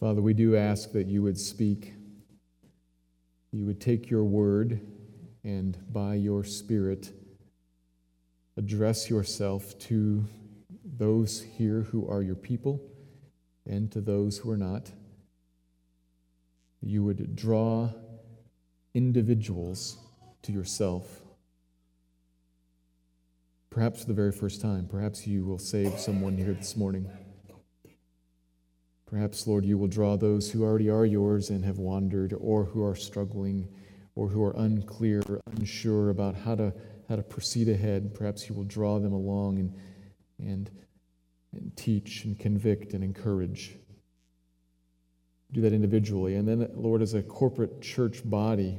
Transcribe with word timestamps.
Father, 0.00 0.22
we 0.22 0.32
do 0.32 0.56
ask 0.56 0.92
that 0.92 1.08
you 1.08 1.22
would 1.22 1.38
speak. 1.38 1.92
You 3.52 3.66
would 3.66 3.82
take 3.82 4.08
your 4.08 4.24
word 4.24 4.80
and 5.44 5.76
by 5.92 6.14
your 6.14 6.42
Spirit 6.42 7.12
address 8.58 9.08
yourself 9.08 9.78
to 9.78 10.26
those 10.84 11.40
here 11.56 11.82
who 11.92 12.08
are 12.08 12.22
your 12.22 12.34
people 12.34 12.82
and 13.64 13.90
to 13.92 14.00
those 14.00 14.38
who 14.38 14.50
are 14.50 14.56
not. 14.56 14.90
You 16.82 17.04
would 17.04 17.36
draw 17.36 17.90
individuals 18.94 19.96
to 20.42 20.50
yourself. 20.50 21.20
Perhaps 23.70 24.00
for 24.00 24.08
the 24.08 24.14
very 24.14 24.32
first 24.32 24.60
time, 24.60 24.88
perhaps 24.88 25.24
you 25.24 25.44
will 25.44 25.58
save 25.58 26.00
someone 26.00 26.36
here 26.36 26.54
this 26.54 26.76
morning. 26.76 27.08
Perhaps, 29.06 29.46
Lord, 29.46 29.64
you 29.64 29.78
will 29.78 29.86
draw 29.86 30.16
those 30.16 30.50
who 30.50 30.64
already 30.64 30.90
are 30.90 31.06
yours 31.06 31.48
and 31.50 31.64
have 31.64 31.78
wandered, 31.78 32.34
or 32.40 32.64
who 32.64 32.84
are 32.84 32.96
struggling, 32.96 33.68
or 34.16 34.28
who 34.28 34.42
are 34.42 34.56
unclear, 34.56 35.22
unsure 35.56 36.10
about 36.10 36.34
how 36.34 36.56
to, 36.56 36.74
how 37.08 37.16
to 37.16 37.22
proceed 37.22 37.68
ahead. 37.68 38.14
Perhaps 38.14 38.48
you 38.48 38.54
will 38.54 38.64
draw 38.64 38.98
them 38.98 39.12
along 39.12 39.58
and, 39.58 39.74
and, 40.38 40.70
and 41.52 41.76
teach 41.76 42.24
and 42.24 42.38
convict 42.38 42.92
and 42.92 43.02
encourage. 43.02 43.74
Do 45.52 45.62
that 45.62 45.72
individually. 45.72 46.34
And 46.34 46.46
then, 46.46 46.68
Lord, 46.74 47.00
as 47.00 47.14
a 47.14 47.22
corporate 47.22 47.80
church 47.80 48.20
body, 48.28 48.78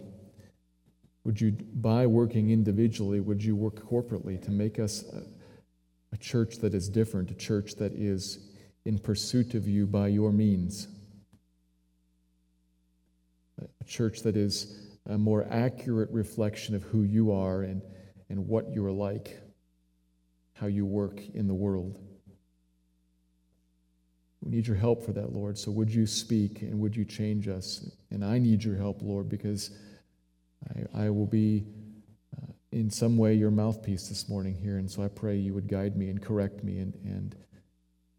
would 1.23 1.41
you, 1.41 1.51
by 1.51 2.05
working 2.05 2.51
individually, 2.51 3.19
would 3.19 3.43
you 3.43 3.55
work 3.55 3.83
corporately 3.89 4.39
to 4.43 4.51
make 4.51 4.77
us 4.77 5.03
a, 5.11 5.23
a 6.13 6.17
church 6.17 6.57
that 6.57 6.75
is 6.75 6.87
different, 6.87 7.31
a 7.31 7.35
church 7.35 7.75
that 7.75 7.93
is 7.93 8.39
in 8.85 8.99
pursuit 8.99 9.55
of 9.55 9.67
you 9.67 9.87
by 9.87 10.07
your 10.07 10.31
means. 10.31 10.87
A 13.59 13.83
church 13.85 14.21
that 14.21 14.37
is 14.37 14.87
a 15.07 15.17
more 15.17 15.47
accurate 15.49 16.09
reflection 16.11 16.75
of 16.75 16.83
who 16.83 17.01
you 17.01 17.31
are 17.31 17.63
and, 17.63 17.81
and 18.29 18.47
what 18.47 18.69
you 18.69 18.85
are 18.85 18.91
like, 18.91 19.39
how 20.53 20.67
you 20.67 20.85
work 20.85 21.19
in 21.33 21.47
the 21.47 21.53
world. 21.53 21.99
We 24.41 24.51
need 24.51 24.67
your 24.67 24.77
help 24.77 25.03
for 25.03 25.11
that, 25.13 25.33
Lord. 25.33 25.57
So 25.57 25.71
would 25.71 25.93
you 25.93 26.05
speak 26.05 26.61
and 26.61 26.79
would 26.79 26.95
you 26.95 27.05
change 27.05 27.47
us? 27.47 27.89
And 28.09 28.23
I 28.23 28.37
need 28.39 28.63
your 28.63 28.75
help, 28.75 29.01
Lord, 29.01 29.27
because 29.27 29.71
I, 30.75 31.05
I 31.05 31.09
will 31.09 31.25
be 31.25 31.65
uh, 32.37 32.51
in 32.71 32.89
some 32.89 33.17
way 33.17 33.33
your 33.33 33.51
mouthpiece 33.51 34.07
this 34.07 34.29
morning 34.29 34.55
here. 34.55 34.77
And 34.77 34.89
so 34.89 35.03
I 35.03 35.07
pray 35.09 35.35
you 35.35 35.53
would 35.53 35.67
guide 35.67 35.97
me 35.97 36.09
and 36.09 36.21
correct 36.21 36.63
me 36.63 36.79
and, 36.79 36.93
and 37.03 37.35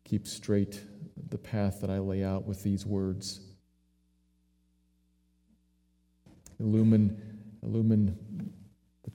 keep 0.05 0.27
straight 0.27 0.83
the 1.31 1.39
path 1.39 1.81
that 1.81 1.91
I 1.91 1.99
lay 1.99 2.25
out 2.25 2.45
with 2.45 2.63
these 2.63 2.85
words. 2.85 3.41
Illumine, 6.59 7.17
illumine 7.63 8.19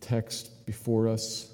text 0.06 0.66
before 0.66 1.08
us, 1.08 1.52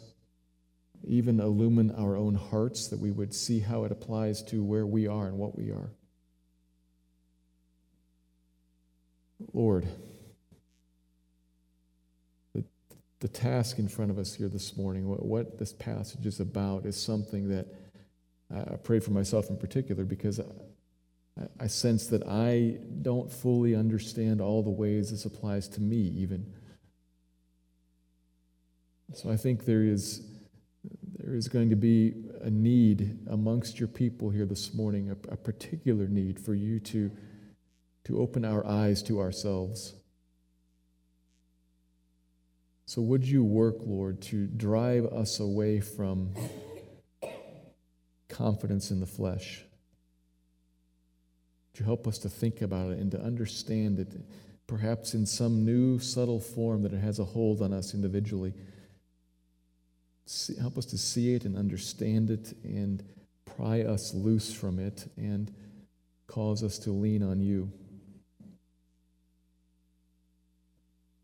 even 1.07 1.39
illumine 1.39 1.91
our 1.97 2.17
own 2.17 2.35
hearts 2.35 2.89
that 2.89 2.99
we 2.99 3.09
would 3.09 3.33
see 3.33 3.59
how 3.59 3.85
it 3.85 3.91
applies 3.91 4.43
to 4.43 4.61
where 4.61 4.85
we 4.85 5.07
are 5.07 5.27
and 5.27 5.37
what 5.37 5.57
we 5.57 5.71
are. 5.71 5.89
Lord, 9.53 9.87
the, 12.53 12.63
the 13.21 13.27
task 13.27 13.79
in 13.79 13.87
front 13.87 14.11
of 14.11 14.19
us 14.19 14.35
here 14.35 14.49
this 14.49 14.75
morning, 14.75 15.07
what, 15.07 15.25
what 15.25 15.57
this 15.57 15.71
passage 15.73 16.25
is 16.25 16.39
about, 16.41 16.85
is 16.85 17.01
something 17.01 17.47
that 17.49 17.67
I 18.53 18.75
pray 18.75 18.99
for 18.99 19.11
myself 19.11 19.49
in 19.49 19.55
particular 19.55 20.03
because 20.03 20.41
I, 20.41 20.43
I 21.57 21.67
sense 21.67 22.07
that 22.07 22.27
I 22.27 22.79
don't 23.01 23.31
fully 23.31 23.75
understand 23.75 24.41
all 24.41 24.61
the 24.61 24.69
ways 24.69 25.11
this 25.11 25.23
applies 25.23 25.69
to 25.69 25.81
me, 25.81 26.13
even. 26.17 26.45
So 29.13 29.29
I 29.29 29.37
think 29.37 29.65
there 29.65 29.83
is, 29.83 30.21
there 31.17 31.35
is 31.35 31.47
going 31.47 31.69
to 31.69 31.75
be 31.75 32.13
a 32.41 32.49
need 32.49 33.19
amongst 33.29 33.79
your 33.79 33.89
people 33.89 34.29
here 34.29 34.45
this 34.45 34.73
morning, 34.73 35.09
a, 35.09 35.33
a 35.33 35.37
particular 35.37 36.07
need 36.07 36.39
for 36.39 36.53
you 36.53 36.79
to, 36.79 37.11
to 38.05 38.21
open 38.21 38.45
our 38.45 38.65
eyes 38.65 39.03
to 39.03 39.19
ourselves. 39.19 39.93
So 42.85 43.01
would 43.01 43.25
you 43.25 43.43
work, 43.43 43.75
Lord, 43.79 44.21
to 44.23 44.47
drive 44.47 45.05
us 45.05 45.39
away 45.39 45.79
from 45.79 46.33
confidence 48.31 48.91
in 48.91 48.99
the 48.99 49.05
flesh. 49.05 49.63
You 51.77 51.85
help 51.85 52.07
us 52.07 52.17
to 52.19 52.29
think 52.29 52.61
about 52.61 52.91
it 52.91 52.99
and 52.99 53.11
to 53.11 53.19
understand 53.19 53.99
it, 53.99 54.13
perhaps 54.67 55.13
in 55.13 55.25
some 55.25 55.65
new, 55.65 55.99
subtle 55.99 56.39
form 56.39 56.83
that 56.83 56.93
it 56.93 56.99
has 56.99 57.19
a 57.19 57.25
hold 57.25 57.61
on 57.61 57.73
us 57.73 57.93
individually? 57.93 58.53
See, 60.25 60.55
help 60.55 60.77
us 60.77 60.85
to 60.87 60.97
see 60.97 61.33
it 61.33 61.45
and 61.45 61.57
understand 61.57 62.29
it 62.29 62.53
and 62.63 63.03
pry 63.45 63.81
us 63.81 64.13
loose 64.13 64.53
from 64.53 64.79
it 64.79 65.09
and 65.17 65.51
cause 66.27 66.63
us 66.63 66.79
to 66.79 66.91
lean 66.91 67.23
on 67.23 67.41
you. 67.41 67.71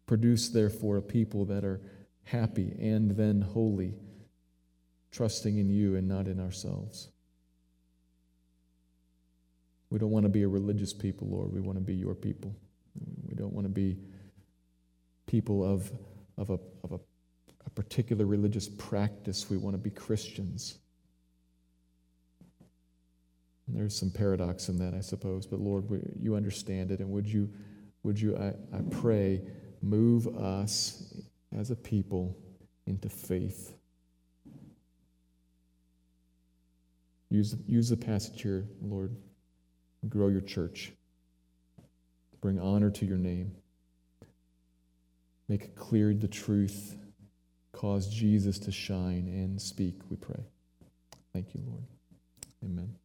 Produce, 0.06 0.50
therefore, 0.50 0.98
a 0.98 1.02
people 1.02 1.46
that 1.46 1.64
are 1.64 1.82
happy 2.24 2.74
and 2.80 3.12
then 3.12 3.42
holy 3.42 3.94
trusting 5.12 5.58
in 5.58 5.70
you 5.70 5.96
and 5.96 6.08
not 6.08 6.28
in 6.28 6.40
ourselves. 6.40 7.10
We 9.90 10.00
don't 10.00 10.12
want 10.12 10.24
to 10.24 10.30
be 10.30 10.44
a 10.44 10.48
religious 10.48 10.94
people, 10.94 11.30
Lord. 11.30 11.54
We 11.54 11.62
want 11.62 11.78
to 11.78 11.84
be 11.84 11.96
your 11.96 12.16
people. 12.16 12.56
We 13.26 13.36
don't 13.36 13.54
want 13.54 13.66
to 13.66 13.72
be 13.72 13.98
people 15.26 15.64
of, 15.64 15.92
of, 16.38 16.50
a, 16.50 16.60
of 16.84 16.92
a, 16.92 16.96
a 16.96 17.00
particular 17.78 18.26
religious 18.26 18.68
practice. 18.68 19.50
We 19.50 19.58
want 19.58 19.76
to 19.76 19.78
be 19.78 19.90
Christians. 19.90 20.80
And 23.68 23.78
there's 23.78 23.98
some 23.98 24.12
paradox 24.12 24.68
in 24.68 24.78
that, 24.80 24.94
I 24.94 25.02
suppose, 25.02 25.46
but 25.46 25.60
Lord, 25.60 25.86
you 26.20 26.36
understand 26.36 26.92
it, 26.92 27.00
and 27.00 27.10
would 27.12 27.28
you, 27.28 27.50
would 28.04 28.20
you 28.20 28.36
I, 28.36 28.48
I 28.76 28.82
pray, 28.92 29.42
move 29.82 30.28
us 30.28 31.22
as 31.56 31.72
a 31.72 31.76
people 31.76 32.38
into 32.86 33.08
faith 33.10 33.78
Use, 37.30 37.56
use 37.68 37.90
the 37.90 37.98
passage 37.98 38.42
here, 38.42 38.68
Lord. 38.82 39.16
Grow 40.08 40.30
your 40.30 40.42
church. 40.42 40.94
Bring 42.42 42.60
honor 42.60 42.90
to 42.92 43.06
your 43.06 43.18
name. 43.18 43.52
Make 45.50 45.76
clear 45.76 46.14
the 46.14 46.28
truth. 46.28 46.96
Cause 47.78 48.08
Jesus 48.08 48.58
to 48.58 48.72
shine 48.72 49.28
and 49.28 49.62
speak, 49.62 50.00
we 50.10 50.16
pray. 50.16 50.44
Thank 51.32 51.54
you, 51.54 51.62
Lord. 51.64 51.84
Amen. 52.66 52.96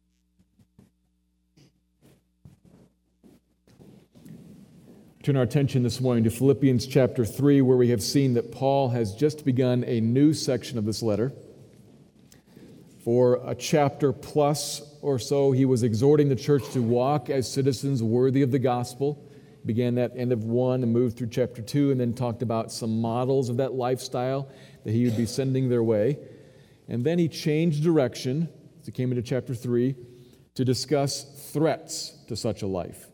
Turn 5.21 5.37
our 5.37 5.43
attention 5.43 5.83
this 5.83 6.01
morning 6.01 6.23
to 6.23 6.31
Philippians 6.31 6.87
chapter 6.87 7.23
3, 7.23 7.61
where 7.61 7.77
we 7.77 7.89
have 7.89 8.01
seen 8.01 8.33
that 8.33 8.51
Paul 8.51 8.89
has 8.89 9.13
just 9.13 9.45
begun 9.45 9.83
a 9.83 10.01
new 10.01 10.33
section 10.33 10.79
of 10.79 10.85
this 10.85 11.03
letter. 11.03 11.31
For 13.03 13.41
a 13.45 13.53
chapter 13.53 14.11
plus 14.11 14.81
or 15.03 15.19
so, 15.19 15.51
he 15.51 15.65
was 15.65 15.83
exhorting 15.83 16.29
the 16.29 16.35
church 16.35 16.67
to 16.71 16.81
walk 16.81 17.29
as 17.29 17.49
citizens 17.49 18.01
worthy 18.01 18.41
of 18.41 18.49
the 18.49 18.57
gospel. 18.57 19.22
Began 19.65 19.95
that 19.95 20.11
end 20.15 20.31
of 20.31 20.43
one 20.43 20.83
and 20.83 20.91
moved 20.91 21.17
through 21.17 21.29
chapter 21.29 21.61
two, 21.61 21.91
and 21.91 21.99
then 21.99 22.13
talked 22.13 22.41
about 22.41 22.71
some 22.71 22.99
models 22.99 23.49
of 23.49 23.57
that 23.57 23.73
lifestyle 23.73 24.49
that 24.83 24.91
he 24.91 25.05
would 25.05 25.15
be 25.15 25.25
sending 25.25 25.69
their 25.69 25.83
way. 25.83 26.19
And 26.89 27.05
then 27.05 27.17
he 27.17 27.29
changed 27.29 27.83
direction 27.83 28.49
as 28.79 28.87
he 28.87 28.91
came 28.91 29.11
into 29.11 29.21
chapter 29.21 29.55
three 29.55 29.95
to 30.55 30.65
discuss 30.65 31.51
threats 31.51 32.13
to 32.27 32.35
such 32.35 32.61
a 32.61 32.67
life. 32.67 33.07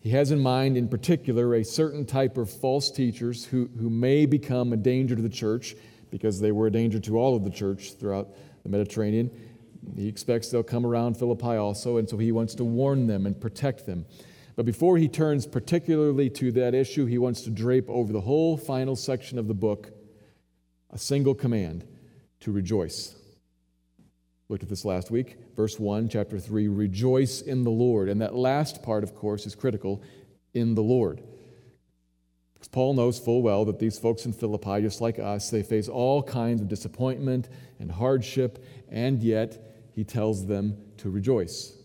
He 0.00 0.10
has 0.10 0.30
in 0.30 0.40
mind, 0.40 0.76
in 0.76 0.88
particular, 0.88 1.54
a 1.54 1.64
certain 1.64 2.04
type 2.04 2.36
of 2.36 2.50
false 2.50 2.90
teachers 2.90 3.44
who, 3.44 3.68
who 3.78 3.88
may 3.90 4.26
become 4.26 4.72
a 4.72 4.76
danger 4.76 5.14
to 5.14 5.22
the 5.22 5.28
church 5.28 5.76
because 6.10 6.40
they 6.40 6.52
were 6.52 6.66
a 6.66 6.72
danger 6.72 6.98
to 7.00 7.18
all 7.18 7.36
of 7.36 7.44
the 7.44 7.50
church 7.50 7.94
throughout 7.94 8.28
the 8.62 8.68
Mediterranean. 8.68 9.30
He 9.96 10.08
expects 10.08 10.50
they'll 10.50 10.62
come 10.62 10.86
around 10.86 11.16
Philippi 11.16 11.56
also, 11.56 11.96
and 11.96 12.08
so 12.08 12.16
he 12.16 12.32
wants 12.32 12.54
to 12.56 12.64
warn 12.64 13.06
them 13.06 13.26
and 13.26 13.40
protect 13.40 13.86
them. 13.86 14.06
But 14.62 14.66
before 14.66 14.96
he 14.96 15.08
turns 15.08 15.44
particularly 15.44 16.30
to 16.30 16.52
that 16.52 16.72
issue, 16.72 17.04
he 17.04 17.18
wants 17.18 17.40
to 17.40 17.50
drape 17.50 17.90
over 17.90 18.12
the 18.12 18.20
whole 18.20 18.56
final 18.56 18.94
section 18.94 19.36
of 19.36 19.48
the 19.48 19.54
book 19.54 19.90
a 20.90 20.98
single 20.98 21.34
command 21.34 21.84
to 22.38 22.52
rejoice. 22.52 23.16
Looked 24.48 24.62
at 24.62 24.68
this 24.68 24.84
last 24.84 25.10
week. 25.10 25.36
Verse 25.56 25.80
1, 25.80 26.08
chapter 26.10 26.38
3 26.38 26.68
rejoice 26.68 27.40
in 27.40 27.64
the 27.64 27.72
Lord. 27.72 28.08
And 28.08 28.20
that 28.20 28.36
last 28.36 28.84
part, 28.84 29.02
of 29.02 29.16
course, 29.16 29.46
is 29.46 29.56
critical 29.56 30.00
in 30.54 30.76
the 30.76 30.82
Lord. 30.84 31.24
Because 32.54 32.68
Paul 32.68 32.94
knows 32.94 33.18
full 33.18 33.42
well 33.42 33.64
that 33.64 33.80
these 33.80 33.98
folks 33.98 34.26
in 34.26 34.32
Philippi, 34.32 34.80
just 34.80 35.00
like 35.00 35.18
us, 35.18 35.50
they 35.50 35.64
face 35.64 35.88
all 35.88 36.22
kinds 36.22 36.60
of 36.60 36.68
disappointment 36.68 37.48
and 37.80 37.90
hardship, 37.90 38.64
and 38.88 39.24
yet 39.24 39.90
he 39.92 40.04
tells 40.04 40.46
them 40.46 40.76
to 40.98 41.10
rejoice. 41.10 41.81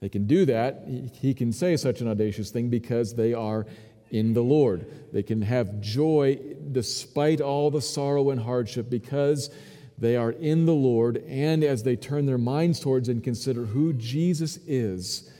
They 0.00 0.08
can 0.08 0.26
do 0.26 0.46
that. 0.46 0.86
He 1.12 1.34
can 1.34 1.52
say 1.52 1.76
such 1.76 2.00
an 2.00 2.08
audacious 2.08 2.50
thing 2.50 2.70
because 2.70 3.14
they 3.14 3.34
are 3.34 3.66
in 4.10 4.32
the 4.32 4.42
Lord. 4.42 5.12
They 5.12 5.22
can 5.22 5.42
have 5.42 5.80
joy 5.80 6.38
despite 6.72 7.40
all 7.40 7.70
the 7.70 7.82
sorrow 7.82 8.30
and 8.30 8.40
hardship 8.40 8.88
because 8.90 9.50
they 9.98 10.16
are 10.16 10.32
in 10.32 10.64
the 10.64 10.74
Lord, 10.74 11.18
and 11.28 11.62
as 11.62 11.82
they 11.82 11.94
turn 11.94 12.24
their 12.24 12.38
minds 12.38 12.80
towards 12.80 13.10
and 13.10 13.22
consider 13.22 13.66
who 13.66 13.92
Jesus 13.92 14.56
is 14.66 15.30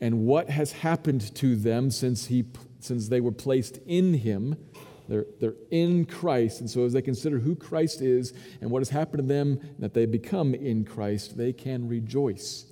and 0.00 0.26
what 0.26 0.50
has 0.50 0.72
happened 0.72 1.32
to 1.36 1.54
them 1.54 1.88
since, 1.88 2.26
he, 2.26 2.44
since 2.80 3.08
they 3.08 3.20
were 3.20 3.30
placed 3.30 3.78
in 3.86 4.14
Him, 4.14 4.56
they're, 5.08 5.26
they're 5.40 5.54
in 5.70 6.04
Christ. 6.04 6.60
And 6.60 6.68
so, 6.68 6.84
as 6.84 6.92
they 6.92 7.02
consider 7.02 7.38
who 7.38 7.54
Christ 7.54 8.02
is 8.02 8.32
and 8.60 8.70
what 8.72 8.80
has 8.80 8.88
happened 8.88 9.22
to 9.22 9.34
them, 9.34 9.60
that 9.78 9.94
they 9.94 10.06
become 10.06 10.52
in 10.54 10.84
Christ, 10.84 11.36
they 11.36 11.52
can 11.52 11.86
rejoice 11.86 12.71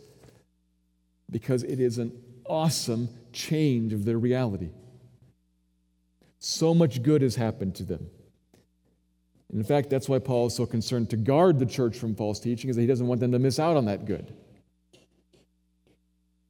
because 1.31 1.63
it 1.63 1.81
is 1.81 1.99
an 1.99 2.13
awesome 2.47 3.09
change 3.33 3.93
of 3.93 4.05
their 4.05 4.19
reality. 4.19 4.71
So 6.39 6.75
much 6.75 7.03
good 7.03 7.23
has 7.23 7.37
happened 7.37 7.75
to 7.77 7.85
them. 7.85 8.09
In 9.53 9.65
fact, 9.65 9.91
that's 9.91 10.09
why 10.09 10.19
Paul 10.19 10.47
is 10.47 10.55
so 10.55 10.65
concerned 10.65 11.11
to 11.11 11.17
guard 11.17 11.59
the 11.59 11.67
church 11.67 11.99
from 11.99 12.15
false 12.15 12.39
teaching, 12.41 12.71
is 12.71 12.77
that 12.77 12.83
he 12.83 12.89
doesn't 12.89 13.07
want 13.07 13.21
them 13.21 13.33
to 13.33 13.39
miss 13.39 13.59
out 13.59 13.77
on 13.77 13.85
that 13.87 14.05
good. 14.05 14.33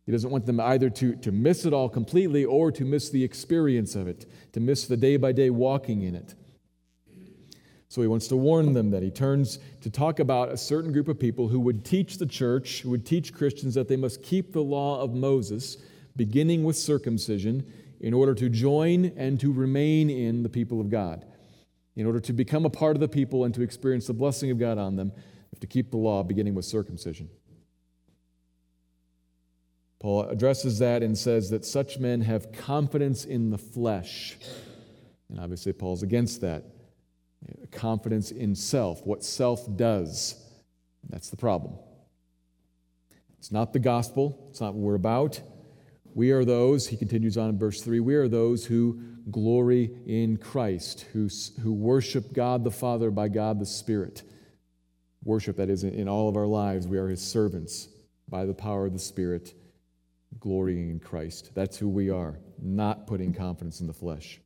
He 0.06 0.12
doesn't 0.12 0.31
want 0.31 0.47
them 0.47 0.61
either 0.61 0.91
to, 0.91 1.15
to 1.17 1.33
miss 1.33 1.65
it 1.65 1.73
all 1.73 1.88
completely 1.88 2.44
or 2.44 2.73
to 2.73 2.85
miss 2.85 3.11
the 3.11 3.23
experience 3.23 3.94
of 3.94 4.09
it, 4.09 4.26
to 4.53 4.61
miss 4.61 4.87
the 4.87 4.97
day 4.97 5.17
by 5.17 5.33
day 5.33 5.50
walking 5.50 6.03
in 6.03 6.15
it. 6.15 6.35
So 7.90 8.02
he 8.02 8.06
wants 8.06 8.28
to 8.28 8.37
warn 8.37 8.72
them 8.72 8.92
that 8.92 9.02
he 9.02 9.10
turns 9.10 9.58
to 9.81 9.90
talk 9.90 10.20
about 10.20 10.52
a 10.52 10.56
certain 10.56 10.92
group 10.92 11.08
of 11.08 11.19
people 11.19 11.48
who 11.48 11.58
would 11.58 11.84
teach 11.84 12.19
the 12.19 12.26
church, 12.26 12.82
who 12.82 12.90
would 12.90 13.04
teach 13.04 13.34
Christians 13.34 13.75
that 13.75 13.88
they 13.88 13.96
must 13.96 14.22
keep 14.22 14.52
the 14.52 14.62
law 14.62 15.00
of 15.00 15.12
Moses, 15.12 15.76
beginning 16.14 16.62
with 16.62 16.76
circumcision, 16.76 17.66
in 18.00 18.14
order 18.14 18.32
to 18.32 18.48
join 18.48 19.06
and 19.16 19.40
to 19.40 19.52
remain 19.52 20.08
in 20.08 20.44
the 20.44 20.48
people 20.48 20.81
of 20.81 20.88
God. 20.88 21.26
In 21.96 22.06
order 22.06 22.20
to 22.20 22.32
become 22.32 22.64
a 22.64 22.70
part 22.70 22.94
of 22.94 23.00
the 23.00 23.08
people 23.08 23.44
and 23.44 23.52
to 23.56 23.62
experience 23.62 24.06
the 24.06 24.14
blessing 24.14 24.52
of 24.52 24.58
God 24.60 24.78
on 24.78 24.94
them, 24.94 25.10
you 25.16 25.48
have 25.54 25.58
to 25.58 25.66
keep 25.66 25.90
the 25.90 25.96
law, 25.96 26.22
beginning 26.22 26.54
with 26.54 26.66
circumcision. 26.66 27.28
Paul 29.98 30.28
addresses 30.28 30.78
that 30.78 31.02
and 31.02 31.19
says 31.19 31.50
that 31.50 31.64
such 31.64 31.98
men 31.98 32.20
have 32.20 32.52
confidence 32.52 33.25
in 33.25 33.50
the 33.50 33.58
flesh. 33.58 34.37
And 35.28 35.40
obviously, 35.40 35.72
Paul's 35.72 36.04
against 36.04 36.40
that. 36.42 36.62
Confidence 37.70 38.31
in 38.31 38.54
self, 38.54 39.04
what 39.06 39.25
self 39.25 39.66
does. 39.76 40.37
That's 41.08 41.31
the 41.31 41.37
problem. 41.37 41.75
It's 43.38 43.50
not 43.50 43.72
the 43.72 43.78
gospel, 43.78 44.46
it's 44.50 44.60
not 44.60 44.75
what 44.75 44.82
we're 44.82 44.94
about. 44.94 45.40
We 46.12 46.32
are 46.32 46.44
those, 46.44 46.88
he 46.88 46.96
continues 46.96 47.38
on 47.38 47.48
in 47.50 47.58
verse 47.58 47.82
3, 47.82 48.00
we 48.00 48.14
are 48.16 48.28
those 48.28 48.66
who 48.66 49.00
glory 49.31 49.90
in 50.06 50.37
Christ, 50.37 51.06
who, 51.12 51.28
who 51.62 51.72
worship 51.72 52.32
God 52.32 52.64
the 52.64 52.70
Father 52.70 53.10
by 53.10 53.28
God 53.28 53.58
the 53.58 53.66
Spirit. 53.66 54.22
Worship, 55.25 55.56
that 55.56 55.70
is, 55.70 55.84
in 55.84 56.08
all 56.08 56.28
of 56.28 56.37
our 56.37 56.46
lives, 56.46 56.88
we 56.88 56.98
are 56.98 57.08
his 57.08 57.20
servants 57.20 57.88
by 58.28 58.44
the 58.44 58.54
power 58.54 58.87
of 58.87 58.92
the 58.92 58.98
Spirit, 58.98 59.54
glorying 60.38 60.90
in 60.90 60.98
Christ. 60.98 61.50
That's 61.54 61.76
who 61.76 61.88
we 61.88 62.10
are, 62.10 62.38
not 62.60 63.06
putting 63.06 63.32
confidence 63.32 63.81
in 63.81 63.87
the 63.87 63.92
flesh. 63.92 64.40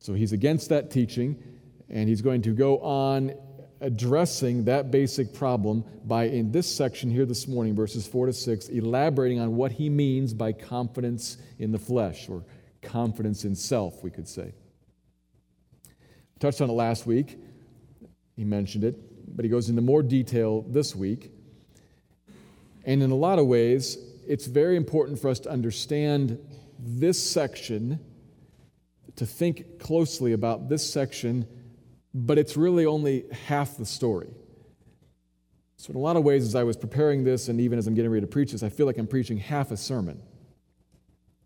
So 0.00 0.14
he's 0.14 0.32
against 0.32 0.70
that 0.70 0.90
teaching, 0.90 1.42
and 1.88 2.08
he's 2.08 2.22
going 2.22 2.42
to 2.42 2.52
go 2.52 2.78
on 2.78 3.34
addressing 3.82 4.64
that 4.64 4.90
basic 4.90 5.32
problem 5.32 5.84
by, 6.04 6.24
in 6.24 6.52
this 6.52 6.74
section 6.74 7.10
here 7.10 7.26
this 7.26 7.46
morning, 7.46 7.74
verses 7.74 8.06
4 8.06 8.26
to 8.26 8.32
6, 8.32 8.68
elaborating 8.68 9.40
on 9.40 9.56
what 9.56 9.72
he 9.72 9.88
means 9.88 10.34
by 10.34 10.52
confidence 10.52 11.36
in 11.58 11.70
the 11.70 11.78
flesh, 11.78 12.28
or 12.28 12.44
confidence 12.82 13.44
in 13.44 13.54
self, 13.54 14.02
we 14.02 14.10
could 14.10 14.28
say. 14.28 14.52
Touched 16.38 16.62
on 16.62 16.70
it 16.70 16.74
last 16.74 17.06
week. 17.06 17.38
He 18.36 18.44
mentioned 18.44 18.84
it, 18.84 19.36
but 19.36 19.44
he 19.44 19.50
goes 19.50 19.68
into 19.68 19.82
more 19.82 20.02
detail 20.02 20.62
this 20.62 20.96
week. 20.96 21.30
And 22.84 23.02
in 23.02 23.10
a 23.10 23.16
lot 23.16 23.38
of 23.38 23.46
ways, 23.46 23.98
it's 24.26 24.46
very 24.46 24.76
important 24.76 25.18
for 25.18 25.28
us 25.28 25.40
to 25.40 25.50
understand 25.50 26.38
this 26.78 27.22
section, 27.22 28.00
to 29.20 29.26
think 29.26 29.78
closely 29.78 30.32
about 30.32 30.68
this 30.68 30.92
section 30.92 31.46
but 32.14 32.38
it's 32.38 32.56
really 32.56 32.86
only 32.86 33.24
half 33.46 33.76
the 33.76 33.86
story. 33.86 34.30
So, 35.76 35.90
in 35.90 35.96
a 35.96 36.00
lot 36.00 36.16
of 36.16 36.24
ways, 36.24 36.44
as 36.44 36.54
I 36.54 36.62
was 36.64 36.76
preparing 36.76 37.24
this, 37.24 37.48
and 37.48 37.60
even 37.60 37.78
as 37.78 37.86
I'm 37.86 37.94
getting 37.94 38.10
ready 38.10 38.22
to 38.22 38.30
preach 38.30 38.52
this, 38.52 38.62
I 38.62 38.68
feel 38.68 38.86
like 38.86 38.98
I'm 38.98 39.06
preaching 39.06 39.38
half 39.38 39.70
a 39.70 39.76
sermon. 39.76 40.22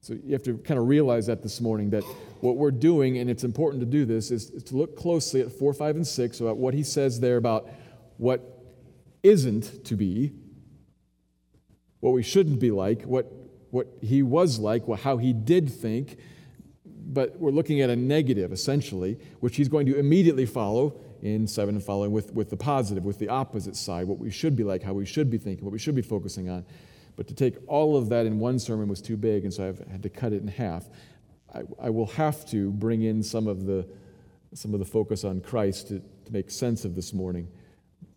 So, 0.00 0.14
you 0.14 0.32
have 0.32 0.42
to 0.44 0.58
kind 0.58 0.80
of 0.80 0.88
realize 0.88 1.26
that 1.26 1.42
this 1.42 1.60
morning 1.60 1.90
that 1.90 2.02
what 2.40 2.56
we're 2.56 2.72
doing, 2.72 3.18
and 3.18 3.30
it's 3.30 3.44
important 3.44 3.80
to 3.80 3.86
do 3.86 4.04
this, 4.04 4.30
is, 4.30 4.50
to 4.64 4.76
look 4.76 4.96
closely 4.96 5.40
at 5.40 5.52
4, 5.52 5.72
5, 5.72 5.96
and 5.96 6.06
6 6.06 6.40
about 6.40 6.56
what 6.56 6.74
he 6.74 6.82
says 6.82 7.20
there 7.20 7.36
about 7.36 7.68
what 8.16 8.40
isn't 9.22 9.84
to 9.84 9.94
be, 9.94 10.32
what 12.00 12.12
we 12.12 12.22
shouldn't 12.22 12.58
be 12.58 12.70
like, 12.70 13.02
what, 13.02 13.30
what 13.70 13.86
he 14.02 14.22
was 14.22 14.58
like, 14.58 14.82
how 15.00 15.16
he 15.16 15.32
did 15.32 15.70
think, 15.70 16.18
but 17.06 17.38
we're 17.38 17.50
looking 17.50 17.80
at 17.80 17.90
a 17.90 17.96
negative, 17.96 18.52
essentially, 18.52 19.18
which 19.40 19.56
he's 19.56 19.68
going 19.68 19.86
to 19.86 19.98
immediately 19.98 20.46
follow 20.46 20.94
in 21.22 21.46
7 21.46 21.74
and 21.74 21.84
following 21.84 22.12
with, 22.12 22.32
with 22.32 22.50
the 22.50 22.56
positive, 22.56 23.04
with 23.04 23.18
the 23.18 23.28
opposite 23.28 23.76
side, 23.76 24.06
what 24.06 24.18
we 24.18 24.30
should 24.30 24.56
be 24.56 24.64
like, 24.64 24.82
how 24.82 24.92
we 24.92 25.06
should 25.06 25.30
be 25.30 25.38
thinking, 25.38 25.64
what 25.64 25.72
we 25.72 25.78
should 25.78 25.94
be 25.94 26.02
focusing 26.02 26.48
on. 26.48 26.64
But 27.16 27.28
to 27.28 27.34
take 27.34 27.56
all 27.66 27.96
of 27.96 28.08
that 28.08 28.26
in 28.26 28.38
one 28.38 28.58
sermon 28.58 28.88
was 28.88 29.00
too 29.00 29.16
big, 29.16 29.44
and 29.44 29.52
so 29.52 29.68
I've 29.68 29.78
had 29.88 30.02
to 30.02 30.08
cut 30.08 30.32
it 30.32 30.42
in 30.42 30.48
half. 30.48 30.84
I, 31.54 31.62
I 31.80 31.90
will 31.90 32.06
have 32.08 32.44
to 32.50 32.70
bring 32.72 33.02
in 33.02 33.22
some 33.22 33.46
of 33.46 33.64
the, 33.66 33.86
some 34.52 34.74
of 34.74 34.80
the 34.80 34.86
focus 34.86 35.24
on 35.24 35.40
Christ 35.40 35.88
to, 35.88 36.00
to 36.00 36.32
make 36.32 36.50
sense 36.50 36.84
of 36.84 36.94
this 36.94 37.12
morning. 37.12 37.48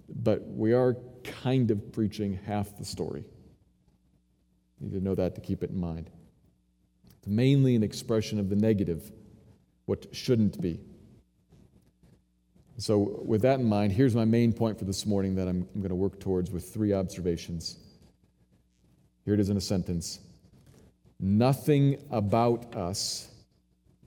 But 0.10 0.48
we 0.48 0.74
are 0.74 0.98
kind 1.24 1.70
of 1.70 1.92
preaching 1.92 2.40
half 2.46 2.78
the 2.78 2.86
story. 2.86 3.26
You 4.80 4.88
need 4.88 5.00
to 5.00 5.04
know 5.04 5.16
that 5.16 5.36
to 5.36 5.42
keep 5.42 5.64
it 5.64 5.70
in 5.70 5.80
mind. 5.80 6.10
It's 7.28 7.34
mainly 7.34 7.76
an 7.76 7.84
expression 7.84 8.40
of 8.40 8.50
the 8.50 8.56
negative, 8.56 9.12
what 9.86 10.16
shouldn't 10.16 10.62
be. 10.62 10.80
So, 12.78 13.22
with 13.26 13.42
that 13.42 13.60
in 13.60 13.66
mind, 13.66 13.92
here's 13.92 14.16
my 14.16 14.24
main 14.24 14.54
point 14.54 14.80
for 14.80 14.86
this 14.86 15.06
morning 15.06 15.36
that 15.36 15.50
I'm, 15.50 15.68
I'm 15.76 15.82
going 15.82 15.90
to 15.90 15.96
work 15.96 16.22
towards 16.22 16.52
with 16.52 16.74
three 16.74 16.94
observations. 16.94 17.80
Here 19.26 19.34
it 19.34 19.42
is 19.42 19.50
in 19.50 19.58
a 19.58 19.62
sentence 19.62 20.20
Nothing 21.20 22.02
about 22.12 22.74
us 22.78 23.30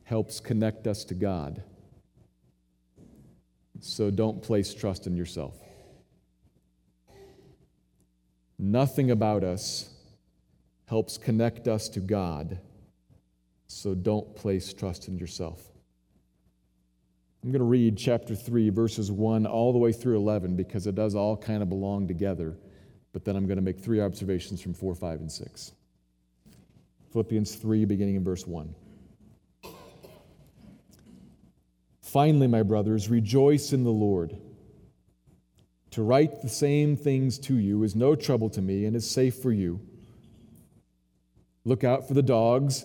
helps 0.04 0.40
connect 0.40 0.86
us 0.86 1.04
to 1.04 1.14
God. 1.14 1.62
So 3.80 4.10
don't 4.10 4.42
place 4.42 4.72
trust 4.72 5.06
in 5.06 5.14
yourself. 5.14 5.58
Nothing 8.58 9.10
about 9.10 9.44
us 9.44 9.90
helps 10.86 11.18
connect 11.18 11.68
us 11.68 11.86
to 11.90 12.00
God. 12.00 12.58
So 13.70 13.94
don't 13.94 14.34
place 14.34 14.74
trust 14.74 15.06
in 15.06 15.16
yourself. 15.16 15.62
I'm 17.44 17.52
going 17.52 17.60
to 17.60 17.64
read 17.64 17.96
chapter 17.96 18.34
3, 18.34 18.68
verses 18.70 19.12
1 19.12 19.46
all 19.46 19.72
the 19.72 19.78
way 19.78 19.92
through 19.92 20.16
11 20.16 20.56
because 20.56 20.88
it 20.88 20.96
does 20.96 21.14
all 21.14 21.36
kind 21.36 21.62
of 21.62 21.68
belong 21.68 22.08
together. 22.08 22.58
But 23.12 23.24
then 23.24 23.36
I'm 23.36 23.46
going 23.46 23.58
to 23.58 23.62
make 23.62 23.78
three 23.78 24.00
observations 24.00 24.60
from 24.60 24.74
4, 24.74 24.96
5, 24.96 25.20
and 25.20 25.30
6. 25.30 25.72
Philippians 27.12 27.54
3, 27.54 27.84
beginning 27.84 28.16
in 28.16 28.24
verse 28.24 28.44
1. 28.44 28.74
Finally, 32.02 32.48
my 32.48 32.64
brothers, 32.64 33.08
rejoice 33.08 33.72
in 33.72 33.84
the 33.84 33.90
Lord. 33.90 34.36
To 35.92 36.02
write 36.02 36.42
the 36.42 36.48
same 36.48 36.96
things 36.96 37.38
to 37.38 37.54
you 37.54 37.84
is 37.84 37.94
no 37.94 38.16
trouble 38.16 38.50
to 38.50 38.60
me 38.60 38.84
and 38.84 38.96
is 38.96 39.08
safe 39.08 39.36
for 39.36 39.52
you. 39.52 39.80
Look 41.64 41.84
out 41.84 42.08
for 42.08 42.14
the 42.14 42.22
dogs 42.22 42.84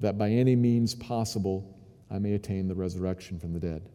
that 0.00 0.18
by 0.18 0.30
any 0.30 0.56
means 0.56 0.94
possible 0.94 1.78
I 2.10 2.18
may 2.18 2.32
attain 2.32 2.66
the 2.66 2.74
resurrection 2.74 3.38
from 3.38 3.52
the 3.52 3.60
dead. 3.60 3.88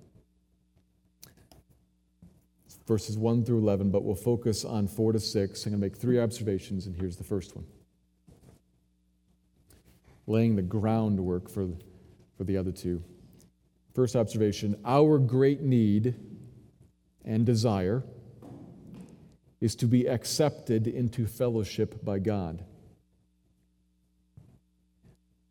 Verses 2.88 3.18
1 3.18 3.44
through 3.44 3.58
11, 3.60 3.90
but 3.90 4.04
we'll 4.04 4.16
focus 4.16 4.64
on 4.64 4.88
4 4.88 5.14
to 5.14 5.20
6. 5.20 5.66
I'm 5.66 5.72
going 5.72 5.82
to 5.82 5.86
make 5.86 5.98
three 5.98 6.20
observations, 6.20 6.86
and 6.86 6.96
here's 6.96 7.18
the 7.18 7.24
first 7.24 7.56
one 7.56 7.66
laying 10.28 10.56
the 10.56 10.62
groundwork 10.62 11.50
for, 11.50 11.68
for 12.36 12.46
the 12.46 12.58
other 12.58 12.72
two. 12.72 13.04
First 13.94 14.16
observation 14.16 14.76
our 14.84 15.20
great 15.20 15.62
need 15.62 16.16
and 17.24 17.46
desire 17.46 18.04
is 19.62 19.76
to 19.76 19.86
be 19.86 20.08
accepted 20.08 20.88
into 20.88 21.28
fellowship 21.28 22.04
by 22.04 22.20
God. 22.20 22.64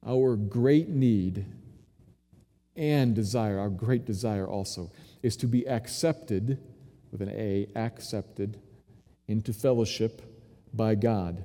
Our 0.06 0.36
great 0.36 0.88
need 0.88 1.46
and 2.76 3.14
desire, 3.14 3.58
our 3.58 3.70
great 3.70 4.04
desire 4.04 4.46
also, 4.46 4.90
is 5.22 5.36
to 5.38 5.46
be 5.46 5.66
accepted, 5.68 6.58
with 7.10 7.22
an 7.22 7.30
A, 7.30 7.68
accepted 7.76 8.58
into 9.28 9.52
fellowship 9.52 10.22
by 10.74 10.94
God. 10.94 11.44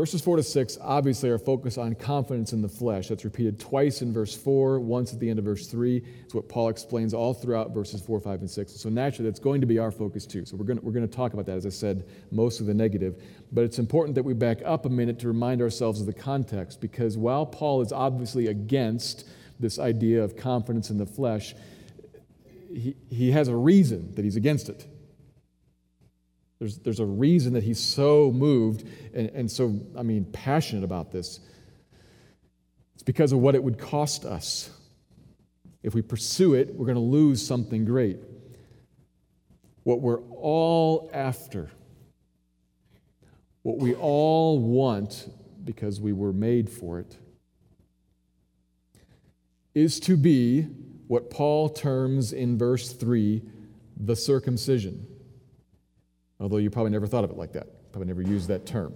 Verses 0.00 0.22
4 0.22 0.38
to 0.38 0.42
6 0.42 0.78
obviously 0.80 1.28
are 1.28 1.36
focused 1.36 1.76
on 1.76 1.94
confidence 1.94 2.54
in 2.54 2.62
the 2.62 2.68
flesh. 2.70 3.08
That's 3.08 3.22
repeated 3.22 3.60
twice 3.60 4.00
in 4.00 4.14
verse 4.14 4.34
4, 4.34 4.80
once 4.80 5.12
at 5.12 5.20
the 5.20 5.28
end 5.28 5.38
of 5.38 5.44
verse 5.44 5.66
3. 5.66 6.02
It's 6.24 6.34
what 6.34 6.48
Paul 6.48 6.70
explains 6.70 7.12
all 7.12 7.34
throughout 7.34 7.74
verses 7.74 8.00
4, 8.00 8.18
5, 8.18 8.40
and 8.40 8.50
6. 8.50 8.72
So 8.72 8.88
naturally, 8.88 9.28
that's 9.28 9.38
going 9.38 9.60
to 9.60 9.66
be 9.66 9.78
our 9.78 9.90
focus 9.90 10.24
too. 10.24 10.46
So 10.46 10.56
we're 10.56 10.64
going, 10.64 10.78
to, 10.78 10.84
we're 10.86 10.92
going 10.92 11.06
to 11.06 11.14
talk 11.14 11.34
about 11.34 11.44
that, 11.44 11.58
as 11.58 11.66
I 11.66 11.68
said, 11.68 12.08
most 12.30 12.60
of 12.60 12.66
the 12.66 12.72
negative. 12.72 13.22
But 13.52 13.64
it's 13.64 13.78
important 13.78 14.14
that 14.14 14.22
we 14.22 14.32
back 14.32 14.62
up 14.64 14.86
a 14.86 14.88
minute 14.88 15.18
to 15.18 15.28
remind 15.28 15.60
ourselves 15.60 16.00
of 16.00 16.06
the 16.06 16.14
context, 16.14 16.80
because 16.80 17.18
while 17.18 17.44
Paul 17.44 17.82
is 17.82 17.92
obviously 17.92 18.46
against 18.46 19.28
this 19.58 19.78
idea 19.78 20.24
of 20.24 20.34
confidence 20.34 20.88
in 20.88 20.96
the 20.96 21.04
flesh, 21.04 21.54
he, 22.72 22.96
he 23.10 23.32
has 23.32 23.48
a 23.48 23.54
reason 23.54 24.14
that 24.14 24.24
he's 24.24 24.36
against 24.36 24.70
it. 24.70 24.86
There's, 26.60 26.76
there's 26.76 27.00
a 27.00 27.06
reason 27.06 27.54
that 27.54 27.64
he's 27.64 27.80
so 27.80 28.30
moved 28.30 28.86
and, 29.14 29.30
and 29.30 29.50
so, 29.50 29.80
I 29.96 30.02
mean, 30.02 30.26
passionate 30.26 30.84
about 30.84 31.10
this. 31.10 31.40
It's 32.94 33.02
because 33.02 33.32
of 33.32 33.38
what 33.38 33.54
it 33.54 33.64
would 33.64 33.78
cost 33.78 34.26
us. 34.26 34.70
If 35.82 35.94
we 35.94 36.02
pursue 36.02 36.52
it, 36.52 36.74
we're 36.74 36.84
going 36.84 36.96
to 36.96 37.00
lose 37.00 37.44
something 37.44 37.86
great. 37.86 38.18
What 39.84 40.02
we're 40.02 40.20
all 40.20 41.10
after, 41.14 41.70
what 43.62 43.78
we 43.78 43.94
all 43.94 44.58
want 44.58 45.32
because 45.64 45.98
we 45.98 46.12
were 46.12 46.34
made 46.34 46.68
for 46.68 47.00
it, 47.00 47.16
is 49.74 49.98
to 50.00 50.18
be 50.18 50.64
what 51.06 51.30
Paul 51.30 51.70
terms 51.70 52.34
in 52.34 52.58
verse 52.58 52.92
3 52.92 53.40
the 53.96 54.16
circumcision 54.16 55.06
although 56.40 56.56
you 56.56 56.70
probably 56.70 56.90
never 56.90 57.06
thought 57.06 57.24
of 57.24 57.30
it 57.30 57.36
like 57.36 57.52
that, 57.52 57.92
probably 57.92 58.08
never 58.08 58.22
used 58.22 58.48
that 58.48 58.66
term. 58.66 58.94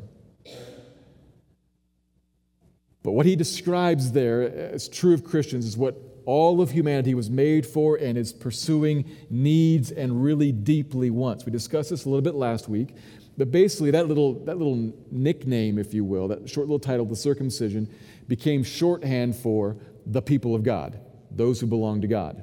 But 3.02 3.12
what 3.12 3.26
he 3.26 3.36
describes 3.36 4.12
there 4.12 4.42
uh, 4.42 4.74
as 4.74 4.88
true 4.88 5.14
of 5.14 5.24
Christians 5.24 5.66
is 5.66 5.76
what 5.76 5.96
all 6.24 6.62
of 6.62 6.70
humanity 6.70 7.14
was 7.14 7.28
made 7.28 7.66
for 7.66 7.96
and 7.96 8.16
is 8.16 8.32
pursuing, 8.32 9.04
needs, 9.28 9.90
and 9.92 10.24
really 10.24 10.52
deeply 10.52 11.10
wants. 11.10 11.44
We 11.44 11.52
discussed 11.52 11.90
this 11.90 12.06
a 12.06 12.08
little 12.08 12.22
bit 12.22 12.34
last 12.34 12.66
week, 12.66 12.96
but 13.36 13.50
basically, 13.50 13.90
that 13.90 14.08
little, 14.08 14.44
that 14.44 14.56
little 14.56 14.92
nickname, 15.10 15.78
if 15.78 15.92
you 15.92 16.04
will, 16.04 16.28
that 16.28 16.48
short 16.48 16.66
little 16.66 16.78
title, 16.78 17.04
the 17.04 17.16
circumcision, 17.16 17.92
became 18.26 18.62
shorthand 18.62 19.36
for 19.36 19.76
the 20.06 20.22
people 20.22 20.54
of 20.54 20.62
God, 20.62 20.98
those 21.30 21.60
who 21.60 21.66
belong 21.66 22.00
to 22.00 22.06
God, 22.06 22.42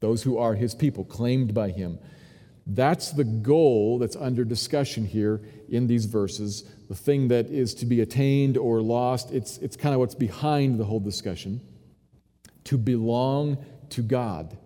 those 0.00 0.22
who 0.22 0.38
are 0.38 0.54
his 0.54 0.74
people, 0.74 1.04
claimed 1.04 1.52
by 1.52 1.70
him. 1.70 1.98
That's 2.70 3.12
the 3.12 3.24
goal 3.24 3.98
that's 3.98 4.14
under 4.14 4.44
discussion 4.44 5.06
here 5.06 5.40
in 5.70 5.86
these 5.86 6.04
verses, 6.04 6.64
the 6.88 6.94
thing 6.94 7.28
that 7.28 7.46
is 7.46 7.74
to 7.76 7.86
be 7.86 8.02
attained 8.02 8.58
or 8.58 8.82
lost. 8.82 9.32
It's, 9.32 9.56
it's 9.58 9.74
kind 9.74 9.94
of 9.94 10.00
what's 10.00 10.14
behind 10.14 10.78
the 10.78 10.84
whole 10.84 11.00
discussion. 11.00 11.62
To 12.64 12.76
belong 12.76 13.64
to 13.90 14.02
God, 14.02 14.58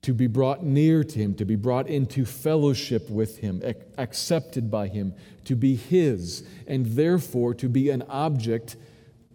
to 0.00 0.14
be 0.14 0.26
brought 0.26 0.64
near 0.64 1.04
to 1.04 1.18
Him, 1.18 1.34
to 1.34 1.44
be 1.44 1.56
brought 1.56 1.86
into 1.86 2.24
fellowship 2.24 3.10
with 3.10 3.36
Him, 3.38 3.60
ac- 3.62 3.80
accepted 3.98 4.70
by 4.70 4.88
Him, 4.88 5.12
to 5.44 5.54
be 5.54 5.76
His, 5.76 6.44
and 6.66 6.86
therefore 6.86 7.52
to 7.54 7.68
be 7.68 7.90
an 7.90 8.02
object, 8.08 8.76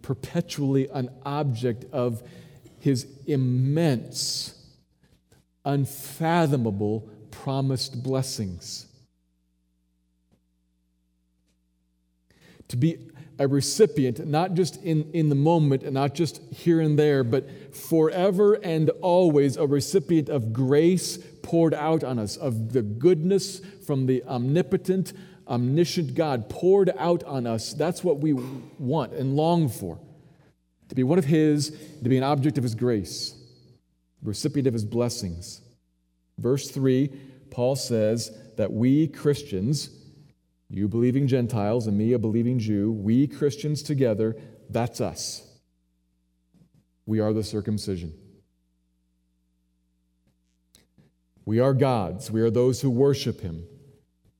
perpetually 0.02 0.88
an 0.88 1.10
object 1.24 1.84
of 1.92 2.24
His 2.80 3.06
immense 3.28 4.55
unfathomable 5.66 7.06
promised 7.30 8.02
blessings. 8.02 8.86
To 12.68 12.76
be 12.76 13.10
a 13.38 13.46
recipient, 13.46 14.26
not 14.26 14.54
just 14.54 14.82
in, 14.82 15.10
in 15.12 15.28
the 15.28 15.34
moment 15.34 15.82
and 15.82 15.92
not 15.92 16.14
just 16.14 16.40
here 16.52 16.80
and 16.80 16.98
there, 16.98 17.22
but 17.22 17.74
forever 17.74 18.54
and 18.54 18.88
always 19.02 19.58
a 19.58 19.66
recipient 19.66 20.30
of 20.30 20.52
grace 20.52 21.18
poured 21.42 21.74
out 21.74 22.02
on 22.02 22.18
us, 22.18 22.36
of 22.36 22.72
the 22.72 22.82
goodness 22.82 23.60
from 23.86 24.06
the 24.06 24.24
omnipotent, 24.24 25.12
omniscient 25.46 26.14
God 26.14 26.48
poured 26.48 26.90
out 26.96 27.22
on 27.24 27.46
us. 27.46 27.74
That's 27.74 28.02
what 28.02 28.18
we 28.20 28.32
want 28.32 29.12
and 29.12 29.36
long 29.36 29.68
for. 29.68 29.98
To 30.88 30.94
be 30.94 31.02
one 31.02 31.18
of 31.18 31.24
His, 31.24 31.70
to 32.02 32.08
be 32.08 32.16
an 32.16 32.24
object 32.24 32.56
of 32.56 32.64
His 32.64 32.74
grace 32.74 33.35
recipient 34.22 34.66
of 34.66 34.72
his 34.72 34.84
blessings. 34.84 35.60
Verse 36.38 36.70
3, 36.70 37.08
Paul 37.50 37.76
says 37.76 38.36
that 38.56 38.72
we 38.72 39.08
Christians, 39.08 39.90
you 40.68 40.88
believing 40.88 41.26
Gentiles 41.26 41.86
and 41.86 41.96
me 41.96 42.12
a 42.12 42.18
believing 42.18 42.58
Jew, 42.58 42.92
we 42.92 43.26
Christians 43.26 43.82
together, 43.82 44.36
that's 44.68 45.00
us. 45.00 45.42
We 47.06 47.20
are 47.20 47.32
the 47.32 47.44
circumcision. 47.44 48.12
We 51.44 51.60
are 51.60 51.72
God's. 51.72 52.30
We 52.30 52.40
are 52.40 52.50
those 52.50 52.80
who 52.80 52.90
worship 52.90 53.40
Him 53.40 53.64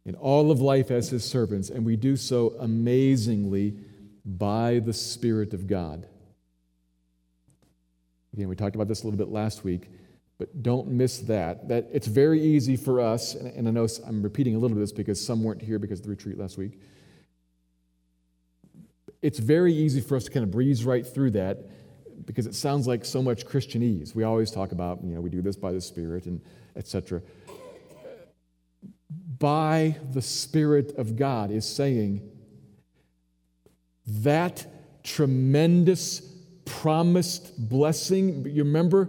in 0.05 0.17
all 0.17 0.51
of 0.51 0.61
life 0.61 0.91
as 0.91 1.11
His 1.11 1.25
servants, 1.25 1.71
and 1.71 1.87
we 1.87 1.97
do 1.97 2.17
so 2.17 2.57
amazingly 2.59 3.77
by 4.25 4.81
the 4.81 4.93
Spirit 4.93 5.55
of 5.55 5.69
God. 5.69 6.09
Again, 8.37 8.49
we 8.49 8.57
talked 8.57 8.75
about 8.75 8.87
this 8.87 9.03
a 9.03 9.07
little 9.07 9.17
bit 9.17 9.33
last 9.33 9.65
week, 9.65 9.89
but 10.37 10.63
don't 10.63 10.89
miss 10.89 11.21
that. 11.21 11.69
That 11.69 11.89
it's 11.91 12.07
very 12.07 12.39
easy 12.39 12.77
for 12.77 13.01
us, 13.01 13.35
and, 13.35 13.67
I 13.67 13.71
know 13.71 13.89
I'm 14.07 14.23
repeating 14.23 14.55
a 14.55 14.59
little 14.59 14.77
bit 14.77 14.83
of 14.83 14.89
this 14.89 14.93
because 14.93 15.25
some 15.25 15.43
weren't 15.43 15.63
here 15.63 15.79
because 15.79 16.01
of 16.01 16.05
the 16.05 16.11
retreat 16.11 16.37
last 16.37 16.59
week. 16.59 16.79
it's 19.23 19.39
very 19.39 19.73
easy 19.73 20.03
for 20.03 20.17
us 20.17 20.25
to 20.25 20.31
kind 20.31 20.45
of 20.45 20.51
breeze 20.51 20.85
right 20.85 21.07
through 21.07 21.31
that 21.31 21.65
because 22.27 22.47
it 22.47 22.55
sounds 22.55 22.87
like 22.87 23.07
so 23.07 23.23
much 23.23 23.47
Christianese. 23.47 24.15
We 24.15 24.23
always 24.25 24.51
talk 24.51 24.73
about, 24.73 25.03
you 25.03 25.15
know, 25.15 25.21
we 25.23 25.31
do 25.31 25.41
this 25.41 25.57
by 25.57 25.73
the 25.73 25.81
Spirit 25.81 26.27
and 26.27 26.43
etc. 26.77 27.23
By 29.39 29.97
the 30.13 30.21
Spirit 30.23 30.95
of 30.99 31.17
God 31.17 31.51
is 31.51 31.67
saying 31.67 32.21
that 34.07 34.67
tremendous 35.03 36.36
promised 36.67 37.69
blessing. 37.69 38.45
You 38.45 38.65
remember 38.65 39.09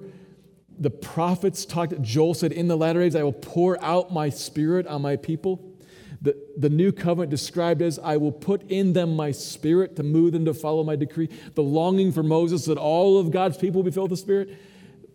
the 0.79 0.89
prophets 0.89 1.65
talked, 1.65 1.99
Joel 2.01 2.33
said, 2.33 2.51
In 2.51 2.67
the 2.67 2.77
latter 2.77 3.01
days, 3.01 3.15
I 3.15 3.23
will 3.23 3.33
pour 3.33 3.83
out 3.83 4.13
my 4.13 4.29
spirit 4.29 4.87
on 4.87 5.01
my 5.01 5.15
people. 5.15 5.73
The, 6.21 6.35
the 6.57 6.69
new 6.69 6.91
covenant 6.91 7.29
described 7.29 7.81
as 7.81 7.99
I 7.99 8.17
will 8.17 8.31
put 8.31 8.69
in 8.69 8.93
them 8.93 9.15
my 9.15 9.31
spirit 9.31 9.95
to 9.97 10.03
move 10.03 10.31
them 10.31 10.45
to 10.45 10.53
follow 10.53 10.83
my 10.83 10.95
decree. 10.95 11.29
The 11.53 11.63
longing 11.63 12.11
for 12.11 12.23
Moses 12.23 12.65
that 12.65 12.77
all 12.77 13.19
of 13.19 13.31
God's 13.31 13.57
people 13.57 13.83
be 13.83 13.91
filled 13.91 14.11
with 14.11 14.19
the 14.19 14.23
Spirit, 14.23 14.57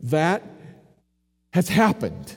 that 0.02 0.42
has 1.52 1.68
happened. 1.68 2.36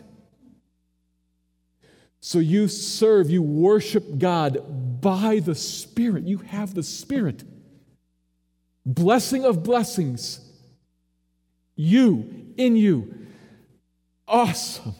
So 2.19 2.39
you 2.39 2.67
serve, 2.67 3.29
you 3.29 3.43
worship 3.43 4.17
God 4.17 5.01
by 5.01 5.39
the 5.39 5.53
Spirit. 5.53 6.23
You 6.23 6.39
have 6.39 6.73
the 6.73 6.81
Spirit. 6.81 7.43
Blessing 8.85 9.45
of 9.45 9.63
blessings. 9.63 10.39
You, 11.75 12.53
in 12.57 12.75
you. 12.75 13.13
Awesome. 14.27 14.95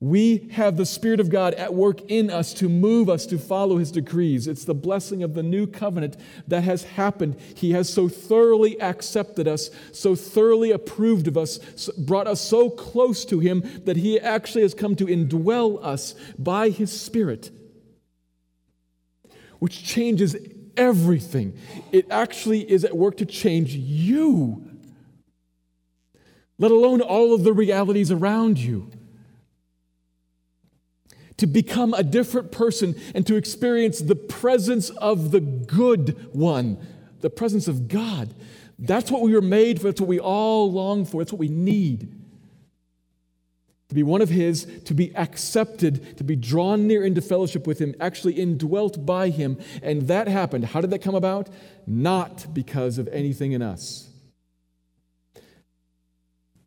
We 0.00 0.48
have 0.52 0.76
the 0.76 0.86
Spirit 0.86 1.18
of 1.18 1.28
God 1.28 1.54
at 1.54 1.74
work 1.74 2.02
in 2.08 2.30
us 2.30 2.54
to 2.54 2.68
move 2.68 3.10
us 3.10 3.26
to 3.26 3.38
follow 3.38 3.78
His 3.78 3.90
decrees. 3.90 4.46
It's 4.46 4.64
the 4.64 4.74
blessing 4.74 5.24
of 5.24 5.34
the 5.34 5.42
new 5.42 5.66
covenant 5.66 6.16
that 6.46 6.62
has 6.62 6.84
happened. 6.84 7.36
He 7.56 7.72
has 7.72 7.92
so 7.92 8.08
thoroughly 8.08 8.80
accepted 8.80 9.48
us, 9.48 9.70
so 9.90 10.14
thoroughly 10.14 10.70
approved 10.70 11.26
of 11.26 11.36
us, 11.36 11.58
brought 11.98 12.28
us 12.28 12.40
so 12.40 12.70
close 12.70 13.24
to 13.24 13.40
Him 13.40 13.68
that 13.86 13.96
He 13.96 14.20
actually 14.20 14.62
has 14.62 14.74
come 14.74 14.94
to 14.96 15.06
indwell 15.06 15.84
us 15.84 16.14
by 16.38 16.68
His 16.68 16.92
Spirit, 16.92 17.50
which 19.58 19.82
changes 19.82 20.36
everything. 20.78 21.58
It 21.92 22.06
actually 22.10 22.60
is 22.70 22.84
at 22.84 22.96
work 22.96 23.18
to 23.18 23.26
change 23.26 23.74
you, 23.74 24.64
let 26.58 26.70
alone 26.70 27.02
all 27.02 27.34
of 27.34 27.44
the 27.44 27.52
realities 27.52 28.10
around 28.10 28.58
you 28.58 28.90
to 31.36 31.46
become 31.46 31.94
a 31.94 32.02
different 32.02 32.50
person 32.52 32.94
and 33.14 33.26
to 33.26 33.36
experience 33.36 34.00
the 34.00 34.16
presence 34.16 34.90
of 34.90 35.30
the 35.30 35.40
good 35.40 36.28
one, 36.34 36.78
the 37.20 37.30
presence 37.30 37.68
of 37.68 37.88
God. 37.88 38.34
That's 38.78 39.10
what 39.10 39.22
we 39.22 39.34
were 39.34 39.40
made 39.40 39.80
for. 39.80 39.88
That's 39.88 40.00
what 40.00 40.08
we 40.08 40.20
all 40.20 40.70
long 40.70 41.04
for. 41.04 41.20
That's 41.20 41.32
what 41.32 41.40
we 41.40 41.48
need. 41.48 42.17
To 43.88 43.94
be 43.94 44.02
one 44.02 44.20
of 44.20 44.28
His, 44.28 44.66
to 44.84 44.94
be 44.94 45.14
accepted, 45.16 46.18
to 46.18 46.24
be 46.24 46.36
drawn 46.36 46.86
near 46.86 47.04
into 47.04 47.22
fellowship 47.22 47.66
with 47.66 47.78
Him, 47.78 47.94
actually 48.00 48.34
indwelt 48.34 49.06
by 49.06 49.30
Him. 49.30 49.58
And 49.82 50.02
that 50.08 50.28
happened. 50.28 50.66
How 50.66 50.80
did 50.80 50.90
that 50.90 51.00
come 51.00 51.14
about? 51.14 51.48
Not 51.86 52.52
because 52.52 52.98
of 52.98 53.08
anything 53.08 53.52
in 53.52 53.62
us. 53.62 54.08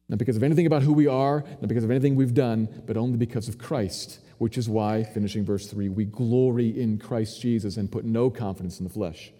Not 0.09 0.17
because 0.17 0.35
of 0.35 0.43
anything 0.43 0.65
about 0.65 0.81
who 0.81 0.93
we 0.93 1.07
are, 1.07 1.43
not 1.61 1.67
because 1.67 1.83
of 1.83 1.91
anything 1.91 2.15
we've 2.15 2.33
done, 2.33 2.67
but 2.85 2.97
only 2.97 3.17
because 3.17 3.47
of 3.47 3.57
Christ 3.57 4.19
which 4.41 4.57
is 4.57 4.67
why, 4.67 5.03
finishing 5.03 5.45
verse 5.45 5.67
3, 5.67 5.89
we 5.89 6.03
glory 6.03 6.69
in 6.69 6.97
Christ 6.97 7.39
Jesus 7.39 7.77
and 7.77 7.91
put 7.91 8.05
no 8.05 8.31
confidence 8.31 8.79
in 8.79 8.83
the 8.85 8.89
flesh. 8.89 9.31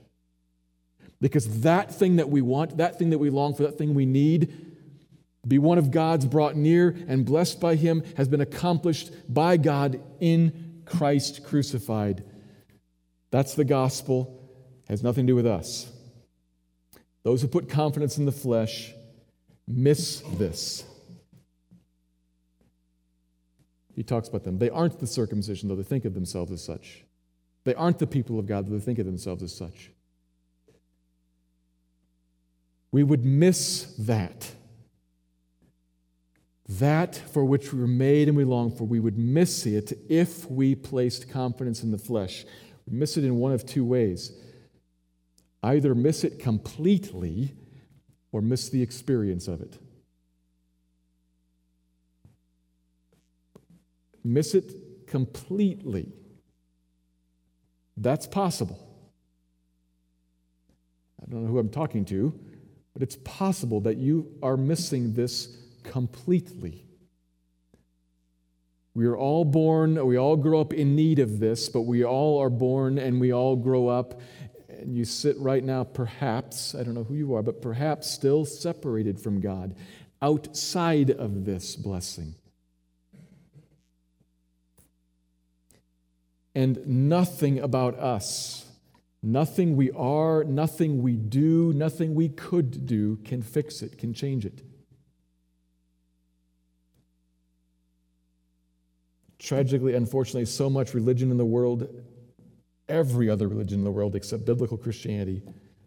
Because 1.19 1.61
that 1.61 1.91
thing 1.91 2.17
that 2.17 2.29
we 2.29 2.41
want, 2.41 2.77
that 2.77 2.99
thing 2.99 3.09
that 3.09 3.17
we 3.17 3.31
long 3.31 3.55
for, 3.55 3.63
that 3.63 3.79
thing 3.79 3.95
we 3.95 4.05
need, 4.05 4.70
be 5.47 5.57
one 5.57 5.77
of 5.77 5.91
God's 5.91 6.25
brought 6.25 6.55
near 6.55 6.95
and 7.07 7.25
blessed 7.25 7.59
by 7.59 7.75
Him, 7.75 8.03
has 8.17 8.27
been 8.27 8.41
accomplished 8.41 9.11
by 9.27 9.57
God 9.57 10.01
in 10.19 10.83
Christ 10.85 11.43
crucified. 11.43 12.23
That's 13.31 13.55
the 13.55 13.63
gospel, 13.63 14.49
has 14.87 15.01
nothing 15.01 15.25
to 15.25 15.31
do 15.31 15.35
with 15.35 15.47
us. 15.47 15.91
Those 17.23 17.41
who 17.41 17.47
put 17.47 17.69
confidence 17.69 18.17
in 18.17 18.25
the 18.25 18.31
flesh 18.31 18.91
miss 19.67 20.21
this. 20.33 20.83
He 23.95 24.03
talks 24.03 24.27
about 24.27 24.43
them. 24.43 24.57
They 24.57 24.69
aren't 24.69 24.99
the 24.99 25.07
circumcision, 25.07 25.69
though 25.69 25.75
they 25.75 25.83
think 25.83 26.05
of 26.05 26.13
themselves 26.13 26.51
as 26.51 26.63
such. 26.63 27.03
They 27.63 27.75
aren't 27.75 27.99
the 27.99 28.07
people 28.07 28.39
of 28.39 28.47
God, 28.47 28.67
though 28.67 28.77
they 28.77 28.83
think 28.83 28.99
of 28.99 29.05
themselves 29.05 29.43
as 29.43 29.55
such. 29.55 29.91
We 32.91 33.03
would 33.03 33.23
miss 33.23 33.93
that. 33.99 34.51
That 36.79 37.15
for 37.15 37.43
which 37.43 37.73
we 37.73 37.79
were 37.79 37.87
made 37.87 38.27
and 38.27 38.37
we 38.37 38.43
long 38.43 38.71
for, 38.71 38.85
we 38.85 38.99
would 38.99 39.17
miss 39.17 39.65
it 39.65 39.93
if 40.09 40.49
we 40.49 40.75
placed 40.75 41.29
confidence 41.29 41.83
in 41.83 41.91
the 41.91 41.97
flesh. 41.97 42.45
We 42.87 42.97
miss 42.97 43.17
it 43.17 43.23
in 43.23 43.35
one 43.37 43.51
of 43.51 43.65
two 43.65 43.85
ways 43.85 44.31
either 45.63 45.93
miss 45.93 46.23
it 46.23 46.39
completely 46.39 47.53
or 48.31 48.41
miss 48.41 48.69
the 48.69 48.81
experience 48.81 49.47
of 49.47 49.61
it. 49.61 49.77
miss 54.23 54.53
it 54.53 55.07
completely. 55.07 56.11
That's 57.97 58.27
possible. 58.27 58.87
I 61.21 61.29
don't 61.29 61.43
know 61.43 61.51
who 61.51 61.59
I'm 61.59 61.69
talking 61.69 62.05
to, 62.05 62.37
but 62.93 63.03
it's 63.03 63.17
possible 63.23 63.81
that 63.81 63.97
you 63.97 64.31
are 64.41 64.57
missing 64.57 65.13
this 65.13 65.57
completely. 65.83 66.85
We 68.93 69.05
are 69.05 69.17
all 69.17 69.45
born, 69.45 70.05
we 70.05 70.17
all 70.17 70.35
grow 70.35 70.59
up 70.59 70.73
in 70.73 70.95
need 70.95 71.19
of 71.19 71.39
this, 71.39 71.69
but 71.69 71.81
we 71.81 72.03
all 72.03 72.39
are 72.39 72.49
born 72.49 72.97
and 72.97 73.21
we 73.21 73.31
all 73.31 73.55
grow 73.55 73.87
up. 73.87 74.19
And 74.67 74.95
you 74.95 75.05
sit 75.05 75.37
right 75.39 75.63
now, 75.63 75.83
perhaps, 75.83 76.75
I 76.75 76.83
don't 76.83 76.93
know 76.93 77.03
who 77.03 77.15
you 77.15 77.35
are, 77.35 77.43
but 77.43 77.61
perhaps 77.61 78.09
still 78.09 78.45
separated 78.45 79.19
from 79.19 79.39
God, 79.39 79.75
outside 80.21 81.11
of 81.11 81.45
this 81.45 81.75
blessing. 81.75 82.35
and 86.53 86.85
nothing 86.85 87.59
about 87.59 87.97
us, 87.97 88.65
nothing 89.23 89.75
we 89.75 89.91
are, 89.91 90.43
nothing 90.43 91.01
we 91.01 91.15
do, 91.15 91.73
nothing 91.73 92.15
we 92.15 92.29
could 92.29 92.85
do 92.85 93.17
can 93.17 93.41
fix 93.41 93.81
it, 93.81 93.97
can 93.97 94.13
change 94.13 94.45
it. 94.45 94.61
Tragically, 99.41 99.95
unfortunately, 99.95 100.45
so 100.45 100.69
much 100.69 100.93
religion 100.93 101.31
in 101.31 101.37
the 101.37 101.45
world, 101.45 101.87
every 102.87 103.27
other 103.27 103.47
religion 103.47 103.79
in 103.79 103.83
the 103.83 103.89
world 103.89 104.15
except 104.15 104.45
biblical 104.45 104.77
Christianity, 104.77 105.41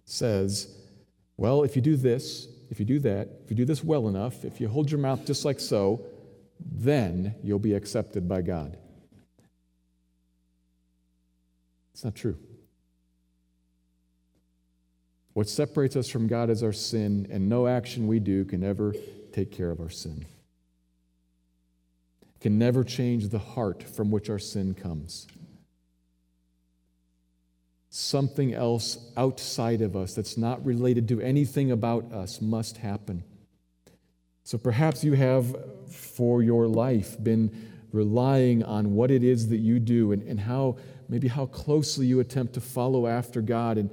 says, 0.04 0.76
well, 1.36 1.62
if 1.62 1.76
you 1.76 1.82
do 1.82 1.96
this, 1.96 2.48
if 2.70 2.80
you 2.80 2.84
do 2.84 2.98
that, 2.98 3.28
if 3.44 3.50
you 3.50 3.56
do 3.56 3.64
this 3.64 3.84
well 3.84 4.08
enough, 4.08 4.44
if 4.44 4.60
you 4.60 4.66
hold 4.66 4.90
your 4.90 4.98
mouth 4.98 5.24
just 5.24 5.44
like 5.44 5.60
so, 5.60 6.04
then 6.58 7.36
you'll 7.44 7.60
be 7.60 7.74
accepted 7.74 8.28
by 8.28 8.42
God. 8.42 8.76
It's 11.92 12.02
not 12.02 12.16
true. 12.16 12.36
What 15.32 15.48
separates 15.48 15.94
us 15.94 16.08
from 16.08 16.26
God 16.26 16.50
is 16.50 16.64
our 16.64 16.72
sin, 16.72 17.28
and 17.30 17.48
no 17.48 17.68
action 17.68 18.08
we 18.08 18.18
do 18.18 18.44
can 18.44 18.64
ever 18.64 18.96
take 19.32 19.52
care 19.52 19.70
of 19.70 19.80
our 19.80 19.90
sin. 19.90 20.26
Can 22.44 22.58
never 22.58 22.84
change 22.84 23.30
the 23.30 23.38
heart 23.38 23.82
from 23.82 24.10
which 24.10 24.28
our 24.28 24.38
sin 24.38 24.74
comes. 24.74 25.26
Something 27.88 28.52
else 28.52 29.10
outside 29.16 29.80
of 29.80 29.96
us 29.96 30.12
that's 30.12 30.36
not 30.36 30.62
related 30.62 31.08
to 31.08 31.22
anything 31.22 31.70
about 31.70 32.12
us 32.12 32.42
must 32.42 32.76
happen. 32.76 33.24
So 34.42 34.58
perhaps 34.58 35.02
you 35.02 35.14
have, 35.14 35.56
for 35.88 36.42
your 36.42 36.68
life, 36.68 37.16
been 37.24 37.50
relying 37.92 38.62
on 38.62 38.94
what 38.94 39.10
it 39.10 39.24
is 39.24 39.48
that 39.48 39.60
you 39.60 39.80
do 39.80 40.12
and, 40.12 40.22
and 40.24 40.38
how 40.38 40.76
maybe 41.08 41.28
how 41.28 41.46
closely 41.46 42.04
you 42.04 42.20
attempt 42.20 42.52
to 42.52 42.60
follow 42.60 43.06
after 43.06 43.40
God, 43.40 43.78
and 43.78 43.88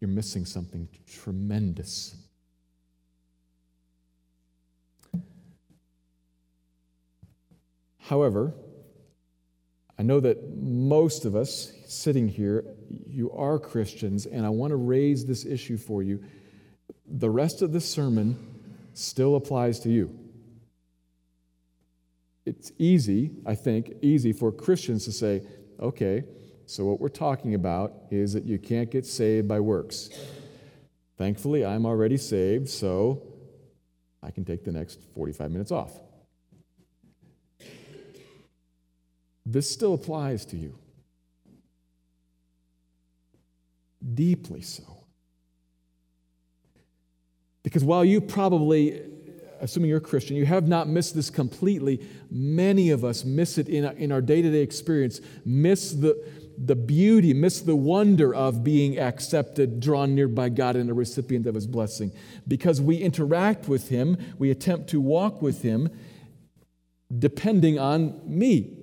you're 0.00 0.10
missing 0.10 0.44
something 0.44 0.88
tremendous. 1.06 2.16
However, 8.12 8.52
I 9.98 10.02
know 10.02 10.20
that 10.20 10.54
most 10.54 11.24
of 11.24 11.34
us 11.34 11.72
sitting 11.86 12.28
here, 12.28 12.62
you 13.06 13.32
are 13.32 13.58
Christians, 13.58 14.26
and 14.26 14.44
I 14.44 14.50
want 14.50 14.72
to 14.72 14.76
raise 14.76 15.24
this 15.24 15.46
issue 15.46 15.78
for 15.78 16.02
you. 16.02 16.22
The 17.06 17.30
rest 17.30 17.62
of 17.62 17.72
the 17.72 17.80
sermon 17.80 18.36
still 18.92 19.34
applies 19.34 19.80
to 19.80 19.88
you. 19.88 20.14
It's 22.44 22.70
easy, 22.76 23.30
I 23.46 23.54
think, 23.54 23.94
easy 24.02 24.34
for 24.34 24.52
Christians 24.52 25.06
to 25.06 25.12
say, 25.12 25.46
Okay, 25.80 26.24
So, 26.66 26.84
what 26.84 27.00
we're 27.00 27.08
talking 27.08 27.54
about 27.54 27.94
is 28.10 28.34
that 28.34 28.44
you 28.44 28.58
can't 28.58 28.90
get 28.90 29.06
saved 29.06 29.48
by 29.48 29.58
works. 29.60 30.10
Thankfully, 31.16 31.64
I'm 31.64 31.86
already 31.86 32.18
saved, 32.18 32.68
so 32.68 33.22
I 34.22 34.30
can 34.30 34.44
take 34.44 34.64
the 34.64 34.72
next 34.72 35.00
45 35.14 35.50
minutes 35.50 35.72
off. 35.72 35.92
This 39.52 39.70
still 39.70 39.92
applies 39.92 40.46
to 40.46 40.56
you. 40.56 40.78
Deeply 44.14 44.62
so. 44.62 45.04
Because 47.62 47.84
while 47.84 48.02
you 48.02 48.22
probably, 48.22 49.02
assuming 49.60 49.90
you're 49.90 49.98
a 49.98 50.00
Christian, 50.00 50.36
you 50.36 50.46
have 50.46 50.66
not 50.66 50.88
missed 50.88 51.14
this 51.14 51.28
completely, 51.28 52.00
many 52.30 52.88
of 52.90 53.04
us 53.04 53.26
miss 53.26 53.58
it 53.58 53.68
in, 53.68 53.84
in 53.98 54.10
our 54.10 54.22
day 54.22 54.40
to 54.40 54.50
day 54.50 54.62
experience, 54.62 55.20
miss 55.44 55.92
the, 55.92 56.26
the 56.56 56.74
beauty, 56.74 57.34
miss 57.34 57.60
the 57.60 57.76
wonder 57.76 58.34
of 58.34 58.64
being 58.64 58.98
accepted, 58.98 59.80
drawn 59.80 60.14
near 60.14 60.28
by 60.28 60.48
God, 60.48 60.76
and 60.76 60.88
a 60.88 60.94
recipient 60.94 61.46
of 61.46 61.54
His 61.54 61.66
blessing. 61.66 62.10
Because 62.48 62.80
we 62.80 62.96
interact 62.96 63.68
with 63.68 63.90
Him, 63.90 64.16
we 64.38 64.50
attempt 64.50 64.88
to 64.88 65.00
walk 65.00 65.42
with 65.42 65.60
Him, 65.60 65.90
depending 67.16 67.78
on 67.78 68.18
me. 68.24 68.78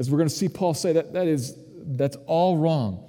As 0.00 0.10
we're 0.10 0.16
going 0.16 0.30
to 0.30 0.34
see 0.34 0.48
Paul 0.48 0.72
say, 0.72 0.94
that, 0.94 1.12
that 1.12 1.26
is, 1.26 1.54
that's 1.84 2.16
all 2.26 2.56
wrong. 2.56 3.06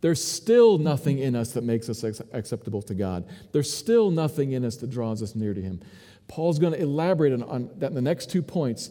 There's 0.00 0.22
still 0.22 0.76
nothing 0.76 1.20
in 1.20 1.36
us 1.36 1.52
that 1.52 1.62
makes 1.62 1.88
us 1.88 2.02
acceptable 2.32 2.82
to 2.82 2.94
God. 2.96 3.28
There's 3.52 3.72
still 3.72 4.10
nothing 4.10 4.50
in 4.50 4.64
us 4.64 4.74
that 4.78 4.90
draws 4.90 5.22
us 5.22 5.36
near 5.36 5.54
to 5.54 5.62
Him. 5.62 5.80
Paul's 6.26 6.58
going 6.58 6.72
to 6.72 6.80
elaborate 6.80 7.32
on, 7.32 7.44
on 7.44 7.70
that 7.76 7.90
in 7.90 7.94
the 7.94 8.02
next 8.02 8.28
two 8.28 8.42
points. 8.42 8.90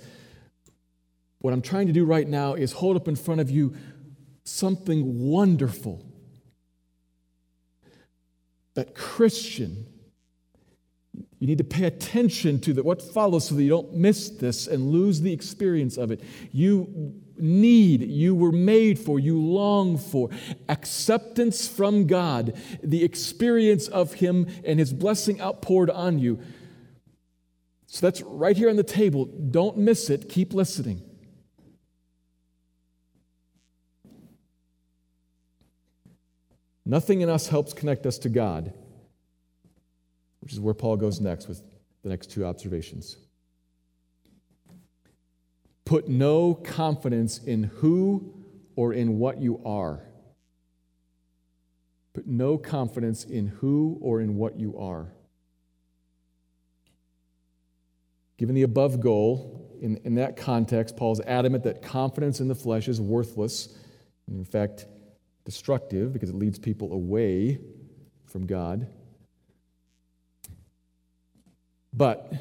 What 1.39 1.54
I'm 1.54 1.62
trying 1.62 1.88
to 1.88 1.94
do 1.94 2.06
right 2.06 2.26
now 2.26 2.54
is 2.54 2.72
hold 2.72 2.96
up 2.96 3.10
in 3.10 3.18
front 3.18 3.42
of 3.42 3.52
you 3.52 3.76
something 4.46 5.30
wonderful. 5.30 6.06
That 8.76 8.96
Christian, 8.96 9.88
you 11.44 11.48
need 11.48 11.58
to 11.58 11.66
pay 11.66 11.84
attention 11.84 12.58
to 12.62 12.72
the, 12.72 12.84
what 12.84 13.02
follows 13.02 13.50
so 13.50 13.56
that 13.56 13.64
you 13.64 13.70
don't 13.70 13.94
miss 13.94 14.30
this 14.30 14.66
and 14.66 14.94
lose 14.94 15.20
the 15.20 15.34
experience 15.34 15.98
of 15.98 16.10
it. 16.10 16.24
You 16.54 17.22
need, 17.38 18.02
you 18.04 18.34
were 18.34 18.54
made 18.54 18.98
for, 18.98 19.20
you 19.20 19.38
long 19.42 19.98
for. 19.98 20.30
Acceptance 20.70 21.68
from 21.68 22.08
God, 22.08 22.58
the 22.82 23.04
experience 23.04 23.90
of 23.90 24.14
Him 24.14 24.48
and 24.64 24.80
His 24.80 24.94
blessing 24.94 25.42
outpoured 25.42 25.90
on 25.90 26.18
you. 26.18 26.40
So 27.88 28.08
that's 28.08 28.22
right 28.22 28.56
here 28.56 28.70
on 28.70 28.78
the 28.78 28.82
table. 28.82 29.26
Don't 29.26 29.78
miss 29.78 30.10
it. 30.10 30.30
Keep 30.30 30.54
listening. 30.54 31.02
Nothing 36.86 37.20
in 37.20 37.28
us 37.28 37.48
helps 37.48 37.74
connect 37.74 38.06
us 38.06 38.18
to 38.20 38.30
God, 38.30 38.72
which 40.44 40.52
is 40.52 40.60
where 40.60 40.74
Paul 40.74 40.98
goes 40.98 41.22
next 41.22 41.48
with 41.48 41.64
the 42.04 42.10
next 42.10 42.30
two 42.30 42.44
observations. 42.46 43.16
Put 45.86 46.10
no 46.10 46.54
confidence 46.54 47.38
in 47.38 47.64
who 47.64 48.34
or 48.76 48.92
in 48.92 49.20
what 49.20 49.42
you 49.42 49.62
are. 49.66 50.02
Put 52.14 52.28
no 52.28 52.58
confidence 52.58 53.24
in 53.24 53.48
who 53.48 53.98
or 54.02 54.20
in 54.20 54.36
what 54.36 54.60
you 54.60 54.78
are. 54.78 55.14
Given 58.38 58.54
the 58.54 58.64
above 58.64 59.00
goal, 59.00 59.78
in, 59.82 59.98
in 60.04 60.16
that 60.16 60.36
context, 60.36 60.98
Paul's 60.98 61.22
adamant 61.22 61.64
that 61.64 61.82
confidence 61.82 62.42
in 62.42 62.50
the 62.50 62.56
flesh 62.56 62.90
is 62.90 63.00
worthless, 63.00 63.78
and 64.28 64.38
in 64.38 64.46
fact, 64.46 64.88
destructive 65.46 66.12
because 66.12 66.30
it 66.30 66.36
leads 66.36 66.60
people 66.60 66.92
away 66.92 67.60
from 68.26 68.46
God. 68.46 68.88
But 71.94 72.34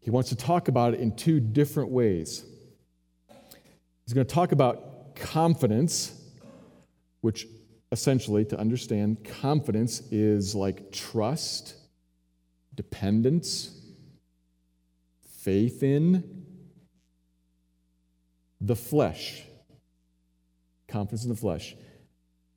he 0.00 0.10
wants 0.10 0.28
to 0.30 0.36
talk 0.36 0.68
about 0.68 0.94
it 0.94 1.00
in 1.00 1.16
two 1.16 1.40
different 1.40 1.90
ways. 1.90 2.44
He's 4.04 4.14
going 4.14 4.26
to 4.26 4.34
talk 4.34 4.52
about 4.52 5.16
confidence, 5.16 6.12
which 7.20 7.46
essentially, 7.90 8.44
to 8.46 8.58
understand, 8.58 9.24
confidence 9.24 10.00
is 10.10 10.54
like 10.54 10.92
trust, 10.92 11.74
dependence, 12.74 13.80
faith 15.40 15.82
in 15.82 16.44
the 18.60 18.76
flesh. 18.76 19.42
Confidence 20.88 21.24
in 21.24 21.30
the 21.30 21.36
flesh. 21.36 21.76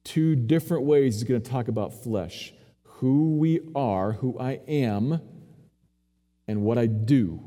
Two 0.04 0.36
different 0.36 0.84
ways 0.84 1.15
he's 1.15 1.24
going 1.24 1.41
to 1.41 1.50
talk 1.50 1.68
about 1.68 2.04
flesh 2.04 2.54
who 2.84 3.36
we 3.38 3.60
are, 3.76 4.13
who 4.13 4.39
I 4.39 4.62
am 4.68 5.20
and 6.47 6.62
what 6.62 6.77
I 6.77 6.86
do, 6.86 7.41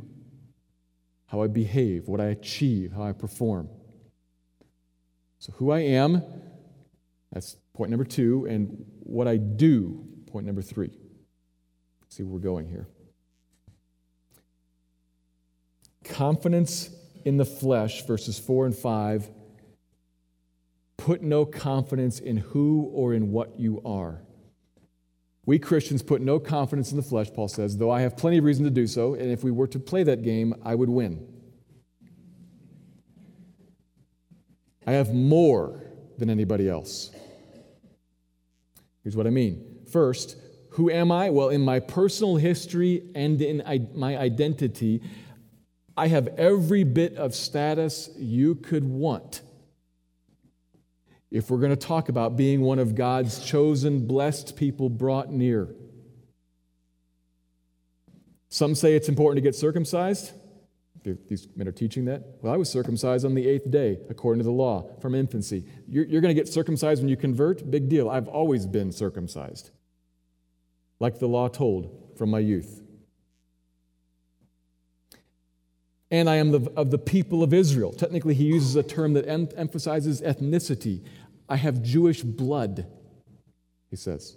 how 1.27 1.43
I 1.43 1.47
behave, 1.47 2.09
what 2.09 2.21
I 2.21 2.27
achieve, 2.27 2.93
how 2.93 3.03
I 3.03 3.13
perform. 3.13 3.69
So, 5.39 5.53
who 5.53 5.71
I 5.71 5.81
am, 5.81 6.23
that's 7.33 7.57
point 7.75 7.91
number 7.91 8.05
two, 8.05 8.47
and 8.49 8.85
what 9.01 9.29
I 9.29 9.37
do, 9.37 10.05
point 10.27 10.47
number 10.47 10.63
three. 10.63 10.91
Let's 12.01 12.17
see 12.17 12.23
where 12.23 12.33
we're 12.33 12.41
going 12.41 12.69
here. 12.69 12.89
Confidence 16.05 16.91
in 17.25 17.37
the 17.37 17.45
flesh, 17.45 18.05
verses 18.07 18.39
four 18.39 18.67
and 18.67 18.75
five. 18.75 19.29
Put 20.97 21.23
no 21.23 21.45
confidence 21.45 22.19
in 22.19 22.39
who 22.39 22.91
or 22.93 23.15
in 23.15 23.31
what 23.31 23.61
you 23.61 23.81
are. 23.85 24.23
We 25.49 25.59
Christians 25.59 26.03
put 26.03 26.21
no 26.21 26.39
confidence 26.39 26.91
in 26.91 26.99
the 26.99 27.03
flesh, 27.03 27.33
Paul 27.33 27.49
says, 27.49 27.79
though 27.79 27.91
I 27.91 28.03
have 28.03 28.19
plenty 28.19 28.37
of 28.37 28.45
reason 28.45 28.65
to 28.65 28.71
do 28.71 28.87
so, 28.87 29.15
and 29.15 29.31
if 29.31 29.43
we 29.43 29.51
were 29.51 29.67
to 29.69 29.79
play 29.79 30.03
that 30.03 30.21
game, 30.21 30.55
I 30.63 30.75
would 30.75 30.91
win. 30.91 31.27
I 34.87 34.93
have 34.93 35.15
more 35.15 35.87
than 36.19 36.29
anybody 36.29 36.69
else. 36.69 37.13
Here's 39.03 39.17
what 39.17 39.27
I 39.27 39.31
mean. 39.31 39.87
First, 39.91 40.37
who 40.73 40.91
am 40.91 41.11
I? 41.11 41.31
Well, 41.31 41.49
in 41.49 41.63
my 41.63 41.81
personal 41.81 42.37
history 42.37 43.05
and 43.15 43.41
in 43.41 43.63
my 43.95 44.19
identity, 44.19 45.01
I 45.97 46.09
have 46.09 46.27
every 46.37 46.85
bit 46.85 47.17
of 47.17 47.35
status 47.35 48.11
you 48.19 48.55
could 48.55 48.85
want 48.85 49.41
if 51.31 51.51
we're 51.51 51.59
going 51.59 51.71
to 51.71 51.77
talk 51.77 52.09
about 52.09 52.37
being 52.37 52.63
one 52.63 52.79
of 52.79 52.95
God's 52.95 53.45
chosen, 53.45 54.07
blessed 54.07 54.57
people 54.57 54.89
brought 54.89 55.31
near. 55.31 55.75
Some 58.49 58.75
say 58.75 58.95
it's 58.95 59.09
important 59.09 59.37
to 59.37 59.43
get 59.43 59.55
circumcised. 59.55 60.33
These 61.05 61.49
men 61.55 61.69
are 61.69 61.73
teaching 61.73 62.07
that. 62.07 62.39
Well, 62.43 62.53
I 62.53 62.57
was 62.57 62.71
circumcised 62.71 63.25
on 63.25 63.35
the 63.35 63.47
eighth 63.47 63.71
day, 63.71 63.99
according 64.11 64.41
to 64.41 64.45
the 64.45 64.51
law, 64.51 64.91
from 65.01 65.15
infancy. 65.15 65.65
You're, 65.87 66.05
you're 66.05 66.21
going 66.21 66.35
to 66.35 66.41
get 66.41 66.49
circumcised 66.49 67.03
when 67.03 67.09
you 67.09 67.17
convert? 67.17 67.71
Big 67.71 67.89
deal. 67.89 68.11
I've 68.11 68.29
always 68.29 68.67
been 68.67 68.91
circumcised, 68.91 69.71
like 70.99 71.19
the 71.19 71.29
law 71.29 71.49
told 71.49 72.15
from 72.17 72.31
my 72.31 72.41
youth. 72.41 72.83
and 76.11 76.29
I 76.29 76.37
am 76.37 76.53
the, 76.53 76.71
of 76.77 76.91
the 76.91 76.99
people 76.99 77.43
of 77.43 77.53
Israel. 77.53 77.93
Technically, 77.93 78.35
he 78.35 78.45
uses 78.45 78.77
a 78.77 78.83
term 78.83 79.13
that 79.13 79.29
em- 79.29 79.49
emphasizes 79.57 80.21
ethnicity. 80.23 81.05
I 81.49 81.57
have 81.57 81.83
Jewish 81.83 82.23
blood, 82.23 82.87
he 83.91 83.97
says. 83.97 84.37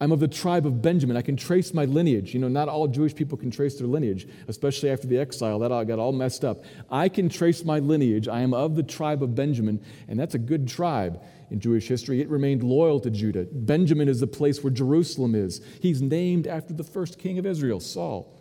I'm 0.00 0.12
of 0.12 0.20
the 0.20 0.28
tribe 0.28 0.64
of 0.64 0.80
Benjamin. 0.80 1.16
I 1.16 1.22
can 1.22 1.36
trace 1.36 1.74
my 1.74 1.84
lineage. 1.86 2.34
You 2.34 2.40
know, 2.40 2.46
not 2.46 2.68
all 2.68 2.86
Jewish 2.86 3.14
people 3.16 3.36
can 3.36 3.50
trace 3.50 3.76
their 3.78 3.88
lineage, 3.88 4.28
especially 4.46 4.90
after 4.90 5.08
the 5.08 5.18
exile. 5.18 5.58
That 5.58 5.72
all 5.72 5.84
got 5.84 5.98
all 5.98 6.12
messed 6.12 6.44
up. 6.44 6.64
I 6.88 7.08
can 7.08 7.28
trace 7.28 7.64
my 7.64 7.80
lineage. 7.80 8.28
I 8.28 8.42
am 8.42 8.54
of 8.54 8.76
the 8.76 8.84
tribe 8.84 9.24
of 9.24 9.34
Benjamin, 9.34 9.84
and 10.06 10.20
that's 10.20 10.36
a 10.36 10.38
good 10.38 10.68
tribe 10.68 11.20
in 11.50 11.58
Jewish 11.58 11.88
history. 11.88 12.20
It 12.20 12.28
remained 12.28 12.62
loyal 12.62 13.00
to 13.00 13.10
Judah. 13.10 13.46
Benjamin 13.50 14.08
is 14.08 14.20
the 14.20 14.28
place 14.28 14.62
where 14.62 14.72
Jerusalem 14.72 15.34
is. 15.34 15.60
He's 15.80 16.00
named 16.00 16.46
after 16.46 16.72
the 16.72 16.84
first 16.84 17.18
king 17.18 17.38
of 17.38 17.46
Israel, 17.46 17.80
Saul 17.80 18.38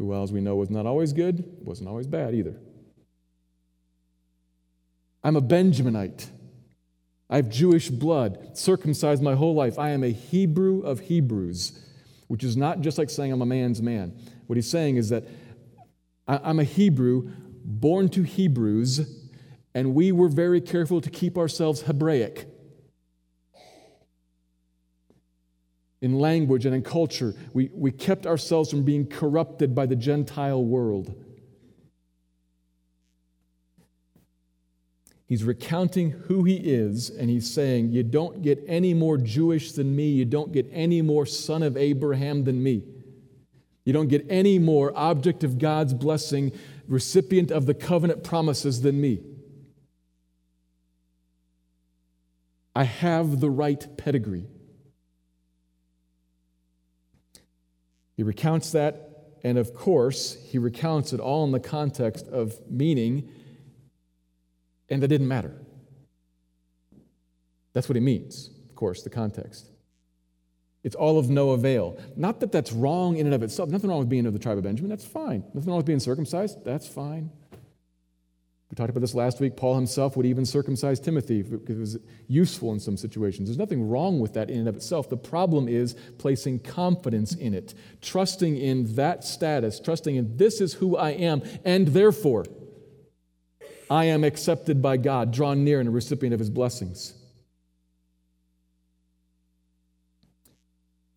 who, 0.00 0.06
well, 0.06 0.22
as 0.22 0.32
we 0.32 0.40
know, 0.40 0.56
was 0.56 0.70
not 0.70 0.86
always 0.86 1.12
good, 1.12 1.44
wasn't 1.60 1.86
always 1.86 2.06
bad 2.06 2.34
either. 2.34 2.56
I'm 5.22 5.36
a 5.36 5.42
Benjaminite. 5.42 6.28
I 7.28 7.36
have 7.36 7.48
Jewish 7.48 7.88
blood, 7.90 8.56
circumcised 8.56 9.22
my 9.22 9.34
whole 9.34 9.54
life. 9.54 9.78
I 9.78 9.90
am 9.90 10.02
a 10.02 10.12
Hebrew 10.12 10.80
of 10.80 11.00
Hebrews, 11.00 11.78
which 12.26 12.42
is 12.42 12.56
not 12.56 12.80
just 12.80 12.98
like 12.98 13.10
saying 13.10 13.32
I'm 13.32 13.42
a 13.42 13.46
man's 13.46 13.80
man. 13.80 14.16
What 14.46 14.56
he's 14.56 14.68
saying 14.68 14.96
is 14.96 15.10
that 15.10 15.24
I'm 16.26 16.58
a 16.58 16.64
Hebrew 16.64 17.30
born 17.64 18.08
to 18.10 18.22
Hebrews, 18.22 19.08
and 19.74 19.94
we 19.94 20.10
were 20.10 20.28
very 20.28 20.60
careful 20.60 21.00
to 21.00 21.10
keep 21.10 21.38
ourselves 21.38 21.82
Hebraic. 21.82 22.46
in 26.02 26.18
language 26.18 26.64
and 26.66 26.74
in 26.74 26.82
culture. 26.82 27.34
We, 27.52 27.70
we 27.74 27.90
kept 27.90 28.26
ourselves 28.26 28.70
from 28.70 28.84
being 28.84 29.06
corrupted 29.06 29.74
by 29.74 29.86
the 29.86 29.96
Gentile 29.96 30.64
world. 30.64 31.14
He's 35.30 35.44
recounting 35.44 36.10
who 36.10 36.42
he 36.42 36.56
is, 36.56 37.08
and 37.08 37.30
he's 37.30 37.48
saying, 37.48 37.92
You 37.92 38.02
don't 38.02 38.42
get 38.42 38.64
any 38.66 38.94
more 38.94 39.16
Jewish 39.16 39.70
than 39.70 39.94
me. 39.94 40.08
You 40.08 40.24
don't 40.24 40.50
get 40.50 40.68
any 40.72 41.02
more 41.02 41.24
son 41.24 41.62
of 41.62 41.76
Abraham 41.76 42.42
than 42.42 42.60
me. 42.60 42.82
You 43.84 43.92
don't 43.92 44.08
get 44.08 44.26
any 44.28 44.58
more 44.58 44.92
object 44.96 45.44
of 45.44 45.60
God's 45.60 45.94
blessing, 45.94 46.50
recipient 46.88 47.52
of 47.52 47.66
the 47.66 47.74
covenant 47.74 48.24
promises 48.24 48.82
than 48.82 49.00
me. 49.00 49.20
I 52.74 52.82
have 52.82 53.38
the 53.38 53.50
right 53.50 53.86
pedigree. 53.96 54.48
He 58.16 58.24
recounts 58.24 58.72
that, 58.72 59.36
and 59.44 59.58
of 59.58 59.74
course, 59.74 60.36
he 60.48 60.58
recounts 60.58 61.12
it 61.12 61.20
all 61.20 61.44
in 61.44 61.52
the 61.52 61.60
context 61.60 62.26
of 62.26 62.60
meaning 62.68 63.28
and 64.90 65.02
that 65.02 65.08
didn't 65.08 65.28
matter. 65.28 65.54
That's 67.72 67.88
what 67.88 67.96
he 67.96 68.00
means, 68.00 68.50
of 68.68 68.74
course, 68.74 69.02
the 69.02 69.10
context. 69.10 69.70
It's 70.82 70.96
all 70.96 71.18
of 71.18 71.28
no 71.28 71.50
avail. 71.50 71.98
Not 72.16 72.40
that 72.40 72.52
that's 72.52 72.72
wrong 72.72 73.16
in 73.16 73.26
and 73.26 73.34
of 73.34 73.42
itself. 73.42 73.68
Nothing 73.68 73.90
wrong 73.90 73.98
with 73.98 74.08
being 74.08 74.26
of 74.26 74.32
the 74.32 74.38
tribe 74.38 74.56
of 74.56 74.64
Benjamin. 74.64 74.88
That's 74.88 75.04
fine. 75.04 75.44
Nothing 75.52 75.68
wrong 75.68 75.76
with 75.76 75.86
being 75.86 76.00
circumcised. 76.00 76.64
That's 76.64 76.88
fine. 76.88 77.30
We 78.70 78.76
talked 78.76 78.90
about 78.90 79.00
this 79.00 79.14
last 79.14 79.40
week. 79.40 79.56
Paul 79.56 79.74
himself 79.74 80.16
would 80.16 80.26
even 80.26 80.46
circumcise 80.46 81.00
Timothy 81.00 81.42
because 81.42 81.76
it 81.76 81.80
was 81.80 81.98
useful 82.28 82.72
in 82.72 82.78
some 82.78 82.96
situations. 82.96 83.48
There's 83.48 83.58
nothing 83.58 83.88
wrong 83.88 84.20
with 84.20 84.34
that 84.34 84.48
in 84.48 84.60
and 84.60 84.68
of 84.68 84.76
itself. 84.76 85.10
The 85.10 85.16
problem 85.16 85.66
is 85.66 85.96
placing 86.18 86.60
confidence 86.60 87.34
in 87.34 87.52
it, 87.52 87.74
trusting 88.00 88.56
in 88.56 88.94
that 88.94 89.24
status, 89.24 89.80
trusting 89.80 90.14
in 90.14 90.36
this 90.36 90.60
is 90.60 90.74
who 90.74 90.96
I 90.96 91.10
am, 91.10 91.42
and 91.64 91.88
therefore 91.88 92.44
I 93.90 94.04
am 94.04 94.22
accepted 94.22 94.80
by 94.80 94.96
God, 94.96 95.32
drawn 95.32 95.64
near 95.64 95.80
and 95.80 95.88
a 95.88 95.92
recipient 95.92 96.32
of 96.32 96.38
his 96.38 96.48
blessings. 96.48 97.14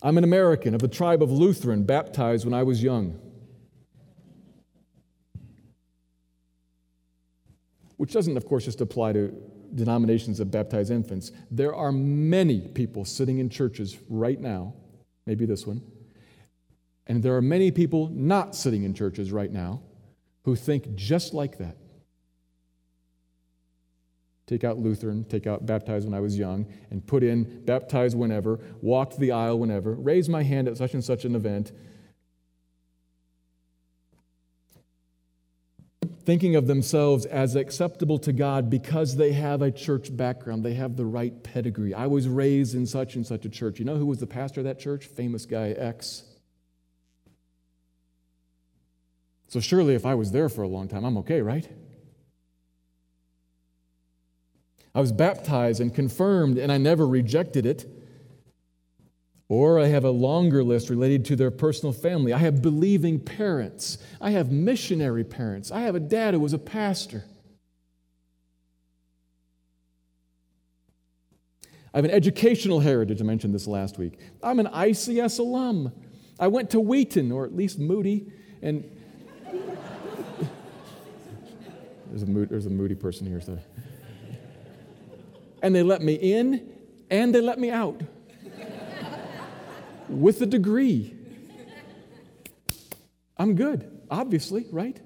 I'm 0.02 0.18
an 0.18 0.24
American 0.24 0.74
of 0.74 0.82
the 0.82 0.88
tribe 0.88 1.22
of 1.22 1.32
Lutheran, 1.32 1.84
baptized 1.84 2.46
when 2.46 2.54
I 2.54 2.64
was 2.64 2.82
young. 2.82 3.20
Which 7.98 8.12
doesn't, 8.12 8.36
of 8.36 8.46
course, 8.46 8.66
just 8.66 8.82
apply 8.82 9.14
to 9.14 9.34
denominations 9.76 10.40
that 10.40 10.46
baptize 10.46 10.90
infants. 10.90 11.32
There 11.52 11.74
are 11.76 11.92
many 11.92 12.68
people 12.68 13.06
sitting 13.06 13.38
in 13.38 13.50
churches 13.50 13.98
right 14.10 14.40
now, 14.42 14.74
maybe 15.26 15.46
this 15.46 15.66
one, 15.66 15.82
and 17.06 17.22
there 17.22 17.36
are 17.38 17.42
many 17.42 17.72
people 17.72 18.10
not 18.10 18.56
sitting 18.56 18.84
in 18.84 18.94
churches 18.94 19.32
right 19.32 19.52
now 19.52 19.82
who 20.44 20.56
think 20.56 20.96
just 20.96 21.34
like 21.34 21.60
that. 21.60 21.78
Take 24.46 24.64
out 24.64 24.78
Lutheran, 24.78 25.24
take 25.24 25.48
out 25.48 25.66
baptized 25.66 26.06
when 26.06 26.14
I 26.14 26.20
was 26.20 26.38
young, 26.38 26.66
and 26.92 27.06
put 27.06 27.24
in 27.24 27.64
baptized 27.64 28.18
whenever, 28.18 28.60
walked 28.82 29.18
the 29.18 29.32
aisle 29.32 29.58
whenever, 29.58 29.94
raised 29.94 30.30
my 30.30 30.44
hand 30.44 30.68
at 30.68 30.78
such 30.78 30.94
and 30.94 31.04
such 31.04 31.24
an 31.24 31.34
event. 31.34 31.72
Thinking 36.26 36.56
of 36.56 36.68
themselves 36.68 37.26
as 37.26 37.56
acceptable 37.56 38.18
to 38.20 38.34
God 38.34 38.70
because 38.70 39.16
they 39.16 39.32
have 39.34 39.62
a 39.62 39.72
church 39.72 40.16
background, 40.16 40.64
they 40.64 40.74
have 40.74 40.98
the 40.98 41.06
right 41.06 41.42
pedigree. 41.44 41.94
I 41.94 42.08
was 42.08 42.28
raised 42.28 42.76
in 42.76 42.86
such 42.86 43.16
and 43.16 43.26
such 43.26 43.46
a 43.46 43.50
church. 43.50 43.80
You 43.80 43.86
know 43.86 43.98
who 43.98 44.06
was 44.06 44.20
the 44.20 44.28
pastor 44.28 44.62
of 44.62 44.66
that 44.66 44.80
church? 44.80 45.06
Famous 45.06 45.46
guy 45.46 45.70
X. 45.70 46.24
So 49.48 49.60
surely 49.60 49.96
if 49.96 50.06
I 50.06 50.16
was 50.16 50.32
there 50.32 50.50
for 50.50 50.64
a 50.64 50.68
long 50.68 50.88
time, 50.88 51.06
I'm 51.06 51.18
okay, 51.20 51.42
right? 51.42 51.70
I 54.96 55.02
was 55.02 55.12
baptized 55.12 55.82
and 55.82 55.94
confirmed, 55.94 56.58
and 56.58 56.72
I 56.72 56.78
never 56.78 57.08
rejected 57.08 57.66
it. 57.66 57.86
Or 59.50 59.80
I 59.80 59.88
have 59.88 60.06
a 60.06 60.12
longer 60.12 60.64
list 60.64 60.90
related 60.90 61.26
to 61.26 61.36
their 61.36 61.52
personal 61.52 61.94
family. 61.94 62.32
I 62.34 62.38
have 62.40 62.62
believing 62.62 63.20
parents. 63.20 63.98
I 64.22 64.32
have 64.32 64.52
missionary 64.52 65.24
parents. 65.24 65.72
I 65.72 65.82
have 65.82 65.96
a 65.96 66.00
dad 66.00 66.34
who 66.34 66.40
was 66.40 66.54
a 66.54 66.60
pastor. 66.60 67.24
I 71.94 71.98
have 71.98 72.06
an 72.06 72.12
educational 72.12 72.80
heritage. 72.80 73.22
I 73.22 73.26
mentioned 73.26 73.54
this 73.54 73.68
last 73.68 74.00
week. 74.00 74.18
I'm 74.42 74.60
an 74.60 74.68
ICS 74.68 75.40
alum. 75.40 75.92
I 76.40 76.48
went 76.48 76.72
to 76.72 76.80
Wheaton, 76.80 77.32
or 77.32 77.46
at 77.46 77.56
least 77.56 77.78
Moody, 77.78 78.32
and 78.64 78.84
there's 82.12 82.24
a, 82.24 82.26
there's 82.26 82.66
a 82.66 82.72
Moody 82.72 82.96
person 82.96 83.28
here. 83.28 83.40
So 83.42 83.60
and 85.64 85.74
they 85.74 85.82
let 85.82 86.02
me 86.02 86.14
in 86.14 86.70
and 87.10 87.34
they 87.34 87.42
let 87.42 87.58
me 87.58 87.72
out 87.72 88.02
with 90.10 90.42
a 90.42 90.46
degree. 90.46 91.16
I'm 93.38 93.56
good, 93.56 93.90
obviously, 94.12 94.68
right? 94.72 95.00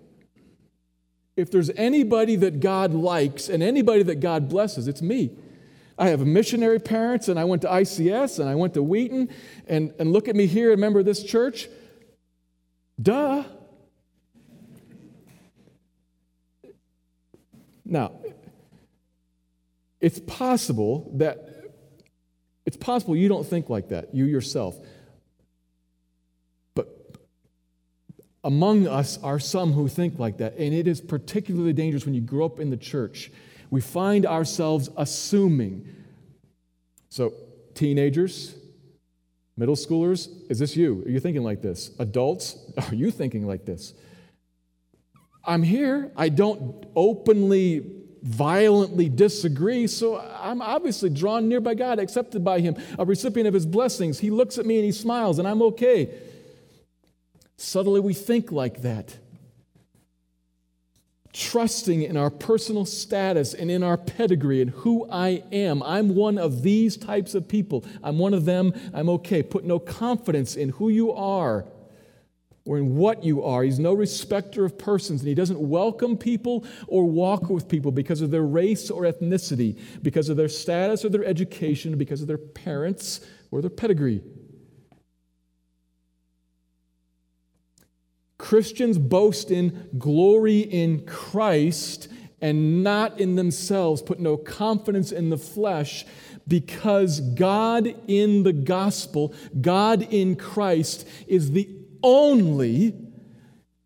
If 1.37 1.51
there's 1.51 1.69
anybody 1.69 2.35
that 2.37 2.59
God 2.59 2.93
likes 2.93 3.47
and 3.47 3.61
anybody 3.61 4.03
that 4.03 4.19
God 4.19 4.49
blesses, 4.49 4.87
it's 4.87 5.01
me. 5.01 5.31
I 5.99 6.09
have 6.09 6.25
missionary 6.25 6.79
parents, 6.79 7.27
and 7.27 7.39
I 7.39 7.43
went 7.45 7.61
to 7.63 7.67
ICS 7.67 8.39
and 8.39 8.47
I 8.47 8.55
went 8.55 8.75
to 8.75 8.83
Wheaton, 8.83 9.29
and, 9.67 9.93
and 9.97 10.11
look 10.11 10.27
at 10.27 10.35
me 10.35 10.45
here, 10.45 10.69
remember 10.69 11.01
this 11.03 11.23
church? 11.23 11.69
Duh. 13.01 13.43
Now, 17.85 18.11
it's 19.99 20.19
possible 20.19 21.11
that 21.15 21.57
it's 22.65 22.77
possible 22.77 23.15
you 23.15 23.29
don't 23.29 23.47
think 23.47 23.69
like 23.69 23.89
that, 23.89 24.13
you 24.13 24.25
yourself. 24.25 24.75
But 26.75 26.89
among 28.43 28.87
us 28.87 29.17
are 29.23 29.39
some 29.39 29.71
who 29.71 29.87
think 29.87 30.19
like 30.19 30.37
that, 30.39 30.57
and 30.57 30.73
it 30.73 30.85
is 30.85 30.99
particularly 30.99 31.73
dangerous 31.73 32.05
when 32.05 32.13
you 32.13 32.21
grow 32.21 32.45
up 32.45 32.59
in 32.59 32.69
the 32.69 32.77
church. 32.77 33.31
We 33.69 33.81
find 33.81 34.25
ourselves 34.25 34.89
assuming. 34.97 35.87
So, 37.09 37.33
teenagers, 37.73 38.55
middle 39.55 39.75
schoolers, 39.75 40.29
is 40.49 40.59
this 40.59 40.75
you? 40.75 41.03
Are 41.05 41.09
you 41.09 41.21
thinking 41.21 41.43
like 41.43 41.61
this? 41.61 41.91
Adults, 41.99 42.57
are 42.89 42.95
you 42.95 43.11
thinking 43.11 43.47
like 43.47 43.65
this? 43.65 43.93
I'm 45.45 45.63
here. 45.63 46.11
I 46.17 46.27
don't 46.27 46.85
openly 46.97 47.96
violently 48.27 49.07
disagree, 49.07 49.87
so 49.87 50.19
I'm 50.19 50.61
obviously 50.61 51.09
drawn 51.09 51.47
near 51.47 51.61
by 51.61 51.75
God, 51.75 51.97
accepted 51.97 52.43
by 52.43 52.59
Him, 52.59 52.75
a 52.99 53.05
recipient 53.05 53.47
of 53.47 53.53
His 53.53 53.65
blessings. 53.65 54.19
He 54.19 54.29
looks 54.29 54.57
at 54.57 54.65
me 54.65 54.75
and 54.75 54.85
He 54.85 54.91
smiles, 54.91 55.39
and 55.39 55.47
I'm 55.47 55.61
okay. 55.61 56.13
Subtly, 57.55 58.01
we 58.01 58.13
think 58.13 58.51
like 58.51 58.81
that. 58.81 59.15
Trusting 61.31 62.01
in 62.01 62.17
our 62.17 62.29
personal 62.29 62.85
status 62.85 63.53
and 63.53 63.71
in 63.71 63.81
our 63.81 63.95
pedigree 63.97 64.61
and 64.61 64.71
who 64.71 65.07
I 65.09 65.43
am. 65.51 65.81
I'm 65.83 66.13
one 66.13 66.37
of 66.37 66.63
these 66.63 66.97
types 66.97 67.33
of 67.33 67.47
people. 67.47 67.85
I'm 68.03 68.17
one 68.17 68.33
of 68.33 68.43
them. 68.43 68.73
I'm 68.93 69.07
okay. 69.09 69.41
Put 69.41 69.63
no 69.63 69.79
confidence 69.79 70.55
in 70.55 70.69
who 70.69 70.89
you 70.89 71.13
are 71.13 71.65
or 72.67 72.77
in 72.77 72.95
what 72.95 73.23
you 73.23 73.43
are. 73.43 73.63
He's 73.63 73.79
no 73.79 73.93
respecter 73.93 74.65
of 74.65 74.77
persons, 74.77 75.21
and 75.21 75.27
he 75.27 75.33
doesn't 75.33 75.59
welcome 75.59 76.17
people 76.17 76.65
or 76.87 77.05
walk 77.05 77.49
with 77.49 77.67
people 77.67 77.91
because 77.91 78.21
of 78.21 78.29
their 78.29 78.43
race 78.43 78.91
or 78.91 79.03
ethnicity, 79.03 79.79
because 80.03 80.29
of 80.29 80.37
their 80.37 80.49
status 80.49 81.05
or 81.05 81.09
their 81.09 81.25
education, 81.25 81.97
because 81.97 82.21
of 82.21 82.27
their 82.27 82.37
parents 82.37 83.21
or 83.51 83.61
their 83.61 83.69
pedigree. 83.69 84.21
Christians 88.37 88.97
boast 88.97 89.49
in 89.49 89.89
glory 89.97 90.59
in 90.59 91.05
Christ 91.05 92.07
and 92.39 92.83
not 92.83 93.19
in 93.19 93.35
themselves, 93.35 94.01
put 94.01 94.19
no 94.19 94.37
confidence 94.37 95.11
in 95.11 95.29
the 95.29 95.37
flesh, 95.37 96.05
because 96.47 97.19
God 97.19 97.93
in 98.07 98.43
the 98.43 98.53
gospel, 98.53 99.33
God 99.59 100.03
in 100.13 100.35
Christ, 100.35 101.07
is 101.27 101.51
the 101.51 101.67
only, 102.03 102.95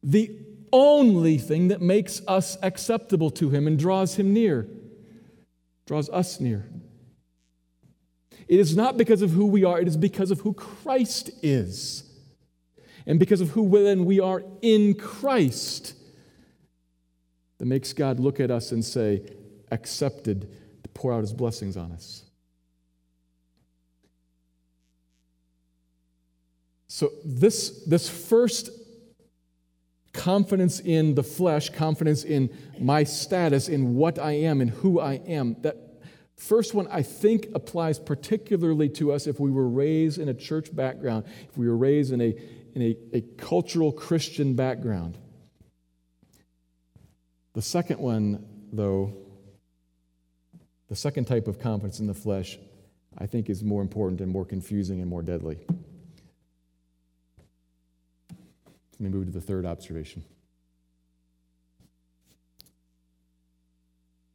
the 0.04 0.32
only 0.72 1.38
thing 1.38 1.70
that 1.70 1.82
makes 1.82 2.22
us 2.28 2.58
acceptable 2.62 3.30
to 3.32 3.50
Him 3.50 3.68
and 3.68 3.78
draws 3.78 4.16
Him 4.16 4.34
near, 4.34 4.68
draws 5.86 6.10
us 6.10 6.40
near. 6.40 6.66
It 8.48 8.60
is 8.60 8.76
not 8.76 8.98
because 8.98 9.22
of 9.22 9.32
who 9.32 9.46
we 9.46 9.64
are, 9.64 9.80
it 9.80 9.88
is 9.88 9.98
because 9.98 10.32
of 10.32 10.42
who 10.42 10.54
Christ 10.54 11.30
is. 11.42 12.04
And 13.08 13.20
because 13.20 13.42
of 13.42 13.50
who 13.50 13.84
then 13.84 14.06
we 14.06 14.20
are 14.20 14.44
in 14.62 14.94
Christ 14.94 15.96
that 17.62 17.68
makes 17.68 17.94
God 17.94 18.20
look 18.20 18.40
at 18.40 18.50
us 18.50 18.72
and 18.72 18.84
say, 18.84 19.22
accepted 19.72 20.50
to 20.84 20.90
pour 20.96 21.14
out 21.14 21.22
his 21.22 21.32
blessings 21.32 21.78
on 21.78 21.92
us. 21.92 22.24
So, 26.94 27.14
this, 27.24 27.86
this 27.86 28.10
first 28.10 28.70
confidence 30.12 30.82
in 30.82 31.16
the 31.16 31.24
flesh, 31.24 31.70
confidence 31.70 32.26
in 32.26 32.50
my 32.82 33.06
status, 33.06 33.70
in 33.70 33.96
what 33.96 34.20
I 34.20 34.34
am, 34.34 34.60
in 34.60 34.68
who 34.68 35.00
I 35.00 35.14
am. 35.26 35.56
That 35.62 35.78
first 36.36 36.74
one, 36.74 36.90
I 36.92 37.02
think, 37.02 37.48
applies 37.56 37.98
particularly 37.98 38.90
to 38.90 39.14
us 39.14 39.26
if 39.26 39.40
we 39.40 39.52
were 39.52 39.70
raised 39.70 40.18
in 40.18 40.28
a 40.28 40.34
church 40.34 40.76
background, 40.76 41.24
if 41.50 41.58
we 41.58 41.70
were 41.70 41.78
raised 41.78 42.12
in 42.12 42.20
a, 42.20 42.36
in 42.76 42.82
a, 42.82 42.98
a 43.14 43.22
cultural 43.38 43.94
Christian 43.94 44.56
background. 44.56 45.18
The 47.54 47.62
second 47.62 48.02
one, 48.02 48.46
though, 48.74 49.16
the 50.90 50.98
second 50.98 51.24
type 51.24 51.48
of 51.48 51.58
confidence 51.58 52.02
in 52.02 52.08
the 52.08 52.14
flesh, 52.14 52.60
I 53.18 53.28
think 53.28 53.50
is 53.50 53.64
more 53.64 53.82
important 53.82 54.20
and 54.20 54.30
more 54.30 54.44
confusing 54.44 55.00
and 55.00 55.10
more 55.10 55.22
deadly. 55.22 55.58
Let 59.02 59.12
me 59.12 59.18
move 59.18 59.26
to 59.26 59.32
the 59.32 59.42
third 59.42 59.66
observation. 59.66 60.24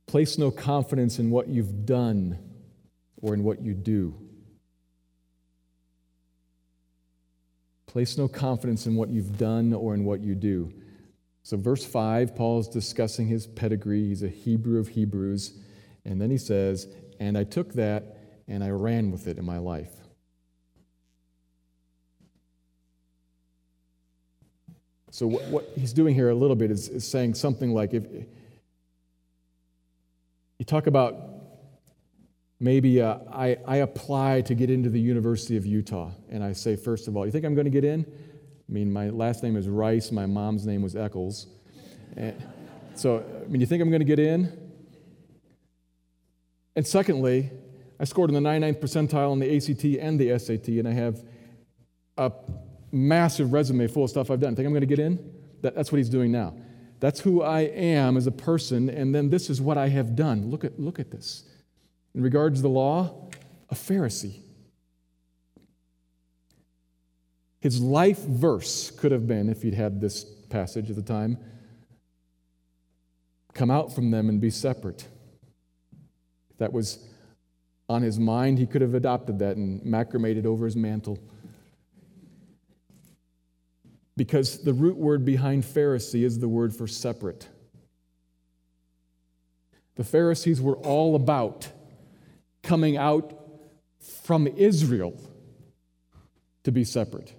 Place 0.08 0.38
no 0.38 0.50
confidence 0.50 1.20
in 1.20 1.30
what 1.30 1.46
you've 1.46 1.86
done 1.86 2.36
or 3.22 3.32
in 3.32 3.44
what 3.44 3.60
you 3.62 3.74
do. 3.74 4.16
Place 7.86 8.18
no 8.18 8.26
confidence 8.26 8.86
in 8.86 8.96
what 8.96 9.08
you've 9.08 9.38
done 9.38 9.72
or 9.72 9.94
in 9.94 10.04
what 10.04 10.20
you 10.20 10.34
do. 10.34 10.72
So, 11.44 11.56
verse 11.56 11.86
5, 11.86 12.34
Paul 12.34 12.58
is 12.58 12.66
discussing 12.66 13.28
his 13.28 13.46
pedigree. 13.46 14.08
He's 14.08 14.24
a 14.24 14.28
Hebrew 14.28 14.80
of 14.80 14.88
Hebrews. 14.88 15.54
And 16.04 16.20
then 16.20 16.32
he 16.32 16.38
says, 16.38 16.88
And 17.20 17.38
I 17.38 17.44
took 17.44 17.74
that 17.74 18.18
and 18.48 18.64
I 18.64 18.70
ran 18.70 19.12
with 19.12 19.28
it 19.28 19.38
in 19.38 19.44
my 19.44 19.58
life. 19.58 19.92
So, 25.10 25.26
what, 25.26 25.44
what 25.44 25.72
he's 25.76 25.92
doing 25.92 26.14
here 26.14 26.30
a 26.30 26.34
little 26.34 26.56
bit 26.56 26.70
is, 26.70 26.88
is 26.88 27.08
saying 27.08 27.34
something 27.34 27.72
like 27.72 27.94
if 27.94 28.04
you 30.58 30.64
talk 30.64 30.86
about 30.86 31.14
maybe 32.58 33.00
uh, 33.00 33.18
I, 33.32 33.56
I 33.66 33.76
apply 33.76 34.40
to 34.42 34.54
get 34.54 34.70
into 34.70 34.88
the 34.88 35.00
University 35.00 35.56
of 35.56 35.66
Utah, 35.66 36.10
and 36.30 36.42
I 36.42 36.52
say, 36.52 36.76
first 36.76 37.08
of 37.08 37.16
all, 37.16 37.26
you 37.26 37.32
think 37.32 37.44
I'm 37.44 37.54
going 37.54 37.66
to 37.66 37.70
get 37.70 37.84
in? 37.84 38.04
I 38.04 38.72
mean, 38.72 38.92
my 38.92 39.10
last 39.10 39.42
name 39.42 39.56
is 39.56 39.68
Rice, 39.68 40.10
my 40.10 40.26
mom's 40.26 40.66
name 40.66 40.82
was 40.82 40.96
Eccles. 40.96 41.46
And 42.16 42.34
so, 42.94 43.22
I 43.44 43.48
mean, 43.48 43.60
you 43.60 43.66
think 43.66 43.82
I'm 43.82 43.90
going 43.90 44.00
to 44.00 44.06
get 44.06 44.18
in? 44.18 44.66
And 46.74 46.86
secondly, 46.86 47.50
I 48.00 48.04
scored 48.04 48.30
in 48.30 48.42
the 48.42 48.48
99th 48.48 48.80
percentile 48.80 49.30
on 49.30 49.38
the 49.38 49.56
ACT 49.56 49.84
and 50.00 50.18
the 50.18 50.38
SAT, 50.38 50.68
and 50.68 50.88
I 50.88 50.92
have 50.92 51.22
a 52.16 52.32
massive 52.92 53.52
resume 53.52 53.86
full 53.86 54.04
of 54.04 54.10
stuff 54.10 54.30
I've 54.30 54.40
done. 54.40 54.54
Think 54.54 54.66
I'm 54.66 54.72
going 54.72 54.80
to 54.80 54.86
get 54.86 54.98
in? 54.98 55.18
That, 55.62 55.74
that's 55.74 55.90
what 55.92 55.98
he's 55.98 56.08
doing 56.08 56.32
now. 56.32 56.54
That's 57.00 57.20
who 57.20 57.42
I 57.42 57.60
am 57.60 58.16
as 58.16 58.26
a 58.26 58.32
person, 58.32 58.88
and 58.88 59.14
then 59.14 59.28
this 59.28 59.50
is 59.50 59.60
what 59.60 59.76
I 59.76 59.88
have 59.88 60.16
done. 60.16 60.50
Look 60.50 60.64
at, 60.64 60.80
look 60.80 60.98
at 60.98 61.10
this. 61.10 61.44
In 62.14 62.22
regards 62.22 62.58
to 62.58 62.62
the 62.62 62.68
law, 62.68 63.28
a 63.68 63.74
Pharisee. 63.74 64.40
His 67.60 67.80
life 67.80 68.20
verse 68.20 68.90
could 68.90 69.12
have 69.12 69.26
been, 69.26 69.48
if 69.48 69.62
he'd 69.62 69.74
had 69.74 70.00
this 70.00 70.24
passage 70.24 70.88
at 70.88 70.96
the 70.96 71.02
time, 71.02 71.36
come 73.52 73.70
out 73.70 73.94
from 73.94 74.10
them 74.10 74.28
and 74.28 74.40
be 74.40 74.50
separate. 74.50 75.06
If 76.50 76.58
that 76.58 76.72
was 76.72 76.98
on 77.88 78.02
his 78.02 78.18
mind, 78.18 78.58
he 78.58 78.66
could 78.66 78.82
have 78.82 78.94
adopted 78.94 79.38
that 79.40 79.56
and 79.56 79.82
macramated 79.82 80.46
over 80.46 80.64
his 80.64 80.76
mantle. 80.76 81.18
Because 84.16 84.62
the 84.62 84.72
root 84.72 84.96
word 84.96 85.24
behind 85.24 85.64
Pharisee 85.64 86.24
is 86.24 86.38
the 86.38 86.48
word 86.48 86.74
for 86.74 86.86
separate. 86.86 87.48
The 89.96 90.04
Pharisees 90.04 90.60
were 90.60 90.76
all 90.76 91.14
about 91.16 91.68
coming 92.62 92.96
out 92.96 93.32
from 94.24 94.46
Israel 94.46 95.18
to 96.64 96.72
be 96.72 96.84
separate. 96.84 97.32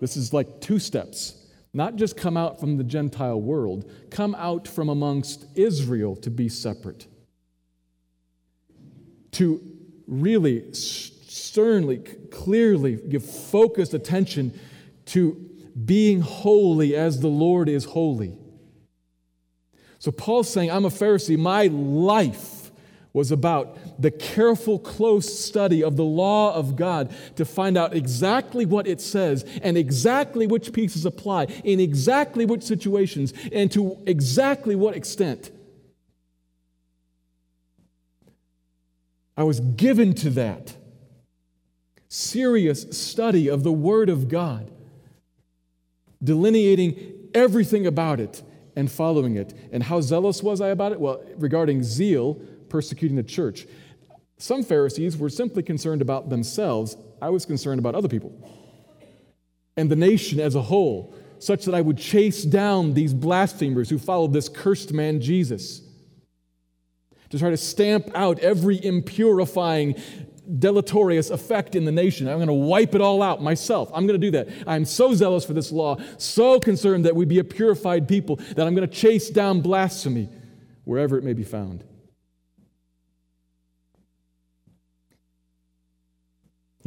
This 0.00 0.16
is 0.16 0.32
like 0.32 0.60
two 0.60 0.78
steps. 0.78 1.40
Not 1.72 1.96
just 1.96 2.16
come 2.16 2.36
out 2.36 2.60
from 2.60 2.76
the 2.76 2.84
Gentile 2.84 3.40
world, 3.40 3.90
come 4.10 4.34
out 4.36 4.68
from 4.68 4.88
amongst 4.88 5.46
Israel 5.56 6.14
to 6.16 6.30
be 6.30 6.48
separate. 6.48 7.06
To 9.32 9.60
really 10.06 10.72
sternly, 10.72 11.98
clearly 12.30 12.96
give 12.96 13.24
focused 13.24 13.92
attention 13.92 14.58
to 15.06 15.50
being 15.84 16.20
holy 16.20 16.94
as 16.94 17.20
the 17.20 17.28
Lord 17.28 17.68
is 17.68 17.84
holy. 17.84 18.36
So 19.98 20.12
Paul's 20.12 20.50
saying, 20.50 20.70
I'm 20.70 20.84
a 20.84 20.90
Pharisee. 20.90 21.38
My 21.38 21.66
life 21.66 22.70
was 23.14 23.30
about 23.30 23.78
the 24.02 24.10
careful, 24.10 24.78
close 24.78 25.38
study 25.38 25.82
of 25.82 25.96
the 25.96 26.04
law 26.04 26.52
of 26.52 26.74
God 26.76 27.14
to 27.36 27.44
find 27.44 27.78
out 27.78 27.94
exactly 27.94 28.66
what 28.66 28.86
it 28.88 29.00
says 29.00 29.44
and 29.62 29.78
exactly 29.78 30.46
which 30.46 30.72
pieces 30.72 31.06
apply 31.06 31.44
in 31.62 31.78
exactly 31.78 32.44
which 32.44 32.62
situations 32.64 33.32
and 33.52 33.70
to 33.70 34.02
exactly 34.04 34.74
what 34.74 34.96
extent. 34.96 35.52
I 39.36 39.44
was 39.44 39.60
given 39.60 40.12
to 40.14 40.30
that 40.30 40.76
serious 42.08 42.82
study 42.96 43.48
of 43.48 43.62
the 43.62 43.72
Word 43.72 44.08
of 44.08 44.28
God, 44.28 44.70
delineating 46.24 47.28
everything 47.34 47.86
about 47.86 48.18
it 48.18 48.42
and 48.74 48.90
following 48.90 49.36
it. 49.36 49.54
And 49.70 49.82
how 49.82 50.00
zealous 50.00 50.42
was 50.42 50.60
I 50.60 50.68
about 50.68 50.92
it? 50.92 50.98
Well, 50.98 51.22
regarding 51.36 51.82
zeal, 51.82 52.34
persecuting 52.68 53.16
the 53.16 53.22
church. 53.22 53.66
Some 54.38 54.64
Pharisees 54.64 55.16
were 55.16 55.28
simply 55.28 55.62
concerned 55.62 56.02
about 56.02 56.28
themselves. 56.28 56.96
I 57.22 57.30
was 57.30 57.46
concerned 57.46 57.78
about 57.78 57.94
other 57.94 58.08
people 58.08 58.32
and 59.76 59.90
the 59.90 59.96
nation 59.96 60.40
as 60.40 60.54
a 60.54 60.62
whole, 60.62 61.14
such 61.38 61.64
that 61.64 61.74
I 61.74 61.80
would 61.80 61.98
chase 61.98 62.42
down 62.44 62.94
these 62.94 63.12
blasphemers 63.12 63.90
who 63.90 63.98
followed 63.98 64.32
this 64.32 64.48
cursed 64.48 64.92
man, 64.92 65.20
Jesus, 65.20 65.82
to 67.30 67.38
try 67.38 67.50
to 67.50 67.56
stamp 67.56 68.10
out 68.14 68.38
every 68.38 68.78
impurifying, 68.78 70.00
deleterious 70.58 71.30
effect 71.30 71.74
in 71.74 71.84
the 71.84 71.92
nation. 71.92 72.28
I'm 72.28 72.36
going 72.36 72.48
to 72.48 72.52
wipe 72.52 72.94
it 72.94 73.00
all 73.00 73.22
out 73.22 73.42
myself. 73.42 73.90
I'm 73.94 74.06
going 74.06 74.20
to 74.20 74.26
do 74.26 74.32
that. 74.32 74.48
I'm 74.66 74.84
so 74.84 75.14
zealous 75.14 75.44
for 75.44 75.52
this 75.52 75.72
law, 75.72 75.96
so 76.18 76.60
concerned 76.60 77.04
that 77.04 77.16
we 77.16 77.24
be 77.24 77.38
a 77.38 77.44
purified 77.44 78.08
people, 78.08 78.36
that 78.36 78.66
I'm 78.66 78.74
going 78.74 78.88
to 78.88 78.94
chase 78.94 79.30
down 79.30 79.60
blasphemy 79.60 80.28
wherever 80.84 81.16
it 81.16 81.24
may 81.24 81.32
be 81.32 81.44
found. 81.44 81.84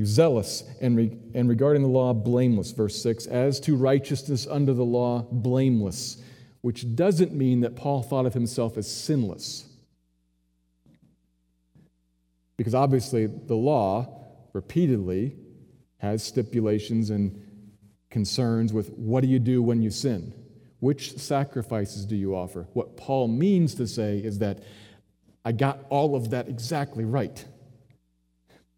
Zealous 0.04 0.64
and, 0.80 0.96
re- 0.96 1.18
and 1.34 1.50
regarding 1.50 1.82
the 1.82 1.88
law, 1.88 2.14
blameless. 2.14 2.72
Verse 2.72 3.02
6 3.02 3.26
As 3.26 3.60
to 3.62 3.76
righteousness 3.76 4.46
under 4.46 4.74
the 4.74 4.86
law, 4.86 5.24
blameless, 5.32 6.22
which 6.62 6.96
doesn't 6.96 7.34
mean 7.34 7.62
that 7.62 7.76
Paul 7.76 8.04
thought 8.04 8.28
of 8.28 8.36
himself 8.36 8.78
as 8.78 8.90
sinless. 8.92 9.67
Because 12.58 12.74
obviously, 12.74 13.28
the 13.28 13.56
law 13.56 14.26
repeatedly 14.54 15.36
has 16.00 16.24
stipulations 16.24 17.10
and 17.10 17.44
concerns 18.10 18.74
with 18.74 18.90
what 18.94 19.22
do 19.22 19.28
you 19.28 19.40
do 19.40 19.62
when 19.62 19.82
you 19.82 19.92
sin? 19.92 20.34
Which 20.80 21.18
sacrifices 21.18 22.06
do 22.06 22.16
you 22.16 22.36
offer? 22.36 22.68
What 22.74 22.98
Paul 22.98 23.28
means 23.28 23.76
to 23.76 23.88
say 23.88 24.18
is 24.18 24.40
that 24.40 24.64
I 25.44 25.52
got 25.52 25.86
all 25.90 26.16
of 26.16 26.32
that 26.32 26.48
exactly 26.48 27.06
right. 27.06 27.44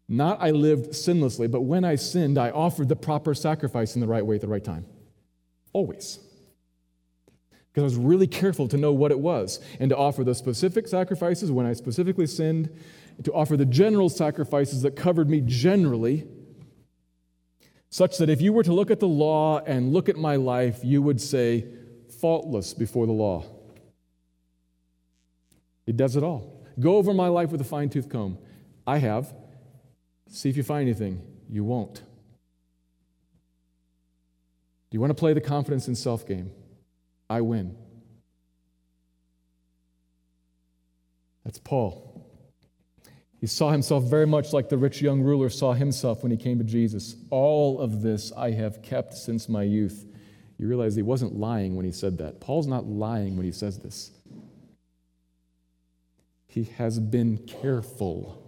Not 0.08 0.42
I 0.42 0.50
lived 0.50 0.90
sinlessly, 0.90 1.50
but 1.50 1.62
when 1.62 1.84
I 1.84 1.96
sinned, 1.96 2.38
I 2.38 2.50
offered 2.50 2.88
the 2.88 2.96
proper 2.96 3.34
sacrifice 3.34 3.94
in 3.94 4.00
the 4.00 4.06
right 4.06 4.24
way 4.24 4.36
at 4.36 4.40
the 4.40 4.48
right 4.48 4.64
time. 4.64 4.84
Always. 5.72 6.18
Because 7.72 7.82
I 7.82 7.84
was 7.84 7.96
really 7.96 8.26
careful 8.26 8.66
to 8.68 8.76
know 8.76 8.92
what 8.92 9.12
it 9.12 9.20
was 9.20 9.60
and 9.78 9.88
to 9.90 9.96
offer 9.96 10.24
the 10.24 10.34
specific 10.34 10.88
sacrifices 10.88 11.52
when 11.52 11.66
I 11.66 11.74
specifically 11.74 12.26
sinned, 12.26 12.70
to 13.24 13.32
offer 13.32 13.56
the 13.56 13.66
general 13.66 14.08
sacrifices 14.08 14.82
that 14.82 14.96
covered 14.96 15.28
me 15.28 15.42
generally, 15.44 16.26
such 17.90 18.18
that 18.18 18.30
if 18.30 18.40
you 18.40 18.52
were 18.52 18.62
to 18.62 18.72
look 18.72 18.90
at 18.90 19.00
the 19.00 19.08
law 19.08 19.58
and 19.60 19.92
look 19.92 20.08
at 20.08 20.16
my 20.16 20.36
life, 20.36 20.80
you 20.82 21.02
would 21.02 21.20
say, 21.20 21.66
faultless 22.20 22.72
before 22.74 23.06
the 23.06 23.12
law. 23.12 23.44
It 25.86 25.96
does 25.96 26.16
it 26.16 26.22
all. 26.22 26.64
Go 26.78 26.96
over 26.96 27.12
my 27.12 27.28
life 27.28 27.50
with 27.50 27.60
a 27.60 27.64
fine 27.64 27.88
tooth 27.88 28.08
comb. 28.08 28.38
I 28.86 28.98
have. 28.98 29.34
See 30.28 30.48
if 30.48 30.56
you 30.56 30.62
find 30.62 30.88
anything. 30.88 31.22
You 31.48 31.64
won't. 31.64 32.02
Do 34.90 34.96
you 34.96 35.00
want 35.00 35.10
to 35.10 35.14
play 35.14 35.32
the 35.32 35.40
confidence 35.40 35.88
in 35.88 35.94
self 35.94 36.26
game? 36.26 36.52
I 37.28 37.40
win. 37.40 37.76
That's 41.44 41.58
Paul. 41.58 42.09
He 43.40 43.46
saw 43.46 43.70
himself 43.70 44.04
very 44.04 44.26
much 44.26 44.52
like 44.52 44.68
the 44.68 44.76
rich 44.76 45.00
young 45.00 45.22
ruler 45.22 45.48
saw 45.48 45.72
himself 45.72 46.22
when 46.22 46.30
he 46.30 46.36
came 46.36 46.58
to 46.58 46.64
Jesus. 46.64 47.16
All 47.30 47.80
of 47.80 48.02
this 48.02 48.32
I 48.36 48.50
have 48.50 48.82
kept 48.82 49.14
since 49.14 49.48
my 49.48 49.62
youth. 49.62 50.06
You 50.58 50.68
realize 50.68 50.94
he 50.94 51.00
wasn't 51.00 51.36
lying 51.36 51.74
when 51.74 51.86
he 51.86 51.90
said 51.90 52.18
that. 52.18 52.40
Paul's 52.40 52.66
not 52.66 52.84
lying 52.84 53.38
when 53.38 53.46
he 53.46 53.52
says 53.52 53.78
this. 53.78 54.10
He 56.48 56.64
has 56.76 56.98
been 56.98 57.38
careful, 57.38 58.42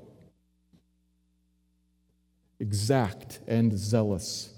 exact, 2.60 3.40
and 3.46 3.78
zealous. 3.78 4.52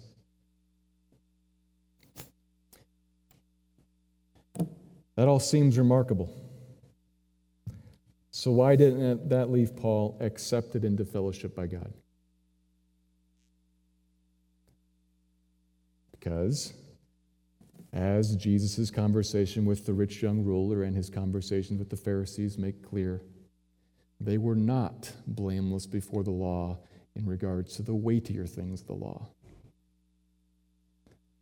That 5.14 5.28
all 5.28 5.39
seems 5.39 5.78
remarkable. 5.78 6.43
So, 8.45 8.51
why 8.51 8.76
didn't 8.76 9.30
that 9.30 9.51
leave 9.51 9.74
Paul 9.74 10.18
accepted 10.20 10.84
into 10.84 11.07
fellowship 11.07 11.57
by 11.57 11.66
God? 11.66 11.95
Because, 16.12 16.74
as 17.95 18.36
Jesus' 18.36 18.90
conversation 18.90 19.64
with 19.64 19.86
the 19.86 19.95
rich 19.95 20.22
young 20.22 20.45
ruler 20.45 20.82
and 20.82 20.95
his 20.95 21.09
conversations 21.09 21.78
with 21.78 21.88
the 21.88 21.97
Pharisees 21.97 22.59
make 22.59 22.82
clear, 22.82 23.22
they 24.20 24.36
were 24.36 24.55
not 24.55 25.11
blameless 25.26 25.86
before 25.86 26.22
the 26.22 26.30
law 26.30 26.76
in 27.16 27.24
regards 27.24 27.74
to 27.76 27.82
the 27.82 27.95
weightier 27.95 28.47
things 28.47 28.82
of 28.82 28.88
the 28.88 28.92
law, 28.92 29.26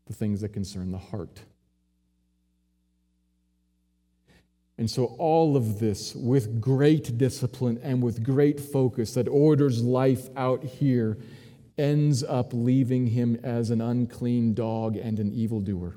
the 0.07 0.15
things 0.15 0.41
that 0.43 0.51
concern 0.51 0.93
the 0.93 0.99
heart. 0.99 1.43
And 4.79 4.91
so, 4.91 5.05
all 5.19 5.57
of 5.57 5.79
this 5.79 6.15
with 6.15 6.61
great 6.61 7.19
discipline 7.19 7.79
and 7.83 8.03
with 8.03 8.23
great 8.23 8.59
focus 8.59 9.15
that 9.15 9.29
orders 9.29 9.83
life 9.83 10.29
out 10.37 10.65
here 10.65 11.19
ends 11.77 12.23
up 12.25 12.53
leaving 12.53 13.09
him 13.09 13.39
as 13.43 13.71
an 13.71 13.81
unclean 13.81 14.55
dog 14.55 14.97
and 14.97 15.19
an 15.19 15.33
evildoer. 15.33 15.97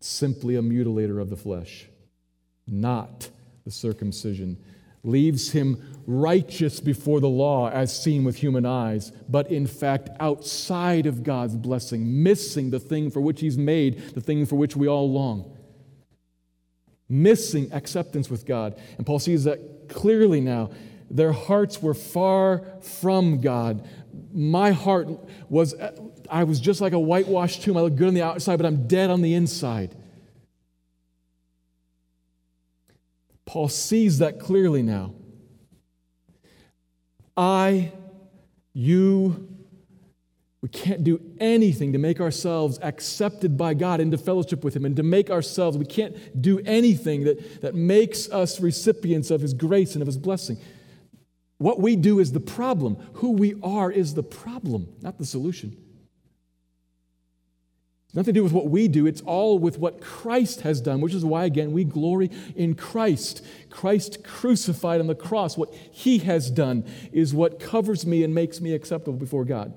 Simply 0.00 0.56
a 0.56 0.62
mutilator 0.62 1.20
of 1.20 1.30
the 1.30 1.36
flesh, 1.36 1.86
not 2.66 3.30
the 3.64 3.70
circumcision, 3.70 4.56
leaves 5.04 5.52
him 5.52 5.82
righteous 6.06 6.80
before 6.80 7.20
the 7.20 7.28
law 7.28 7.70
as 7.70 7.96
seen 7.96 8.24
with 8.24 8.36
human 8.36 8.66
eyes, 8.66 9.12
but 9.28 9.50
in 9.50 9.66
fact 9.66 10.08
outside 10.20 11.06
of 11.06 11.22
God's 11.22 11.56
blessing, 11.56 12.22
missing 12.22 12.70
the 12.70 12.80
thing 12.80 13.10
for 13.10 13.20
which 13.20 13.40
he's 13.40 13.58
made, 13.58 14.00
the 14.14 14.20
thing 14.20 14.44
for 14.44 14.56
which 14.56 14.76
we 14.76 14.88
all 14.88 15.10
long. 15.10 15.54
Missing 17.08 17.72
acceptance 17.72 18.28
with 18.28 18.44
God. 18.44 18.78
And 18.96 19.06
Paul 19.06 19.18
sees 19.18 19.44
that 19.44 19.88
clearly 19.88 20.40
now. 20.40 20.70
Their 21.10 21.32
hearts 21.32 21.80
were 21.80 21.94
far 21.94 22.64
from 22.82 23.40
God. 23.40 23.88
My 24.32 24.72
heart 24.72 25.08
was, 25.48 25.74
I 26.30 26.44
was 26.44 26.60
just 26.60 26.80
like 26.80 26.92
a 26.92 26.98
whitewashed 26.98 27.62
tomb. 27.62 27.76
I 27.76 27.80
look 27.80 27.96
good 27.96 28.08
on 28.08 28.14
the 28.14 28.22
outside, 28.22 28.56
but 28.56 28.66
I'm 28.66 28.86
dead 28.86 29.08
on 29.08 29.22
the 29.22 29.34
inside. 29.34 29.96
Paul 33.46 33.68
sees 33.68 34.18
that 34.18 34.38
clearly 34.38 34.82
now. 34.82 35.14
I, 37.34 37.92
you, 38.74 39.48
we 40.60 40.68
can't 40.68 41.04
do 41.04 41.20
anything 41.38 41.92
to 41.92 41.98
make 41.98 42.20
ourselves 42.20 42.80
accepted 42.82 43.56
by 43.56 43.74
God 43.74 44.00
into 44.00 44.18
fellowship 44.18 44.64
with 44.64 44.74
Him 44.74 44.84
and 44.84 44.96
to 44.96 45.04
make 45.04 45.30
ourselves, 45.30 45.78
we 45.78 45.84
can't 45.84 46.42
do 46.42 46.58
anything 46.66 47.24
that, 47.24 47.60
that 47.62 47.74
makes 47.76 48.28
us 48.30 48.60
recipients 48.60 49.30
of 49.30 49.40
His 49.40 49.54
grace 49.54 49.94
and 49.94 50.02
of 50.02 50.06
His 50.06 50.18
blessing. 50.18 50.58
What 51.58 51.80
we 51.80 51.94
do 51.94 52.18
is 52.18 52.32
the 52.32 52.40
problem. 52.40 52.96
Who 53.14 53.32
we 53.32 53.54
are 53.62 53.90
is 53.90 54.14
the 54.14 54.22
problem, 54.22 54.88
not 55.00 55.18
the 55.18 55.26
solution. 55.26 55.76
It's 58.06 58.14
nothing 58.14 58.34
to 58.34 58.40
do 58.40 58.44
with 58.44 58.52
what 58.52 58.68
we 58.68 58.88
do, 58.88 59.06
it's 59.06 59.20
all 59.20 59.60
with 59.60 59.78
what 59.78 60.00
Christ 60.00 60.62
has 60.62 60.80
done, 60.80 61.00
which 61.00 61.14
is 61.14 61.24
why, 61.24 61.44
again, 61.44 61.72
we 61.72 61.84
glory 61.84 62.30
in 62.56 62.74
Christ. 62.74 63.44
Christ 63.70 64.24
crucified 64.24 64.98
on 64.98 65.06
the 65.06 65.14
cross, 65.14 65.56
what 65.56 65.72
he 65.74 66.18
has 66.18 66.50
done 66.50 66.84
is 67.12 67.32
what 67.32 67.60
covers 67.60 68.06
me 68.06 68.24
and 68.24 68.34
makes 68.34 68.60
me 68.60 68.72
acceptable 68.72 69.18
before 69.18 69.44
God. 69.44 69.74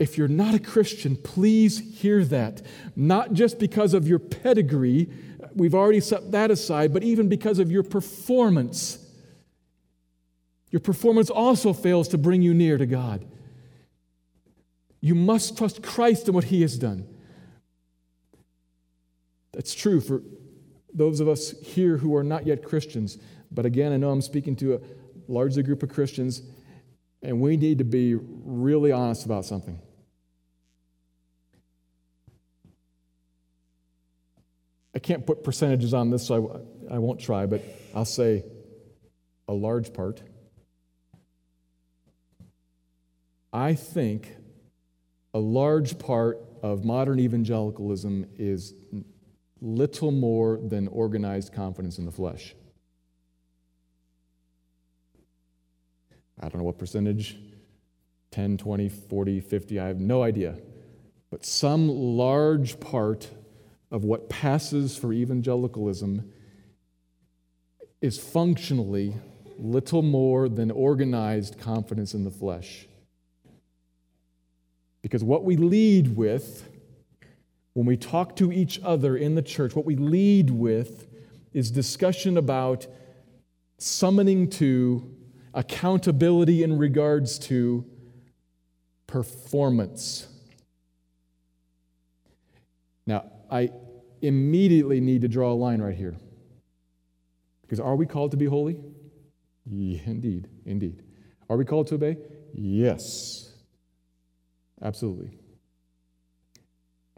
If 0.00 0.16
you're 0.16 0.28
not 0.28 0.54
a 0.54 0.58
Christian, 0.58 1.14
please 1.14 1.78
hear 2.00 2.24
that. 2.24 2.62
Not 2.96 3.34
just 3.34 3.58
because 3.58 3.92
of 3.92 4.08
your 4.08 4.18
pedigree, 4.18 5.10
we've 5.54 5.74
already 5.74 6.00
set 6.00 6.32
that 6.32 6.50
aside, 6.50 6.94
but 6.94 7.04
even 7.04 7.28
because 7.28 7.58
of 7.58 7.70
your 7.70 7.82
performance. 7.82 8.98
Your 10.70 10.80
performance 10.80 11.28
also 11.28 11.74
fails 11.74 12.08
to 12.08 12.18
bring 12.18 12.40
you 12.40 12.54
near 12.54 12.78
to 12.78 12.86
God. 12.86 13.26
You 15.02 15.14
must 15.14 15.58
trust 15.58 15.82
Christ 15.82 16.26
and 16.26 16.34
what 16.34 16.44
He 16.44 16.62
has 16.62 16.78
done. 16.78 17.06
That's 19.52 19.74
true 19.74 20.00
for 20.00 20.22
those 20.94 21.20
of 21.20 21.28
us 21.28 21.50
here 21.60 21.98
who 21.98 22.16
are 22.16 22.24
not 22.24 22.46
yet 22.46 22.64
Christians. 22.64 23.18
But 23.52 23.66
again, 23.66 23.92
I 23.92 23.98
know 23.98 24.08
I'm 24.08 24.22
speaking 24.22 24.56
to 24.56 24.76
a 24.76 24.80
larger 25.28 25.60
group 25.60 25.82
of 25.82 25.90
Christians, 25.90 26.40
and 27.22 27.38
we 27.38 27.58
need 27.58 27.76
to 27.78 27.84
be 27.84 28.14
really 28.14 28.92
honest 28.92 29.26
about 29.26 29.44
something. 29.44 29.78
I 34.94 34.98
can't 34.98 35.24
put 35.26 35.44
percentages 35.44 35.94
on 35.94 36.10
this, 36.10 36.26
so 36.26 36.62
I, 36.90 36.96
I 36.96 36.98
won't 36.98 37.20
try, 37.20 37.46
but 37.46 37.62
I'll 37.94 38.04
say 38.04 38.44
a 39.46 39.52
large 39.52 39.92
part. 39.92 40.22
I 43.52 43.74
think 43.74 44.36
a 45.34 45.38
large 45.38 45.98
part 45.98 46.38
of 46.62 46.84
modern 46.84 47.18
evangelicalism 47.20 48.26
is 48.36 48.74
little 49.60 50.10
more 50.10 50.58
than 50.62 50.88
organized 50.88 51.52
confidence 51.52 51.98
in 51.98 52.04
the 52.04 52.12
flesh. 52.12 52.54
I 56.38 56.48
don't 56.48 56.58
know 56.58 56.64
what 56.64 56.78
percentage 56.78 57.38
10, 58.30 58.56
20, 58.56 58.88
40, 58.88 59.40
50, 59.40 59.80
I 59.80 59.88
have 59.88 60.00
no 60.00 60.22
idea. 60.22 60.56
But 61.30 61.44
some 61.44 61.88
large 61.88 62.80
part 62.80 63.28
of 63.90 64.04
what 64.04 64.28
passes 64.28 64.96
for 64.96 65.12
evangelicalism 65.12 66.32
is 68.00 68.18
functionally 68.18 69.14
little 69.58 70.02
more 70.02 70.48
than 70.48 70.70
organized 70.70 71.58
confidence 71.60 72.14
in 72.14 72.24
the 72.24 72.30
flesh. 72.30 72.86
Because 75.02 75.22
what 75.22 75.44
we 75.44 75.56
lead 75.56 76.16
with 76.16 76.68
when 77.74 77.86
we 77.86 77.96
talk 77.96 78.36
to 78.36 78.52
each 78.52 78.80
other 78.82 79.16
in 79.16 79.34
the 79.34 79.42
church, 79.42 79.76
what 79.76 79.84
we 79.84 79.96
lead 79.96 80.50
with 80.50 81.06
is 81.52 81.70
discussion 81.70 82.36
about 82.36 82.86
summoning 83.78 84.48
to 84.50 85.16
accountability 85.54 86.62
in 86.62 86.78
regards 86.78 87.38
to 87.38 87.84
performance. 89.06 90.28
Now, 93.06 93.24
I 93.50 93.70
immediately 94.22 95.00
need 95.00 95.22
to 95.22 95.28
draw 95.28 95.52
a 95.52 95.54
line 95.54 95.82
right 95.82 95.96
here. 95.96 96.16
Because 97.62 97.80
are 97.80 97.96
we 97.96 98.06
called 98.06 98.30
to 98.32 98.36
be 98.36 98.46
holy? 98.46 98.78
Yeah, 99.66 100.00
indeed, 100.06 100.48
indeed. 100.64 101.02
Are 101.48 101.56
we 101.56 101.64
called 101.64 101.88
to 101.88 101.96
obey? 101.96 102.16
Yes. 102.54 103.52
Absolutely. 104.82 105.38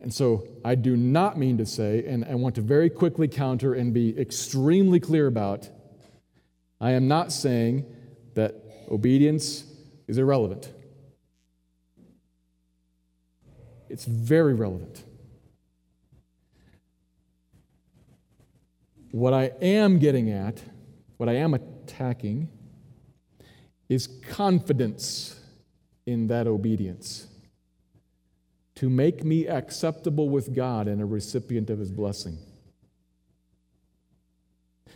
And 0.01 0.13
so 0.13 0.47
I 0.65 0.75
do 0.75 0.97
not 0.97 1.39
mean 1.39 1.59
to 1.59 1.67
say, 1.67 2.05
and 2.07 2.25
I 2.25 2.35
want 2.35 2.57
to 2.57 2.61
very 2.61 2.91
quickly 2.91 3.29
counter 3.29 3.75
and 3.75 3.95
be 3.95 4.19
extremely 4.19 4.99
clear 4.99 5.29
about, 5.29 5.71
I 6.81 6.91
am 6.93 7.07
not 7.07 7.31
saying 7.31 7.87
that 8.35 8.57
obedience 8.91 9.65
is 10.09 10.19
irrelevant. 10.19 10.73
It's 13.89 14.05
very 14.05 14.55
relevant. 14.55 15.05
What 19.13 19.35
I 19.35 19.53
am 19.61 19.99
getting 19.99 20.31
at, 20.31 20.63
what 21.19 21.29
I 21.29 21.35
am 21.35 21.53
attacking, 21.53 22.49
is 23.89 24.09
confidence 24.29 25.39
in 26.07 26.29
that 26.29 26.47
obedience 26.47 27.29
to 28.77 28.89
make 28.89 29.23
me 29.23 29.47
acceptable 29.47 30.31
with 30.31 30.55
God 30.55 30.89
and 30.89 31.01
a 31.01 31.05
recipient 31.05 31.69
of 31.69 31.79
his 31.79 31.93
blessing. 31.93 32.39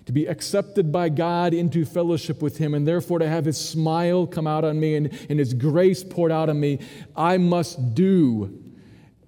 To 0.06 0.12
be 0.12 0.24
accepted 0.24 0.90
by 0.90 1.10
God 1.10 1.52
into 1.52 1.84
fellowship 1.84 2.40
with 2.40 2.56
him, 2.56 2.72
and 2.72 2.88
therefore 2.88 3.18
to 3.18 3.28
have 3.28 3.44
his 3.44 3.58
smile 3.58 4.26
come 4.26 4.46
out 4.46 4.64
on 4.64 4.80
me 4.80 4.94
and, 4.94 5.12
and 5.28 5.38
his 5.38 5.52
grace 5.52 6.02
poured 6.02 6.32
out 6.32 6.48
on 6.48 6.58
me, 6.58 6.78
I 7.14 7.36
must 7.36 7.94
do 7.94 8.65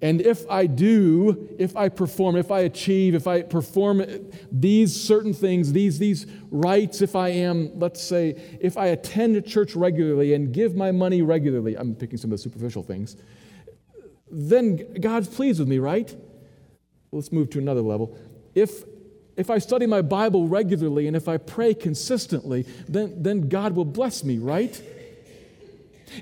And 0.01 0.21
if 0.21 0.49
I 0.49 0.65
do, 0.65 1.49
if 1.59 1.75
I 1.75 1.89
perform, 1.89 2.37
if 2.37 2.51
I 2.51 2.61
achieve, 2.61 3.15
if 3.15 3.27
I 3.27 3.41
perform 3.41 4.05
these 4.49 4.95
certain 4.95 5.33
things, 5.33 5.73
these, 5.73 5.99
these 5.99 6.25
rights, 6.51 7.01
if 7.01 7.17
I 7.17 7.29
am, 7.29 7.77
let's 7.77 8.01
say, 8.01 8.57
if 8.61 8.77
I 8.77 8.87
attend 8.87 9.45
church 9.45 9.75
regularly 9.75 10.33
and 10.33 10.53
give 10.53 10.73
my 10.73 10.91
money 10.91 11.21
regularly, 11.21 11.75
I'm 11.75 11.95
picking 11.95 12.17
some 12.17 12.31
of 12.31 12.37
the 12.37 12.41
superficial 12.41 12.81
things, 12.81 13.17
then 14.31 14.93
God's 15.01 15.27
pleased 15.27 15.59
with 15.59 15.67
me, 15.67 15.79
right? 15.79 16.15
Let's 17.11 17.33
move 17.33 17.49
to 17.51 17.59
another 17.59 17.81
level. 17.81 18.17
If, 18.55 18.85
if 19.35 19.49
I 19.49 19.57
study 19.57 19.85
my 19.85 20.01
Bible 20.01 20.47
regularly 20.47 21.07
and 21.07 21.15
if 21.15 21.27
I 21.27 21.35
pray 21.35 21.73
consistently, 21.73 22.65
then, 22.87 23.21
then 23.21 23.49
God 23.49 23.75
will 23.75 23.85
bless 23.85 24.23
me, 24.23 24.37
right? 24.37 24.81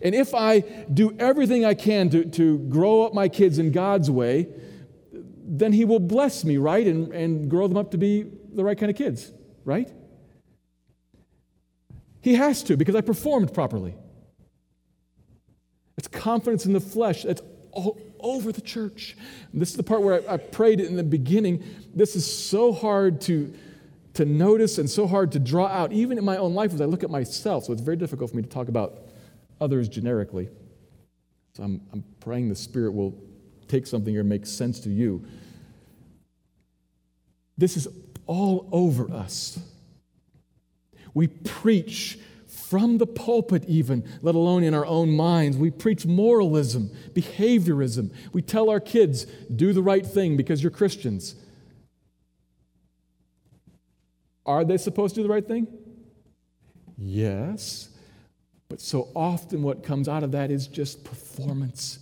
And 0.02 0.14
if 0.14 0.34
I 0.34 0.60
do 0.60 1.16
everything 1.20 1.66
I 1.66 1.74
can 1.74 2.10
to, 2.10 2.26
to 2.26 2.60
grow 2.60 3.04
up 3.04 3.14
my 3.14 3.28
kids 3.28 3.60
in 3.60 3.72
God's 3.72 4.10
way, 4.10 4.48
then 5.12 5.74
He 5.74 5.86
will 5.86 6.00
bless 6.00 6.44
me, 6.44 6.58
right? 6.58 6.86
And, 6.86 7.14
and 7.14 7.50
grow 7.50 7.68
them 7.68 7.78
up 7.78 7.92
to 7.92 7.98
be 7.98 8.26
the 8.54 8.64
right 8.64 8.78
kind 8.78 8.90
of 8.90 8.98
kids, 8.98 9.32
right? 9.64 9.92
He 12.22 12.36
has 12.36 12.64
to 12.64 12.76
because 12.76 12.96
I 12.96 13.02
performed 13.02 13.54
properly. 13.54 13.96
It's 15.98 16.08
confidence 16.08 16.66
in 16.66 16.74
the 16.74 16.80
flesh. 16.80 17.26
It's 17.26 17.42
all 17.72 17.98
over 18.20 18.52
the 18.52 18.62
church. 18.62 19.16
And 19.52 19.62
this 19.62 19.72
is 19.72 19.78
the 19.78 19.84
part 19.84 20.02
where 20.02 20.30
I, 20.30 20.34
I 20.34 20.38
prayed 20.38 20.80
in 20.80 20.96
the 20.96 21.04
beginning. 21.04 21.64
This 21.94 22.16
is 22.16 22.26
so 22.26 22.74
hard 22.74 23.22
to, 23.22 23.54
to 24.16 24.26
notice 24.26 24.78
and 24.78 24.90
so 24.90 25.08
hard 25.08 25.32
to 25.34 25.40
draw 25.40 25.68
out, 25.68 25.92
even 25.92 26.18
in 26.18 26.26
my 26.26 26.38
own 26.38 26.54
life 26.54 26.74
as 26.74 26.82
I 26.82 26.86
look 26.86 27.04
at 27.04 27.10
myself. 27.10 27.66
So 27.66 27.74
it's 27.74 27.82
very 27.82 27.98
difficult 27.98 28.32
for 28.32 28.38
me 28.38 28.44
to 28.44 28.50
talk 28.50 28.68
about 28.68 29.07
others 29.60 29.90
generically. 29.90 30.50
So 31.54 31.64
I'm, 31.64 31.82
I'm 31.92 32.04
praying 32.20 32.50
the 32.50 32.56
Spirit 32.56 32.92
will 32.92 33.16
take 33.68 33.88
something 33.88 34.14
here 34.14 34.22
and 34.22 34.30
make 34.30 34.46
sense 34.46 34.80
to 34.82 34.90
you. 34.90 35.26
This 37.58 37.76
is 37.76 37.88
all 38.28 38.70
over 38.72 39.12
us. 39.12 39.60
We 41.14 41.28
preach 41.28 42.20
from 42.46 42.98
the 42.98 43.08
pulpit, 43.08 43.66
even, 43.68 44.08
let 44.22 44.36
alone 44.36 44.64
in 44.64 44.74
our 44.74 44.86
own 44.86 45.10
minds. 45.10 45.58
We 45.58 45.72
preach 45.72 46.06
moralism, 46.06 46.92
behaviorism. 47.14 48.14
We 48.34 48.42
tell 48.42 48.70
our 48.70 48.80
kids, 48.80 49.26
do 49.26 49.74
the 49.74 49.82
right 49.82 50.06
thing 50.06 50.38
because 50.38 50.62
you're 50.62 50.72
Christians. 50.72 51.36
Are 54.46 54.64
they 54.64 54.78
supposed 54.78 55.16
to 55.16 55.22
do 55.22 55.28
the 55.28 55.34
right 55.34 55.46
thing? 55.46 55.68
Yes. 56.98 57.90
But 58.70 58.82
so 58.82 59.10
often, 59.16 59.64
what 59.64 59.84
comes 59.84 60.10
out 60.10 60.24
of 60.24 60.32
that 60.34 60.52
is 60.52 60.68
just 60.68 61.04
performance. 61.04 62.00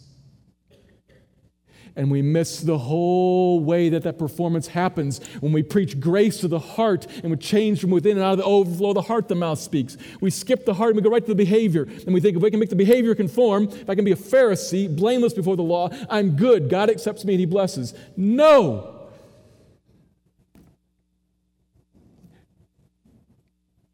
And 1.97 2.11
we 2.11 2.21
miss 2.21 2.59
the 2.59 2.77
whole 2.77 3.61
way 3.61 3.87
that 3.89 4.03
that 4.03 4.19
performance 4.19 4.67
happens 4.67 5.21
when 5.39 5.53
we 5.53 5.63
preach 5.63 5.99
grace 5.99 6.39
to 6.41 6.49
the 6.49 6.59
heart 6.59 7.07
and 7.21 7.31
we 7.31 7.37
change 7.37 7.79
from 7.79 7.89
within 7.89 8.17
and 8.17 8.21
out 8.21 8.33
of 8.33 8.39
the 8.39 8.43
overflow 8.43 8.89
of 8.89 8.95
the 8.95 9.01
heart, 9.03 9.29
the 9.29 9.35
mouth 9.35 9.59
speaks. 9.59 9.95
We 10.19 10.29
skip 10.29 10.65
the 10.65 10.73
heart 10.73 10.89
and 10.89 10.97
we 10.97 11.03
go 11.03 11.09
right 11.09 11.23
to 11.23 11.27
the 11.27 11.35
behavior. 11.35 11.83
And 11.83 12.13
we 12.13 12.19
think 12.19 12.35
if 12.35 12.43
we 12.43 12.51
can 12.51 12.59
make 12.59 12.69
the 12.69 12.75
behavior 12.75 13.15
conform, 13.15 13.65
if 13.65 13.89
I 13.89 13.95
can 13.95 14.03
be 14.03 14.11
a 14.11 14.17
Pharisee, 14.17 14.93
blameless 14.93 15.33
before 15.33 15.55
the 15.55 15.63
law, 15.63 15.89
I'm 16.09 16.35
good. 16.35 16.69
God 16.69 16.89
accepts 16.89 17.23
me 17.23 17.35
and 17.35 17.39
He 17.39 17.45
blesses. 17.45 17.93
No! 18.17 18.94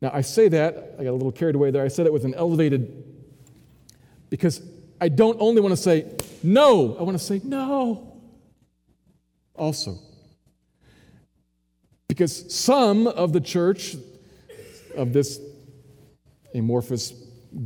Now, 0.02 0.12
I 0.14 0.22
say 0.22 0.48
that, 0.50 0.96
I 1.00 1.04
got 1.04 1.12
a 1.12 1.14
little 1.14 1.32
carried 1.32 1.56
away 1.56 1.72
there. 1.72 1.84
I 1.84 1.88
said 1.88 2.08
it 2.08 2.14
with 2.14 2.26
an 2.26 2.34
elevated, 2.34 3.04
because 4.30 4.62
I 5.00 5.10
don't 5.10 5.40
only 5.40 5.62
want 5.62 5.74
to 5.74 5.82
say 5.82 6.06
no, 6.44 6.96
I 7.00 7.04
want 7.04 7.18
to 7.18 7.24
say 7.24 7.40
no 7.44 8.12
also. 9.56 9.98
Because 12.08 12.54
some 12.54 13.08
of 13.08 13.32
the 13.32 13.40
church, 13.40 13.96
of 14.98 15.14
this 15.14 15.40
amorphous 16.54 17.14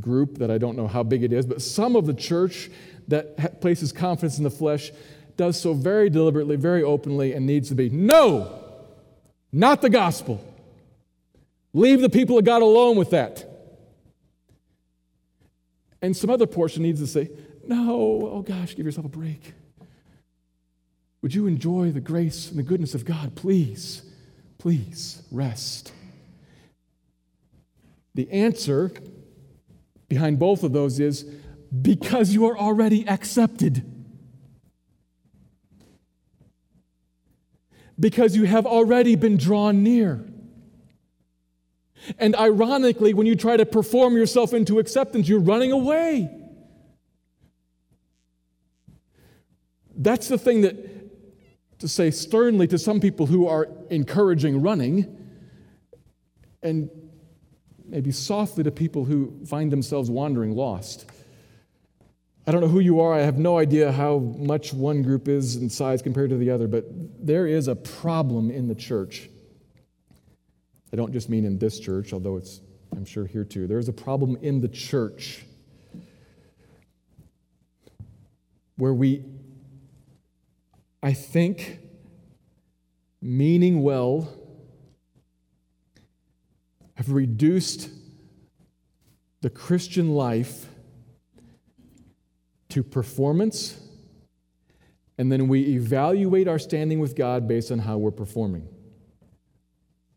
group 0.00 0.38
that 0.38 0.50
I 0.50 0.58
don't 0.58 0.76
know 0.76 0.86
how 0.86 1.02
big 1.02 1.24
it 1.24 1.32
is, 1.32 1.46
but 1.46 1.60
some 1.62 1.96
of 1.96 2.06
the 2.06 2.14
church 2.14 2.70
that 3.08 3.60
places 3.60 3.92
confidence 3.92 4.38
in 4.38 4.44
the 4.44 4.50
flesh 4.50 4.92
does 5.36 5.60
so 5.60 5.74
very 5.74 6.08
deliberately, 6.08 6.56
very 6.56 6.82
openly, 6.82 7.32
and 7.32 7.46
needs 7.46 7.68
to 7.68 7.74
be 7.74 7.90
no, 7.90 8.62
not 9.52 9.82
the 9.82 9.90
gospel. 9.90 10.42
Leave 11.76 12.00
the 12.00 12.08
people 12.08 12.38
of 12.38 12.44
God 12.46 12.62
alone 12.62 12.96
with 12.96 13.10
that. 13.10 13.44
And 16.00 16.16
some 16.16 16.30
other 16.30 16.46
portion 16.46 16.82
needs 16.82 17.00
to 17.00 17.06
say, 17.06 17.28
No, 17.66 18.30
oh 18.32 18.40
gosh, 18.40 18.74
give 18.74 18.86
yourself 18.86 19.04
a 19.04 19.10
break. 19.10 19.52
Would 21.20 21.34
you 21.34 21.46
enjoy 21.46 21.90
the 21.90 22.00
grace 22.00 22.48
and 22.48 22.58
the 22.58 22.62
goodness 22.62 22.94
of 22.94 23.04
God? 23.04 23.34
Please, 23.34 24.02
please 24.56 25.22
rest. 25.30 25.92
The 28.14 28.30
answer 28.30 28.90
behind 30.08 30.38
both 30.38 30.62
of 30.62 30.72
those 30.72 30.98
is 30.98 31.24
because 31.82 32.32
you 32.32 32.46
are 32.46 32.56
already 32.56 33.06
accepted. 33.06 33.84
Because 38.00 38.34
you 38.34 38.44
have 38.44 38.64
already 38.64 39.14
been 39.14 39.36
drawn 39.36 39.82
near. 39.82 40.24
And 42.18 42.34
ironically, 42.36 43.14
when 43.14 43.26
you 43.26 43.36
try 43.36 43.56
to 43.56 43.66
perform 43.66 44.16
yourself 44.16 44.52
into 44.52 44.78
acceptance, 44.78 45.28
you're 45.28 45.40
running 45.40 45.72
away. 45.72 46.30
That's 49.96 50.28
the 50.28 50.38
thing 50.38 50.62
that, 50.62 50.76
to 51.80 51.88
say 51.88 52.10
sternly 52.10 52.66
to 52.68 52.78
some 52.78 53.00
people 53.00 53.26
who 53.26 53.46
are 53.46 53.68
encouraging 53.90 54.62
running, 54.62 55.16
and 56.62 56.90
maybe 57.84 58.10
softly 58.10 58.64
to 58.64 58.70
people 58.70 59.04
who 59.04 59.32
find 59.46 59.72
themselves 59.72 60.10
wandering 60.10 60.54
lost. 60.54 61.10
I 62.46 62.52
don't 62.52 62.60
know 62.60 62.68
who 62.68 62.80
you 62.80 63.00
are. 63.00 63.12
I 63.12 63.22
have 63.22 63.38
no 63.38 63.58
idea 63.58 63.90
how 63.90 64.18
much 64.18 64.72
one 64.72 65.02
group 65.02 65.26
is 65.26 65.56
in 65.56 65.68
size 65.68 66.02
compared 66.02 66.30
to 66.30 66.36
the 66.36 66.50
other, 66.50 66.68
but 66.68 66.84
there 67.26 67.46
is 67.46 67.66
a 67.66 67.74
problem 67.74 68.50
in 68.50 68.68
the 68.68 68.74
church 68.74 69.28
I 70.96 70.98
don't 70.98 71.12
just 71.12 71.28
mean 71.28 71.44
in 71.44 71.58
this 71.58 71.78
church, 71.78 72.14
although 72.14 72.38
it's, 72.38 72.62
I'm 72.96 73.04
sure, 73.04 73.26
here 73.26 73.44
too. 73.44 73.66
There's 73.66 73.90
a 73.90 73.92
problem 73.92 74.38
in 74.40 74.62
the 74.62 74.68
church 74.68 75.44
where 78.78 78.94
we, 78.94 79.22
I 81.02 81.12
think, 81.12 81.80
meaning 83.20 83.82
well, 83.82 84.32
have 86.94 87.10
reduced 87.10 87.90
the 89.42 89.50
Christian 89.50 90.14
life 90.14 90.64
to 92.70 92.82
performance, 92.82 93.78
and 95.18 95.30
then 95.30 95.46
we 95.46 95.74
evaluate 95.74 96.48
our 96.48 96.58
standing 96.58 97.00
with 97.00 97.14
God 97.14 97.46
based 97.46 97.70
on 97.70 97.80
how 97.80 97.98
we're 97.98 98.10
performing. 98.10 98.66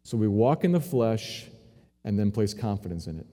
So 0.03 0.17
we 0.17 0.27
walk 0.27 0.63
in 0.63 0.71
the 0.71 0.79
flesh 0.79 1.45
and 2.03 2.17
then 2.17 2.31
place 2.31 2.53
confidence 2.53 3.07
in 3.07 3.19
it. 3.19 3.27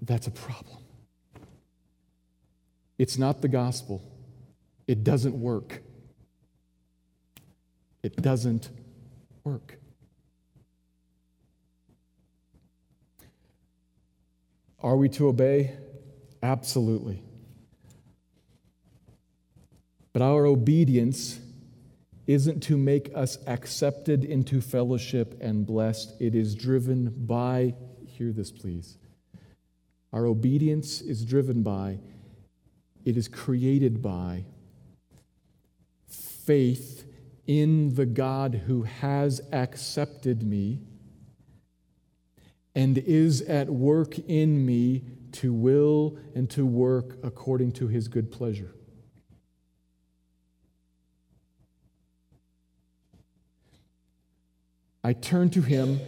That's 0.00 0.26
a 0.26 0.30
problem. 0.30 0.78
It's 2.98 3.18
not 3.18 3.42
the 3.42 3.48
gospel. 3.48 4.02
It 4.86 5.04
doesn't 5.04 5.34
work. 5.34 5.82
It 8.02 8.16
doesn't 8.22 8.70
work. 9.44 9.78
Are 14.80 14.96
we 14.96 15.08
to 15.10 15.28
obey? 15.28 15.76
Absolutely. 16.42 17.20
But 20.12 20.22
our 20.22 20.46
obedience 20.46 21.40
isn't 22.26 22.60
to 22.60 22.76
make 22.76 23.10
us 23.14 23.38
accepted 23.46 24.24
into 24.24 24.60
fellowship 24.60 25.38
and 25.40 25.66
blessed. 25.66 26.14
It 26.20 26.34
is 26.34 26.54
driven 26.54 27.14
by, 27.16 27.74
hear 28.06 28.32
this 28.32 28.50
please. 28.50 28.98
Our 30.12 30.26
obedience 30.26 31.00
is 31.00 31.24
driven 31.24 31.62
by, 31.62 32.00
it 33.04 33.16
is 33.16 33.28
created 33.28 34.02
by 34.02 34.44
faith 36.08 37.04
in 37.46 37.94
the 37.94 38.06
God 38.06 38.62
who 38.66 38.82
has 38.82 39.40
accepted 39.52 40.42
me 40.42 40.80
and 42.74 42.98
is 42.98 43.42
at 43.42 43.68
work 43.68 44.18
in 44.18 44.66
me 44.66 45.04
to 45.32 45.52
will 45.52 46.18
and 46.34 46.48
to 46.50 46.66
work 46.66 47.18
according 47.22 47.72
to 47.72 47.88
his 47.88 48.08
good 48.08 48.30
pleasure. 48.30 48.74
I 55.06 55.12
turn 55.12 55.50
to 55.50 55.62
Him, 55.62 56.00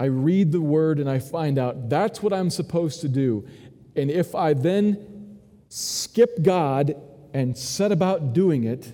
I 0.00 0.06
read 0.06 0.50
the 0.50 0.60
Word, 0.60 0.98
and 0.98 1.08
I 1.08 1.20
find 1.20 1.60
out 1.60 1.88
that's 1.88 2.20
what 2.20 2.32
I'm 2.32 2.50
supposed 2.50 3.02
to 3.02 3.08
do. 3.08 3.46
And 3.94 4.10
if 4.10 4.34
I 4.34 4.52
then 4.52 5.38
skip 5.68 6.42
God 6.42 6.96
and 7.32 7.56
set 7.56 7.92
about 7.92 8.32
doing 8.32 8.64
it, 8.64 8.92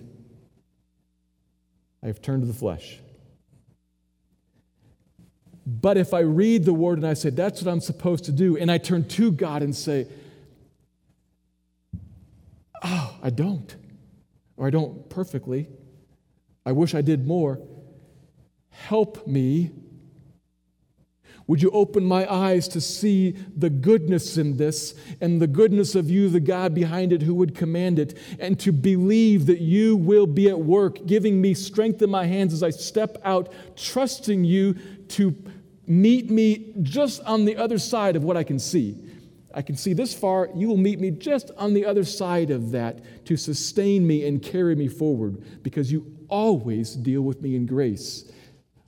I 2.03 2.09
have 2.09 2.21
turned 2.21 2.43
to 2.43 2.47
the 2.47 2.53
flesh. 2.53 2.99
But 5.67 5.97
if 5.97 6.13
I 6.13 6.21
read 6.21 6.67
the 6.67 6.75
word 6.75 6.99
and 6.99 7.07
I 7.07 7.15
say, 7.15 7.31
that's 7.31 7.63
what 7.63 7.73
I'm 7.73 7.81
supposed 7.81 8.25
to 8.25 8.33
do, 8.33 8.59
and 8.59 8.71
I 8.71 8.77
turn 8.77 9.09
to 9.09 9.33
God 9.33 9.63
and 9.63 9.75
say, 9.75 10.09
oh, 12.85 13.17
I 13.23 13.31
don't, 13.31 13.75
or 14.59 14.67
I 14.67 14.71
don't 14.71 15.09
perfectly, 15.09 15.69
I 16.67 16.73
wish 16.73 16.95
I 16.95 17.01
did 17.01 17.27
more, 17.27 17.59
help 18.87 19.27
me 19.27 19.71
would 21.49 21.63
you 21.63 21.71
open 21.71 22.05
my 22.05 22.31
eyes 22.31 22.69
to 22.69 22.81
see 22.81 23.31
the 23.57 23.71
goodness 23.71 24.37
in 24.37 24.59
this 24.59 24.95
and 25.23 25.41
the 25.41 25.47
goodness 25.47 25.95
of 25.95 26.11
you, 26.11 26.29
the 26.29 26.41
God 26.41 26.75
behind 26.75 27.11
it 27.11 27.23
who 27.23 27.35
would 27.37 27.55
command 27.55 27.99
it, 27.99 28.19
and 28.39 28.61
to 28.61 28.71
believe 28.71 29.47
that 29.47 29.63
you 29.63 29.97
will 29.97 30.27
be 30.27 30.51
at 30.51 30.61
work, 30.61 31.07
giving 31.07 31.41
me 31.41 31.55
strength 31.55 32.03
in 32.03 32.11
my 32.11 32.27
hands 32.27 32.53
as 32.53 32.63
I 32.63 32.69
step 32.69 33.17
out, 33.25 33.51
trusting 33.77 34.45
you 34.45 34.75
to 35.09 35.35
meet 35.87 36.31
me 36.31 36.75
just 36.83 37.23
on 37.23 37.47
the 37.47 37.57
other 37.57 37.79
side 37.79 38.15
of 38.15 38.25
what 38.25 38.37
I 38.37 38.45
can 38.45 38.59
see. 38.59 39.03
I 39.55 39.63
can 39.63 39.75
see 39.75 39.95
this 39.95 40.13
far, 40.13 40.51
you 40.55 40.69
will 40.69 40.77
meet 40.77 41.01
me 41.01 41.11
just 41.11 41.51
on 41.57 41.73
the 41.73 41.87
other 41.87 42.05
side 42.05 42.51
of 42.51 42.73
that 42.73 43.25
to 43.25 43.39
sustain 43.39 44.07
me 44.07 44.29
and 44.29 44.43
carry 44.43 44.75
me 44.75 44.87
forward 44.87 45.63
because 45.63 45.91
you 45.91 46.15
always 46.29 46.95
deal 46.95 47.23
with 47.23 47.41
me 47.41 47.57
in 47.57 47.65
grace. 47.65 48.31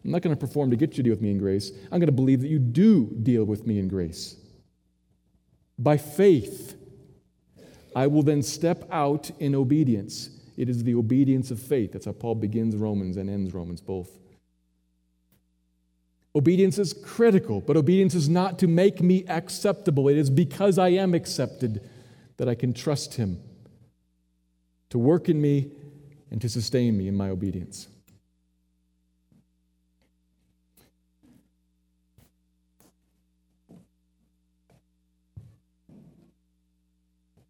I'm 0.04 0.10
not 0.10 0.22
going 0.22 0.34
to 0.34 0.40
perform 0.40 0.70
to 0.70 0.76
get 0.76 0.90
you 0.90 0.96
to 0.96 1.02
deal 1.02 1.12
with 1.12 1.20
me 1.20 1.30
in 1.30 1.38
grace. 1.38 1.72
I'm 1.92 1.98
going 1.98 2.06
to 2.06 2.12
believe 2.12 2.40
that 2.40 2.48
you 2.48 2.58
do 2.58 3.06
deal 3.22 3.44
with 3.44 3.66
me 3.66 3.78
in 3.78 3.88
grace. 3.88 4.36
By 5.78 5.96
faith, 5.96 6.76
I 7.94 8.06
will 8.06 8.22
then 8.22 8.42
step 8.42 8.88
out 8.90 9.30
in 9.38 9.54
obedience. 9.54 10.30
It 10.56 10.68
is 10.68 10.84
the 10.84 10.94
obedience 10.94 11.50
of 11.50 11.60
faith. 11.60 11.92
That's 11.92 12.06
how 12.06 12.12
Paul 12.12 12.36
begins 12.36 12.76
Romans 12.76 13.16
and 13.16 13.28
ends 13.28 13.52
Romans 13.52 13.80
both. 13.80 14.10
Obedience 16.34 16.78
is 16.78 16.92
critical, 16.92 17.60
but 17.60 17.76
obedience 17.76 18.14
is 18.14 18.28
not 18.28 18.58
to 18.60 18.68
make 18.68 19.02
me 19.02 19.24
acceptable. 19.26 20.08
It 20.08 20.16
is 20.16 20.30
because 20.30 20.78
I 20.78 20.90
am 20.90 21.12
accepted 21.12 21.88
that 22.36 22.48
I 22.48 22.54
can 22.54 22.72
trust 22.72 23.14
Him 23.14 23.40
to 24.90 24.98
work 24.98 25.28
in 25.28 25.40
me 25.40 25.72
and 26.30 26.40
to 26.40 26.48
sustain 26.48 26.96
me 26.96 27.08
in 27.08 27.16
my 27.16 27.30
obedience. 27.30 27.88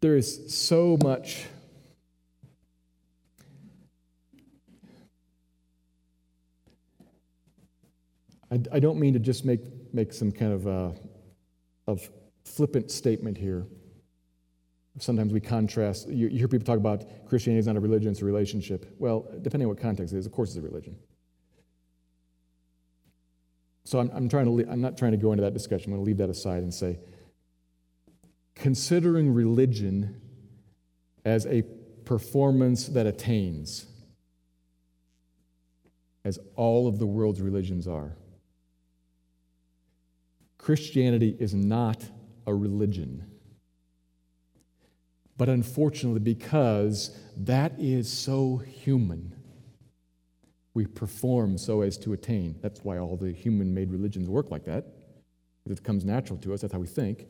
There 0.01 0.15
is 0.15 0.51
so 0.51 0.97
much. 1.03 1.45
I, 8.73 8.79
don't 8.79 8.99
mean 8.99 9.13
to 9.13 9.19
just 9.19 9.45
make, 9.45 9.61
make 9.93 10.11
some 10.11 10.29
kind 10.29 10.51
of, 10.51 10.67
uh, 10.67 10.91
of 11.87 12.09
flippant 12.43 12.91
statement 12.91 13.37
here. 13.37 13.65
Sometimes 14.99 15.31
we 15.31 15.39
contrast, 15.39 16.09
you, 16.09 16.27
you 16.27 16.37
hear 16.37 16.49
people 16.49 16.65
talk 16.65 16.75
about 16.77 17.05
Christianity 17.29 17.59
is 17.59 17.67
not 17.67 17.77
a 17.77 17.79
religion, 17.79 18.11
it's 18.11 18.21
a 18.21 18.25
relationship. 18.25 18.93
Well, 18.99 19.25
depending 19.41 19.67
on 19.67 19.69
what 19.69 19.79
context 19.79 20.13
it 20.13 20.17
is, 20.17 20.25
of 20.25 20.33
course 20.33 20.49
it's 20.49 20.57
a 20.57 20.61
religion. 20.61 20.97
So 23.85 23.99
I'm, 23.99 24.11
I'm, 24.13 24.27
trying 24.27 24.45
to, 24.45 24.69
I'm 24.69 24.81
not 24.81 24.97
trying 24.97 25.11
to 25.11 25.17
go 25.17 25.31
into 25.31 25.43
that 25.43 25.53
discussion. 25.53 25.85
I'm 25.85 25.97
going 25.97 26.03
to 26.03 26.07
leave 26.07 26.17
that 26.17 26.29
aside 26.29 26.63
and 26.63 26.73
say 26.73 26.99
considering 28.55 29.33
religion 29.33 30.21
as 31.25 31.45
a 31.45 31.63
performance 32.05 32.87
that 32.87 33.05
attains, 33.05 33.85
as 36.23 36.39
all 36.55 36.87
of 36.87 36.99
the 36.99 37.05
world's 37.05 37.41
religions 37.41 37.87
are. 37.87 38.15
Christianity 40.57 41.35
is 41.39 41.53
not 41.53 42.03
a 42.45 42.53
religion. 42.53 43.25
But 45.37 45.49
unfortunately, 45.49 46.19
because 46.19 47.17
that 47.35 47.73
is 47.79 48.11
so 48.11 48.57
human, 48.57 49.35
we 50.73 50.85
perform 50.85 51.57
so 51.57 51.81
as 51.81 51.97
to 51.99 52.13
attain. 52.13 52.57
That's 52.61 52.83
why 52.83 52.99
all 52.99 53.17
the 53.17 53.31
human 53.31 53.73
made 53.73 53.89
religions 53.89 54.29
work 54.29 54.51
like 54.51 54.65
that. 54.65 54.85
It 55.67 55.83
comes 55.83 56.05
natural 56.05 56.37
to 56.39 56.53
us, 56.53 56.61
that's 56.61 56.73
how 56.73 56.79
we 56.79 56.87
think 56.87 57.25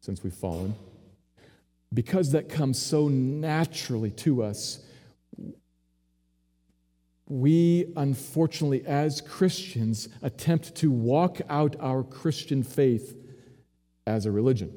since 0.00 0.22
we've 0.22 0.34
fallen. 0.34 0.74
Because 1.92 2.32
that 2.32 2.48
comes 2.48 2.78
so 2.78 3.08
naturally 3.08 4.10
to 4.10 4.42
us, 4.42 4.80
we 7.26 7.92
unfortunately, 7.96 8.84
as 8.86 9.20
Christians, 9.20 10.08
attempt 10.22 10.74
to 10.76 10.90
walk 10.90 11.40
out 11.48 11.76
our 11.80 12.02
Christian 12.02 12.62
faith 12.62 13.16
as 14.06 14.26
a 14.26 14.32
religion. 14.32 14.72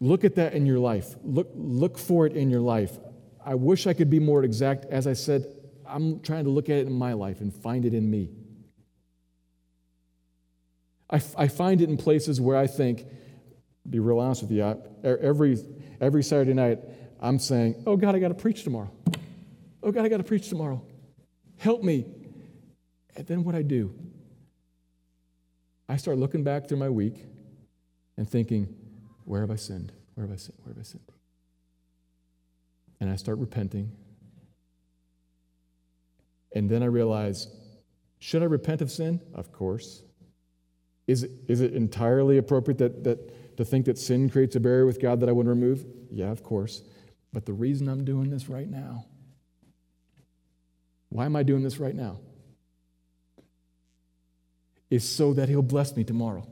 Look 0.00 0.24
at 0.24 0.34
that 0.34 0.54
in 0.54 0.66
your 0.66 0.78
life. 0.78 1.14
Look, 1.22 1.50
look 1.54 1.98
for 1.98 2.26
it 2.26 2.32
in 2.32 2.50
your 2.50 2.60
life. 2.60 2.98
I 3.44 3.54
wish 3.54 3.86
I 3.86 3.92
could 3.92 4.10
be 4.10 4.18
more 4.18 4.42
exact. 4.42 4.84
As 4.86 5.06
I 5.06 5.12
said, 5.12 5.46
I'm 5.86 6.20
trying 6.20 6.44
to 6.44 6.50
look 6.50 6.68
at 6.68 6.76
it 6.76 6.86
in 6.86 6.92
my 6.92 7.12
life 7.12 7.40
and 7.40 7.54
find 7.54 7.84
it 7.84 7.94
in 7.94 8.10
me. 8.10 8.30
I, 11.12 11.20
I 11.36 11.48
find 11.48 11.82
it 11.82 11.90
in 11.90 11.98
places 11.98 12.40
where 12.40 12.56
I 12.56 12.66
think, 12.66 13.04
be 13.88 13.98
real 13.98 14.18
honest 14.18 14.42
with 14.42 14.50
you, 14.50 14.64
I, 14.64 14.76
every, 15.04 15.58
every 16.00 16.22
Saturday 16.22 16.54
night, 16.54 16.78
I'm 17.20 17.38
saying, 17.38 17.84
Oh 17.86 17.96
God, 17.96 18.16
I 18.16 18.18
got 18.18 18.28
to 18.28 18.34
preach 18.34 18.64
tomorrow. 18.64 18.90
Oh 19.82 19.92
God, 19.92 20.04
I 20.04 20.08
got 20.08 20.16
to 20.16 20.24
preach 20.24 20.48
tomorrow. 20.48 20.82
Help 21.58 21.82
me. 21.82 22.06
And 23.14 23.26
then 23.26 23.44
what 23.44 23.54
I 23.54 23.62
do, 23.62 23.94
I 25.88 25.96
start 25.96 26.16
looking 26.16 26.42
back 26.42 26.66
through 26.66 26.78
my 26.78 26.88
week 26.88 27.26
and 28.16 28.28
thinking, 28.28 28.74
Where 29.24 29.42
have 29.42 29.50
I 29.50 29.56
sinned? 29.56 29.92
Where 30.14 30.26
have 30.26 30.32
I 30.32 30.38
sinned? 30.38 30.58
Where 30.62 30.72
have 30.72 30.80
I 30.80 30.84
sinned? 30.84 31.12
And 33.00 33.10
I 33.10 33.16
start 33.16 33.38
repenting. 33.38 33.92
And 36.54 36.70
then 36.70 36.82
I 36.82 36.86
realize, 36.86 37.48
should 38.18 38.42
I 38.42 38.46
repent 38.46 38.80
of 38.80 38.90
sin? 38.90 39.20
Of 39.34 39.52
course. 39.52 40.02
Is, 41.12 41.28
is 41.46 41.60
it 41.60 41.74
entirely 41.74 42.38
appropriate 42.38 42.78
that, 42.78 43.04
that, 43.04 43.56
to 43.58 43.66
think 43.66 43.84
that 43.84 43.98
sin 43.98 44.30
creates 44.30 44.56
a 44.56 44.60
barrier 44.60 44.86
with 44.86 44.98
God 44.98 45.20
that 45.20 45.28
I 45.28 45.32
want 45.32 45.44
to 45.44 45.50
remove? 45.50 45.84
Yeah, 46.10 46.30
of 46.30 46.42
course. 46.42 46.82
But 47.34 47.44
the 47.44 47.52
reason 47.52 47.86
I'm 47.86 48.02
doing 48.02 48.30
this 48.30 48.48
right 48.48 48.66
now, 48.66 49.04
why 51.10 51.26
am 51.26 51.36
I 51.36 51.42
doing 51.42 51.62
this 51.62 51.78
right 51.78 51.94
now? 51.94 52.18
Is 54.88 55.06
so 55.06 55.34
that 55.34 55.50
He'll 55.50 55.60
bless 55.60 55.94
me 55.94 56.02
tomorrow. 56.02 56.48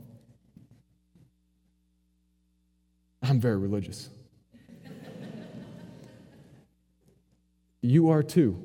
I'm 3.22 3.40
very 3.40 3.56
religious. 3.56 4.10
you 7.80 8.10
are 8.10 8.22
too. 8.22 8.62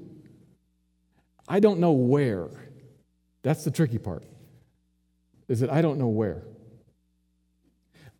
I 1.47 1.61
don't 1.61 1.79
know 1.79 1.93
where. 1.93 2.49
That's 3.43 3.63
the 3.63 3.71
tricky 3.71 3.97
part 3.97 4.25
is 5.47 5.59
that 5.59 5.69
I 5.69 5.81
don't 5.81 5.99
know 5.99 6.07
where. 6.07 6.43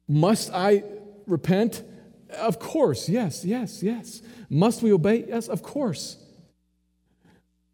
Must 0.07 0.51
I 0.53 0.83
repent? 1.25 1.83
Of 2.29 2.59
course, 2.59 3.09
yes, 3.09 3.45
yes, 3.45 3.81
yes. 3.81 4.21
Must 4.49 4.81
we 4.81 4.91
obey? 4.91 5.25
Yes, 5.27 5.47
of 5.47 5.63
course. 5.63 6.17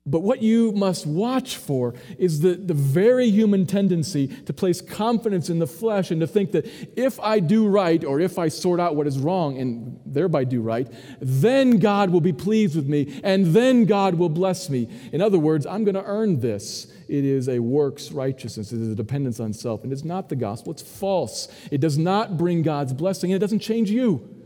But 0.03 0.21
what 0.21 0.41
you 0.41 0.71
must 0.71 1.05
watch 1.05 1.57
for 1.57 1.93
is 2.17 2.39
the, 2.39 2.55
the 2.55 2.73
very 2.73 3.29
human 3.29 3.67
tendency 3.67 4.27
to 4.45 4.53
place 4.53 4.81
confidence 4.81 5.47
in 5.47 5.59
the 5.59 5.67
flesh 5.67 6.09
and 6.09 6.19
to 6.21 6.27
think 6.27 6.53
that 6.53 6.67
if 6.97 7.19
I 7.19 7.39
do 7.39 7.67
right 7.67 8.03
or 8.03 8.19
if 8.19 8.39
I 8.39 8.47
sort 8.47 8.79
out 8.79 8.95
what 8.95 9.05
is 9.05 9.19
wrong 9.19 9.59
and 9.59 9.99
thereby 10.03 10.45
do 10.45 10.59
right, 10.59 10.91
then 11.19 11.77
God 11.77 12.09
will 12.09 12.21
be 12.21 12.33
pleased 12.33 12.75
with 12.75 12.87
me 12.87 13.21
and 13.23 13.47
then 13.47 13.85
God 13.85 14.15
will 14.15 14.29
bless 14.29 14.71
me. 14.71 14.89
In 15.11 15.21
other 15.21 15.37
words, 15.37 15.67
I'm 15.67 15.83
going 15.83 15.95
to 15.95 16.03
earn 16.03 16.39
this. 16.39 16.91
It 17.07 17.23
is 17.23 17.47
a 17.47 17.59
works 17.59 18.11
righteousness, 18.11 18.71
it 18.71 18.81
is 18.81 18.87
a 18.87 18.95
dependence 18.95 19.39
on 19.39 19.53
self. 19.53 19.83
And 19.83 19.93
it's 19.93 20.03
not 20.03 20.29
the 20.29 20.35
gospel, 20.35 20.71
it's 20.71 20.81
false. 20.81 21.47
It 21.69 21.79
does 21.79 21.99
not 21.99 22.39
bring 22.39 22.63
God's 22.63 22.93
blessing 22.93 23.31
and 23.31 23.35
it 23.35 23.39
doesn't 23.45 23.59
change 23.59 23.91
you. 23.91 24.40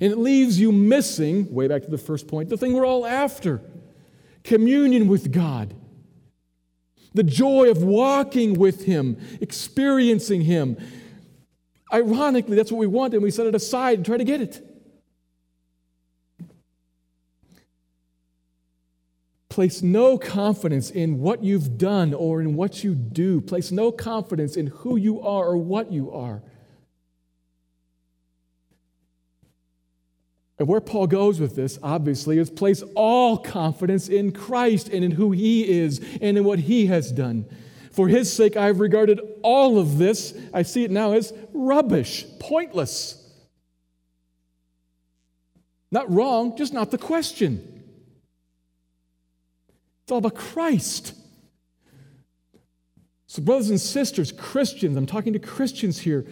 And 0.00 0.12
it 0.12 0.18
leaves 0.18 0.58
you 0.58 0.72
missing, 0.72 1.52
way 1.52 1.68
back 1.68 1.82
to 1.82 1.90
the 1.90 1.98
first 1.98 2.26
point, 2.26 2.48
the 2.48 2.56
thing 2.56 2.72
we're 2.72 2.86
all 2.86 3.06
after 3.06 3.60
communion 4.42 5.08
with 5.08 5.32
God. 5.32 5.74
The 7.14 7.22
joy 7.22 7.70
of 7.70 7.82
walking 7.82 8.58
with 8.58 8.84
Him, 8.84 9.16
experiencing 9.40 10.42
Him. 10.42 10.76
Ironically, 11.92 12.56
that's 12.56 12.72
what 12.72 12.78
we 12.78 12.86
want, 12.86 13.14
and 13.14 13.22
we 13.22 13.30
set 13.30 13.46
it 13.46 13.54
aside 13.54 13.98
and 13.98 14.06
try 14.06 14.16
to 14.16 14.24
get 14.24 14.40
it. 14.40 14.66
Place 19.48 19.82
no 19.82 20.18
confidence 20.18 20.90
in 20.90 21.20
what 21.20 21.44
you've 21.44 21.78
done 21.78 22.12
or 22.12 22.40
in 22.40 22.56
what 22.56 22.82
you 22.82 22.96
do. 22.96 23.40
Place 23.40 23.70
no 23.70 23.92
confidence 23.92 24.56
in 24.56 24.66
who 24.66 24.96
you 24.96 25.20
are 25.20 25.46
or 25.46 25.56
what 25.56 25.92
you 25.92 26.10
are. 26.10 26.42
And 30.58 30.68
where 30.68 30.80
Paul 30.80 31.06
goes 31.08 31.40
with 31.40 31.56
this, 31.56 31.78
obviously, 31.82 32.38
is 32.38 32.48
place 32.48 32.82
all 32.94 33.38
confidence 33.38 34.08
in 34.08 34.32
Christ 34.32 34.88
and 34.88 35.04
in 35.04 35.12
who 35.12 35.32
he 35.32 35.68
is 35.68 35.98
and 36.20 36.38
in 36.38 36.44
what 36.44 36.60
he 36.60 36.86
has 36.86 37.10
done. 37.10 37.46
For 37.90 38.08
his 38.08 38.32
sake, 38.32 38.56
I 38.56 38.66
have 38.66 38.80
regarded 38.80 39.20
all 39.42 39.78
of 39.78 39.98
this, 39.98 40.36
I 40.52 40.62
see 40.62 40.84
it 40.84 40.90
now 40.90 41.12
as 41.12 41.32
rubbish, 41.52 42.24
pointless. 42.40 43.20
Not 45.90 46.10
wrong, 46.12 46.56
just 46.56 46.72
not 46.72 46.90
the 46.90 46.98
question. 46.98 47.82
It's 50.02 50.12
all 50.12 50.18
about 50.18 50.34
Christ. 50.34 51.14
So, 53.26 53.42
brothers 53.42 53.70
and 53.70 53.80
sisters, 53.80 54.30
Christians, 54.30 54.96
I'm 54.96 55.06
talking 55.06 55.32
to 55.32 55.38
Christians 55.38 55.98
here. 55.98 56.26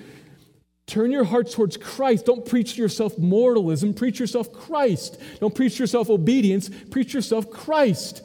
Turn 0.86 1.10
your 1.10 1.24
hearts 1.24 1.54
towards 1.54 1.76
Christ. 1.76 2.26
Don't 2.26 2.44
preach 2.44 2.76
yourself 2.76 3.16
moralism. 3.16 3.94
Preach 3.94 4.18
yourself 4.18 4.52
Christ. 4.52 5.20
Don't 5.40 5.54
preach 5.54 5.78
yourself 5.78 6.10
obedience. 6.10 6.70
Preach 6.90 7.14
yourself 7.14 7.50
Christ. 7.50 8.22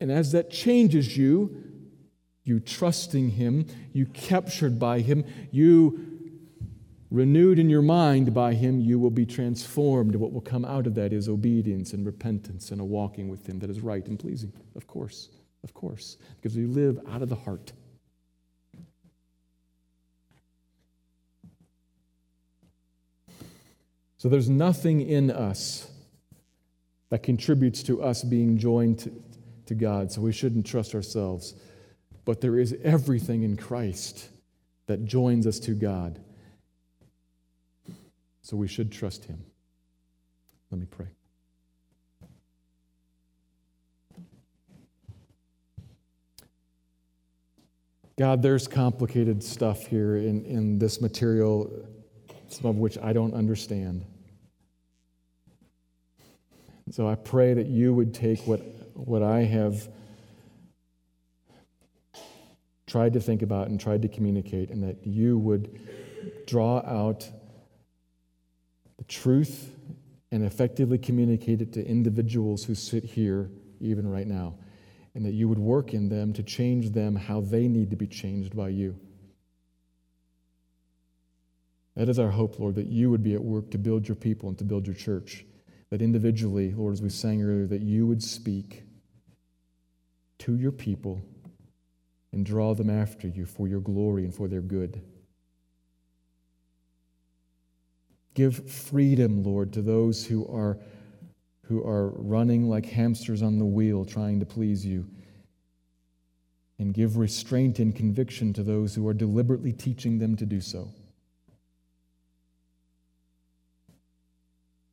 And 0.00 0.10
as 0.10 0.32
that 0.32 0.50
changes 0.50 1.16
you, 1.16 1.62
you 2.44 2.58
trusting 2.58 3.30
Him, 3.30 3.66
you 3.92 4.06
captured 4.06 4.78
by 4.78 5.00
Him, 5.00 5.24
you 5.52 6.12
renewed 7.10 7.58
in 7.58 7.70
your 7.70 7.82
mind 7.82 8.34
by 8.34 8.54
Him, 8.54 8.80
you 8.80 8.98
will 8.98 9.10
be 9.10 9.26
transformed. 9.26 10.16
What 10.16 10.32
will 10.32 10.40
come 10.40 10.64
out 10.64 10.86
of 10.86 10.94
that 10.96 11.12
is 11.12 11.28
obedience 11.28 11.92
and 11.92 12.04
repentance 12.04 12.70
and 12.72 12.80
a 12.80 12.84
walking 12.84 13.28
with 13.28 13.46
Him 13.46 13.60
that 13.60 13.70
is 13.70 13.80
right 13.80 14.04
and 14.06 14.18
pleasing, 14.18 14.52
of 14.74 14.86
course, 14.86 15.28
of 15.62 15.72
course, 15.74 16.16
because 16.36 16.56
we 16.56 16.64
live 16.64 16.98
out 17.08 17.22
of 17.22 17.28
the 17.28 17.36
heart. 17.36 17.72
So 24.22 24.28
there's 24.28 24.48
nothing 24.48 25.00
in 25.00 25.32
us 25.32 25.90
that 27.08 27.24
contributes 27.24 27.82
to 27.82 28.04
us 28.04 28.22
being 28.22 28.56
joined 28.56 29.00
to, 29.00 29.12
to 29.66 29.74
God, 29.74 30.12
so 30.12 30.20
we 30.20 30.30
shouldn't 30.30 30.64
trust 30.64 30.94
ourselves. 30.94 31.54
But 32.24 32.40
there 32.40 32.56
is 32.56 32.72
everything 32.84 33.42
in 33.42 33.56
Christ 33.56 34.28
that 34.86 35.06
joins 35.06 35.44
us 35.44 35.58
to 35.58 35.72
God. 35.72 36.20
So 38.42 38.56
we 38.56 38.68
should 38.68 38.92
trust 38.92 39.24
Him. 39.24 39.42
Let 40.70 40.80
me 40.80 40.86
pray. 40.88 41.08
God, 48.16 48.40
there's 48.40 48.68
complicated 48.68 49.42
stuff 49.42 49.84
here 49.88 50.14
in, 50.14 50.44
in 50.44 50.78
this 50.78 51.00
material, 51.00 51.68
some 52.46 52.66
of 52.66 52.76
which 52.76 52.96
I 52.98 53.12
don't 53.12 53.34
understand. 53.34 54.04
So 56.92 57.08
I 57.08 57.14
pray 57.14 57.54
that 57.54 57.68
you 57.68 57.94
would 57.94 58.12
take 58.12 58.46
what, 58.46 58.60
what 58.92 59.22
I 59.22 59.44
have 59.44 59.88
tried 62.86 63.14
to 63.14 63.20
think 63.20 63.40
about 63.40 63.68
and 63.68 63.80
tried 63.80 64.02
to 64.02 64.08
communicate, 64.08 64.68
and 64.68 64.84
that 64.84 65.06
you 65.06 65.38
would 65.38 65.80
draw 66.46 66.80
out 66.80 67.26
the 68.98 69.04
truth 69.04 69.74
and 70.30 70.44
effectively 70.44 70.98
communicate 70.98 71.62
it 71.62 71.72
to 71.72 71.82
individuals 71.82 72.62
who 72.62 72.74
sit 72.74 73.04
here 73.04 73.50
even 73.80 74.06
right 74.06 74.26
now, 74.26 74.56
and 75.14 75.24
that 75.24 75.32
you 75.32 75.48
would 75.48 75.58
work 75.58 75.94
in 75.94 76.10
them 76.10 76.34
to 76.34 76.42
change 76.42 76.90
them 76.90 77.16
how 77.16 77.40
they 77.40 77.68
need 77.68 77.88
to 77.88 77.96
be 77.96 78.06
changed 78.06 78.54
by 78.54 78.68
you. 78.68 78.94
That 81.96 82.10
is 82.10 82.18
our 82.18 82.30
hope, 82.30 82.58
Lord, 82.58 82.74
that 82.74 82.88
you 82.88 83.10
would 83.10 83.22
be 83.22 83.32
at 83.32 83.42
work 83.42 83.70
to 83.70 83.78
build 83.78 84.06
your 84.06 84.16
people 84.16 84.50
and 84.50 84.58
to 84.58 84.64
build 84.64 84.86
your 84.86 84.94
church. 84.94 85.46
That 85.92 86.00
individually, 86.00 86.72
Lord, 86.72 86.94
as 86.94 87.02
we 87.02 87.10
sang 87.10 87.42
earlier, 87.42 87.66
that 87.66 87.82
you 87.82 88.06
would 88.06 88.22
speak 88.22 88.84
to 90.38 90.56
your 90.56 90.72
people 90.72 91.20
and 92.32 92.46
draw 92.46 92.72
them 92.72 92.88
after 92.88 93.28
you 93.28 93.44
for 93.44 93.68
your 93.68 93.80
glory 93.80 94.24
and 94.24 94.34
for 94.34 94.48
their 94.48 94.62
good. 94.62 95.02
Give 98.32 98.70
freedom, 98.70 99.44
Lord, 99.44 99.74
to 99.74 99.82
those 99.82 100.24
who 100.24 100.46
are, 100.46 100.78
who 101.66 101.84
are 101.84 102.08
running 102.16 102.70
like 102.70 102.86
hamsters 102.86 103.42
on 103.42 103.58
the 103.58 103.66
wheel 103.66 104.06
trying 104.06 104.40
to 104.40 104.46
please 104.46 104.86
you. 104.86 105.06
And 106.78 106.94
give 106.94 107.18
restraint 107.18 107.80
and 107.80 107.94
conviction 107.94 108.54
to 108.54 108.62
those 108.62 108.94
who 108.94 109.06
are 109.08 109.12
deliberately 109.12 109.74
teaching 109.74 110.18
them 110.18 110.36
to 110.36 110.46
do 110.46 110.62
so. 110.62 110.88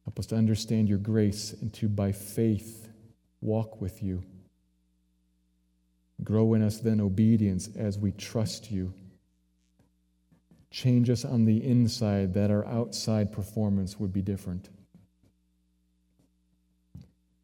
Help 0.09 0.17
us 0.17 0.25
to 0.25 0.35
understand 0.35 0.89
your 0.89 0.97
grace 0.97 1.53
and 1.61 1.71
to, 1.71 1.87
by 1.87 2.11
faith, 2.11 2.89
walk 3.41 3.79
with 3.79 4.01
you. 4.01 4.23
Grow 6.23 6.55
in 6.55 6.63
us 6.63 6.79
then 6.79 6.99
obedience 6.99 7.69
as 7.77 7.99
we 7.99 8.11
trust 8.13 8.71
you. 8.71 8.91
Change 10.71 11.11
us 11.11 11.23
on 11.25 11.45
the 11.45 11.63
inside 11.63 12.33
that 12.33 12.49
our 12.49 12.65
outside 12.65 13.31
performance 13.31 13.99
would 13.99 14.11
be 14.11 14.23
different. 14.23 14.69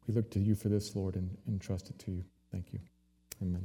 We 0.08 0.14
look 0.14 0.28
to 0.32 0.40
you 0.40 0.56
for 0.56 0.68
this, 0.68 0.96
Lord, 0.96 1.14
and, 1.14 1.38
and 1.46 1.60
trust 1.60 1.88
it 1.88 2.00
to 2.00 2.10
you. 2.10 2.24
Thank 2.50 2.72
you. 2.72 2.80
Amen. 3.40 3.64